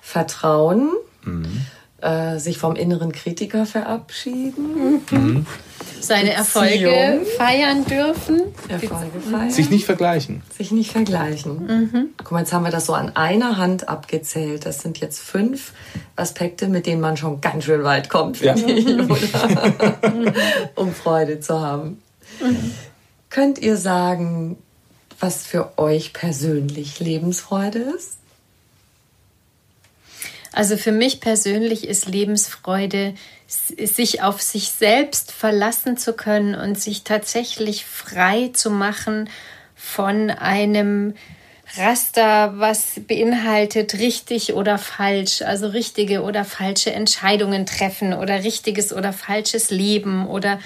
Vertrauen. 0.00 0.90
Mhm 1.24 1.66
äh, 2.00 2.38
sich 2.38 2.58
vom 2.58 2.76
inneren 2.76 3.12
Kritiker 3.12 3.66
verabschieden. 3.66 5.02
Mhm. 5.10 5.46
Seine 6.00 6.32
Erfolge 6.32 7.22
feiern 7.36 7.84
dürfen. 7.84 8.42
Erfolge 8.68 9.20
feiern. 9.20 9.50
Sich 9.50 9.68
nicht 9.68 9.84
vergleichen. 9.84 10.42
Sich 10.56 10.70
nicht 10.70 10.92
vergleichen. 10.92 11.66
Mhm. 11.66 12.08
Guck 12.16 12.30
mal, 12.30 12.40
jetzt 12.40 12.52
haben 12.52 12.64
wir 12.64 12.70
das 12.70 12.86
so 12.86 12.94
an 12.94 13.16
einer 13.16 13.56
Hand 13.56 13.88
abgezählt. 13.88 14.64
Das 14.64 14.80
sind 14.80 14.98
jetzt 14.98 15.18
fünf 15.18 15.72
Aspekte, 16.14 16.68
mit 16.68 16.86
denen 16.86 17.00
man 17.00 17.16
schon 17.16 17.40
ganz 17.40 17.64
schön 17.64 17.82
weit 17.82 18.08
kommt, 18.08 18.40
ja. 18.40 18.54
ich, 18.54 18.86
um 20.76 20.92
Freude 20.92 21.40
zu 21.40 21.60
haben. 21.60 22.00
Mhm. 22.40 22.72
Könnt 23.28 23.58
ihr 23.58 23.76
sagen, 23.76 24.56
was 25.20 25.44
für 25.44 25.78
euch 25.78 26.12
persönlich 26.12 27.00
Lebensfreude 27.00 27.80
ist? 27.80 28.18
Also 30.52 30.76
für 30.76 30.92
mich 30.92 31.20
persönlich 31.20 31.86
ist 31.86 32.06
Lebensfreude, 32.06 33.14
sich 33.46 34.22
auf 34.22 34.42
sich 34.42 34.70
selbst 34.70 35.32
verlassen 35.32 35.96
zu 35.96 36.12
können 36.12 36.54
und 36.54 36.78
sich 36.78 37.04
tatsächlich 37.04 37.84
frei 37.84 38.50
zu 38.52 38.70
machen 38.70 39.30
von 39.74 40.30
einem 40.30 41.14
Raster, 41.76 42.54
was 42.56 43.00
beinhaltet 43.06 43.94
richtig 43.94 44.54
oder 44.54 44.78
falsch, 44.78 45.42
also 45.42 45.68
richtige 45.68 46.22
oder 46.22 46.44
falsche 46.44 46.92
Entscheidungen 46.92 47.66
treffen 47.66 48.14
oder 48.14 48.42
richtiges 48.42 48.92
oder 48.92 49.12
falsches 49.12 49.70
Leben 49.70 50.26
oder 50.26 50.60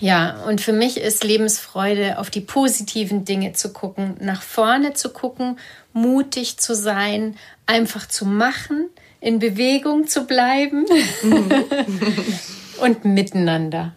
ja, 0.00 0.42
und 0.46 0.62
für 0.62 0.72
mich 0.72 0.96
ist 0.98 1.24
Lebensfreude, 1.24 2.18
auf 2.18 2.30
die 2.30 2.40
positiven 2.40 3.26
Dinge 3.26 3.52
zu 3.52 3.72
gucken, 3.72 4.14
nach 4.20 4.40
vorne 4.40 4.94
zu 4.94 5.10
gucken, 5.10 5.58
mutig 5.92 6.56
zu 6.56 6.74
sein, 6.74 7.36
einfach 7.66 8.08
zu 8.08 8.24
machen, 8.24 8.88
in 9.20 9.38
Bewegung 9.38 10.06
zu 10.06 10.24
bleiben 10.26 10.86
und 12.80 13.04
miteinander. 13.04 13.94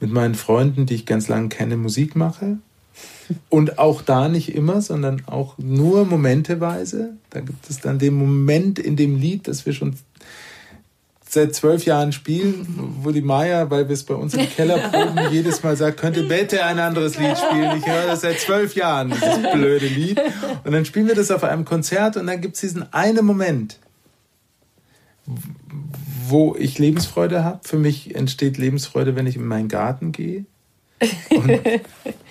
mit 0.00 0.10
meinen 0.10 0.34
Freunden, 0.34 0.86
die 0.86 0.94
ich 0.94 1.06
ganz 1.06 1.28
lange 1.28 1.48
kenne, 1.48 1.76
Musik 1.76 2.16
mache. 2.16 2.58
Und 3.50 3.78
auch 3.78 4.02
da 4.02 4.28
nicht 4.28 4.54
immer, 4.54 4.80
sondern 4.80 5.22
auch 5.26 5.58
nur 5.58 6.04
momenteweise. 6.06 7.14
Da 7.30 7.40
gibt 7.40 7.68
es 7.68 7.80
dann 7.80 7.98
den 7.98 8.14
Moment 8.14 8.78
in 8.78 8.96
dem 8.96 9.16
Lied, 9.16 9.48
das 9.48 9.66
wir 9.66 9.74
schon 9.74 9.96
seit 11.28 11.54
zwölf 11.54 11.84
Jahren 11.84 12.12
spielen, 12.12 12.66
wo 13.02 13.10
die 13.10 13.20
Maya, 13.20 13.70
weil 13.70 13.88
wir 13.88 13.92
es 13.92 14.04
bei 14.04 14.14
uns 14.14 14.34
im 14.34 14.48
Keller 14.56 14.78
proben, 14.78 15.30
jedes 15.30 15.62
Mal 15.62 15.76
sagt, 15.76 16.00
könnte 16.00 16.22
bitte 16.22 16.64
ein 16.64 16.78
anderes 16.78 17.18
Lied 17.18 17.36
spielen. 17.36 17.76
Ich 17.78 17.86
höre 17.86 18.06
das 18.06 18.22
seit 18.22 18.40
zwölf 18.40 18.74
Jahren, 18.74 19.10
dieses 19.10 19.52
blöde 19.52 19.86
Lied. 19.86 20.20
Und 20.64 20.72
dann 20.72 20.84
spielen 20.84 21.06
wir 21.06 21.14
das 21.14 21.30
auf 21.30 21.44
einem 21.44 21.64
Konzert 21.64 22.16
und 22.16 22.26
dann 22.26 22.40
gibt 22.40 22.54
es 22.54 22.62
diesen 22.62 22.92
einen 22.92 23.24
Moment, 23.26 23.78
wo 26.26 26.56
ich 26.58 26.78
Lebensfreude 26.78 27.44
habe. 27.44 27.60
Für 27.62 27.78
mich 27.78 28.14
entsteht 28.14 28.56
Lebensfreude, 28.56 29.14
wenn 29.14 29.26
ich 29.26 29.36
in 29.36 29.46
meinen 29.46 29.68
Garten 29.68 30.12
gehe 30.12 30.46
und 31.30 31.60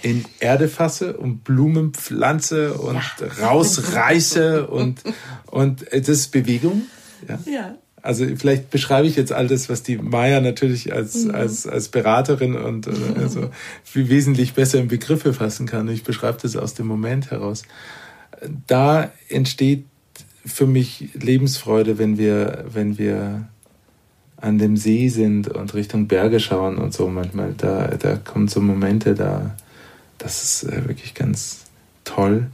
in 0.02 0.26
Erde 0.40 0.68
fasse 0.68 1.18
und 1.18 1.44
Blumen 1.44 1.94
pflanze 1.94 2.74
und 2.76 2.96
ja. 2.96 3.48
rausreiße 3.48 4.68
und, 4.68 5.02
und 5.48 5.86
das 5.92 6.10
ist 6.10 6.32
Bewegung. 6.32 6.84
Ja. 7.28 7.40
ja. 7.52 7.76
Also 8.04 8.26
vielleicht 8.38 8.70
beschreibe 8.70 9.08
ich 9.08 9.16
jetzt 9.16 9.34
all 9.34 9.48
das, 9.48 9.70
was 9.70 9.84
die 9.84 9.98
Maya 9.98 10.40
natürlich 10.40 10.94
als, 10.94 11.26
mhm. 11.26 11.36
als, 11.36 11.68
als 11.68 11.90
Beraterin 11.90 12.56
und 12.56 12.88
also 13.18 13.50
viel 13.84 14.08
wesentlich 14.08 14.54
besser 14.54 14.80
in 14.80 14.88
Begriffe 14.88 15.34
fassen 15.34 15.66
kann. 15.66 15.90
Ich 15.90 16.04
beschreibe 16.04 16.38
das 16.42 16.56
aus 16.56 16.74
dem 16.74 16.88
Moment 16.88 17.32
heraus. 17.32 17.64
Da 18.68 19.12
entsteht 19.30 19.86
für 20.46 20.68
mich 20.68 21.10
Lebensfreude, 21.16 21.98
wenn 21.98 22.18
wir, 22.18 22.66
wenn 22.72 22.98
wir 22.98 23.50
an 24.38 24.60
dem 24.60 24.78
See 24.78 25.10
sind 25.10 25.50
und 25.50 25.74
Richtung 25.74 26.08
Berge 26.08 26.40
schauen 26.40 26.78
und 26.78 26.94
so 26.94 27.08
manchmal. 27.10 27.54
Da, 27.58 27.88
da 27.88 28.16
kommen 28.16 28.48
so 28.48 28.62
Momente, 28.62 29.16
da, 29.16 29.56
das 30.18 30.44
ist 30.44 30.64
äh, 30.64 30.88
wirklich 30.88 31.14
ganz 31.14 31.66
toll. 32.04 32.48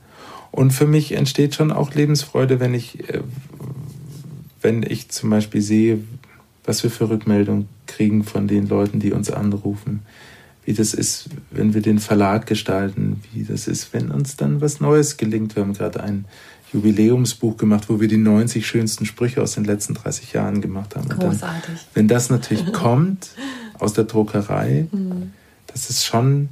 Und 0.52 0.72
für 0.72 0.86
mich 0.86 1.14
entsteht 1.14 1.56
schon 1.56 1.72
auch 1.72 1.94
Lebensfreude, 1.94 2.60
wenn 2.60 2.74
ich, 2.74 3.10
äh, 3.10 3.22
wenn 4.62 4.84
ich 4.84 5.10
zum 5.10 5.30
Beispiel 5.30 5.62
sehe, 5.62 6.00
was 6.64 6.84
wir 6.84 6.92
für 6.92 7.10
Rückmeldungen 7.10 7.68
kriegen 7.88 8.24
von 8.24 8.48
den 8.48 8.68
Leuten, 8.68 9.00
die 9.00 9.12
uns 9.12 9.32
anrufen. 9.32 10.02
Wie 10.66 10.74
das 10.74 10.94
ist, 10.94 11.30
wenn 11.52 11.74
wir 11.74 11.82
den 11.82 12.00
Verlag 12.00 12.46
gestalten, 12.46 13.22
wie 13.34 13.44
das 13.44 13.68
ist, 13.68 13.94
wenn 13.94 14.12
uns 14.12 14.38
dann 14.38 14.62
was 14.62 14.80
Neues 14.80 15.18
gelingt. 15.18 15.56
Wir 15.56 15.64
haben 15.64 15.74
gerade 15.74 16.02
ein 16.02 16.26
Jubiläumsbuch 16.72 17.58
gemacht, 17.58 17.90
wo 17.90 18.00
wir 18.00 18.08
die 18.08 18.18
90 18.18 18.66
schönsten 18.66 19.06
Sprüche 19.06 19.42
aus 19.42 19.54
den 19.54 19.66
letzten 19.66 19.94
30 19.94 20.34
Jahren 20.34 20.62
gemacht 20.62 20.96
haben. 20.96 21.10
Großartig. 21.10 21.66
Dann, 21.66 21.78
wenn 21.94 22.08
das 22.08 22.30
natürlich 22.30 22.72
kommt 22.74 23.30
aus 23.80 23.94
der 23.94 24.06
Druckerei, 24.06 24.88
mhm. 24.92 25.34
das 25.68 25.90
ist 25.90 26.06
schon 26.06 26.50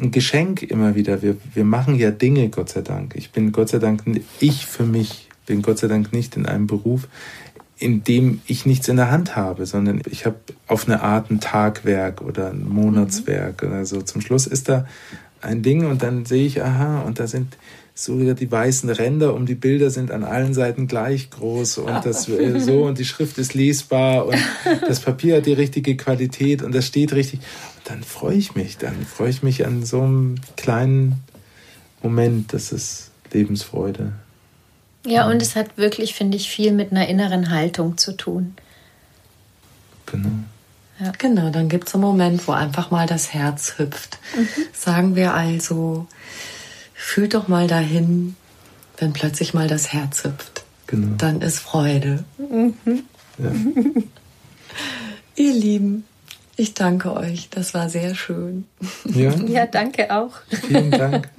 ein 0.00 0.10
Geschenk 0.10 0.62
immer 0.62 0.94
wieder. 0.94 1.22
Wir, 1.22 1.36
wir 1.54 1.64
machen 1.64 1.96
ja 1.96 2.10
Dinge, 2.10 2.48
Gott 2.48 2.70
sei 2.70 2.82
Dank. 2.82 3.14
Ich 3.16 3.32
bin 3.32 3.52
Gott 3.52 3.68
sei 3.68 3.78
Dank, 3.78 4.02
ich 4.40 4.66
für 4.66 4.84
mich 4.84 5.28
bin 5.46 5.62
Gott 5.62 5.78
sei 5.78 5.88
Dank 5.88 6.12
nicht 6.12 6.36
in 6.36 6.46
einem 6.46 6.66
Beruf, 6.66 7.08
in 7.78 8.04
dem 8.04 8.40
ich 8.46 8.66
nichts 8.66 8.88
in 8.88 8.96
der 8.96 9.10
Hand 9.10 9.36
habe, 9.36 9.66
sondern 9.66 10.02
ich 10.10 10.26
habe 10.26 10.36
auf 10.66 10.86
eine 10.86 11.02
Art 11.02 11.30
ein 11.30 11.40
Tagwerk 11.40 12.20
oder 12.22 12.50
ein 12.50 12.68
Monatswerk 12.68 13.62
mhm. 13.62 13.68
oder 13.68 13.86
so. 13.86 14.02
Zum 14.02 14.20
Schluss 14.20 14.46
ist 14.46 14.68
da 14.68 14.86
ein 15.40 15.62
Ding 15.62 15.86
und 15.86 16.02
dann 16.02 16.24
sehe 16.24 16.46
ich, 16.46 16.62
aha, 16.62 17.02
und 17.02 17.18
da 17.20 17.26
sind 17.26 17.56
so 17.94 18.20
wieder 18.20 18.34
die 18.34 18.50
weißen 18.50 18.88
Ränder 18.90 19.34
um 19.34 19.44
die 19.44 19.56
Bilder 19.56 19.90
sind 19.90 20.12
an 20.12 20.22
allen 20.22 20.54
Seiten 20.54 20.86
gleich 20.86 21.30
groß 21.30 21.78
und 21.78 22.04
das 22.04 22.28
äh, 22.28 22.60
so 22.60 22.84
und 22.84 22.96
die 22.98 23.04
Schrift 23.04 23.38
ist 23.38 23.54
lesbar 23.54 24.26
und 24.26 24.38
das 24.86 25.00
Papier 25.00 25.38
hat 25.38 25.46
die 25.46 25.52
richtige 25.52 25.96
Qualität 25.96 26.62
und 26.62 26.74
das 26.74 26.86
steht 26.86 27.12
richtig. 27.12 27.40
Und 27.40 27.90
dann 27.90 28.02
freue 28.04 28.36
ich 28.36 28.54
mich, 28.54 28.78
dann 28.78 29.04
freue 29.04 29.30
ich 29.30 29.42
mich 29.42 29.66
an 29.66 29.84
so 29.84 30.02
einem 30.02 30.36
kleinen 30.56 31.24
Moment, 32.00 32.52
das 32.52 32.70
ist 32.70 33.10
Lebensfreude. 33.32 34.12
Ja, 35.04 35.28
und 35.28 35.42
es 35.42 35.56
hat 35.56 35.76
wirklich, 35.76 36.14
finde 36.14 36.36
ich, 36.36 36.48
viel 36.48 36.72
mit 36.72 36.92
einer 36.92 37.08
inneren 37.08 37.50
Haltung 37.50 37.96
zu 37.96 38.16
tun. 38.16 38.54
Genau. 40.06 40.30
Ja. 41.00 41.12
Genau, 41.18 41.50
dann 41.50 41.68
gibt 41.68 41.88
es 41.88 41.94
einen 41.94 42.02
Moment, 42.02 42.46
wo 42.48 42.52
einfach 42.52 42.90
mal 42.90 43.06
das 43.06 43.32
Herz 43.32 43.74
hüpft. 43.78 44.18
Mhm. 44.36 44.46
Sagen 44.72 45.16
wir 45.16 45.34
also, 45.34 46.06
Fühlt 47.00 47.34
doch 47.34 47.46
mal 47.46 47.68
dahin, 47.68 48.34
wenn 48.96 49.12
plötzlich 49.12 49.54
mal 49.54 49.68
das 49.68 49.92
Herz 49.92 50.24
hüpft. 50.24 50.64
Genau. 50.88 51.14
Dann 51.16 51.40
ist 51.42 51.60
Freude. 51.60 52.24
Mhm. 52.38 52.74
Ja. 53.38 53.52
Ihr 55.36 55.52
Lieben, 55.52 56.04
ich 56.56 56.74
danke 56.74 57.12
euch. 57.14 57.50
Das 57.50 57.72
war 57.72 57.88
sehr 57.88 58.16
schön. 58.16 58.64
Ja, 59.04 59.32
ja 59.46 59.66
danke 59.66 60.14
auch. 60.14 60.32
Vielen 60.66 60.90
Dank. 60.90 61.30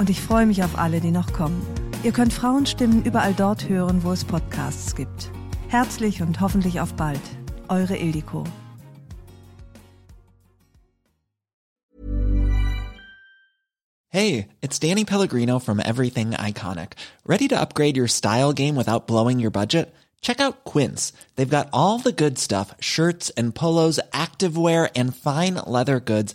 und 0.00 0.08
ich 0.08 0.20
freue 0.22 0.46
mich 0.46 0.64
auf 0.64 0.78
alle, 0.78 1.00
die 1.00 1.10
noch 1.10 1.34
kommen. 1.34 1.60
Ihr 2.02 2.12
könnt 2.12 2.32
Frauenstimmen 2.32 3.04
überall 3.04 3.34
dort 3.34 3.68
hören, 3.68 4.02
wo 4.02 4.12
es 4.12 4.24
Podcasts 4.24 4.94
gibt. 4.96 5.30
Herzlich 5.68 6.22
und 6.22 6.40
hoffentlich 6.40 6.80
auf 6.80 6.94
bald. 6.94 7.20
Eure 7.68 7.96
Ildiko. 7.96 8.44
Hey, 14.08 14.48
it's 14.62 14.80
Danny 14.80 15.04
Pellegrino 15.04 15.58
from 15.60 15.78
Everything 15.78 16.30
Iconic. 16.30 16.94
Ready 17.26 17.46
to 17.48 17.60
upgrade 17.60 17.98
your 17.98 18.08
style 18.08 18.54
game 18.54 18.76
without 18.76 19.06
blowing 19.06 19.38
your 19.38 19.52
budget? 19.52 19.94
Check 20.22 20.40
out 20.40 20.64
Quince. 20.64 21.12
They've 21.36 21.48
got 21.48 21.68
all 21.72 21.98
the 21.98 22.12
good 22.12 22.38
stuff 22.38 22.74
shirts 22.80 23.30
and 23.36 23.54
polos, 23.54 24.00
activewear, 24.12 24.90
and 24.96 25.14
fine 25.14 25.54
leather 25.66 26.00
goods, 26.00 26.34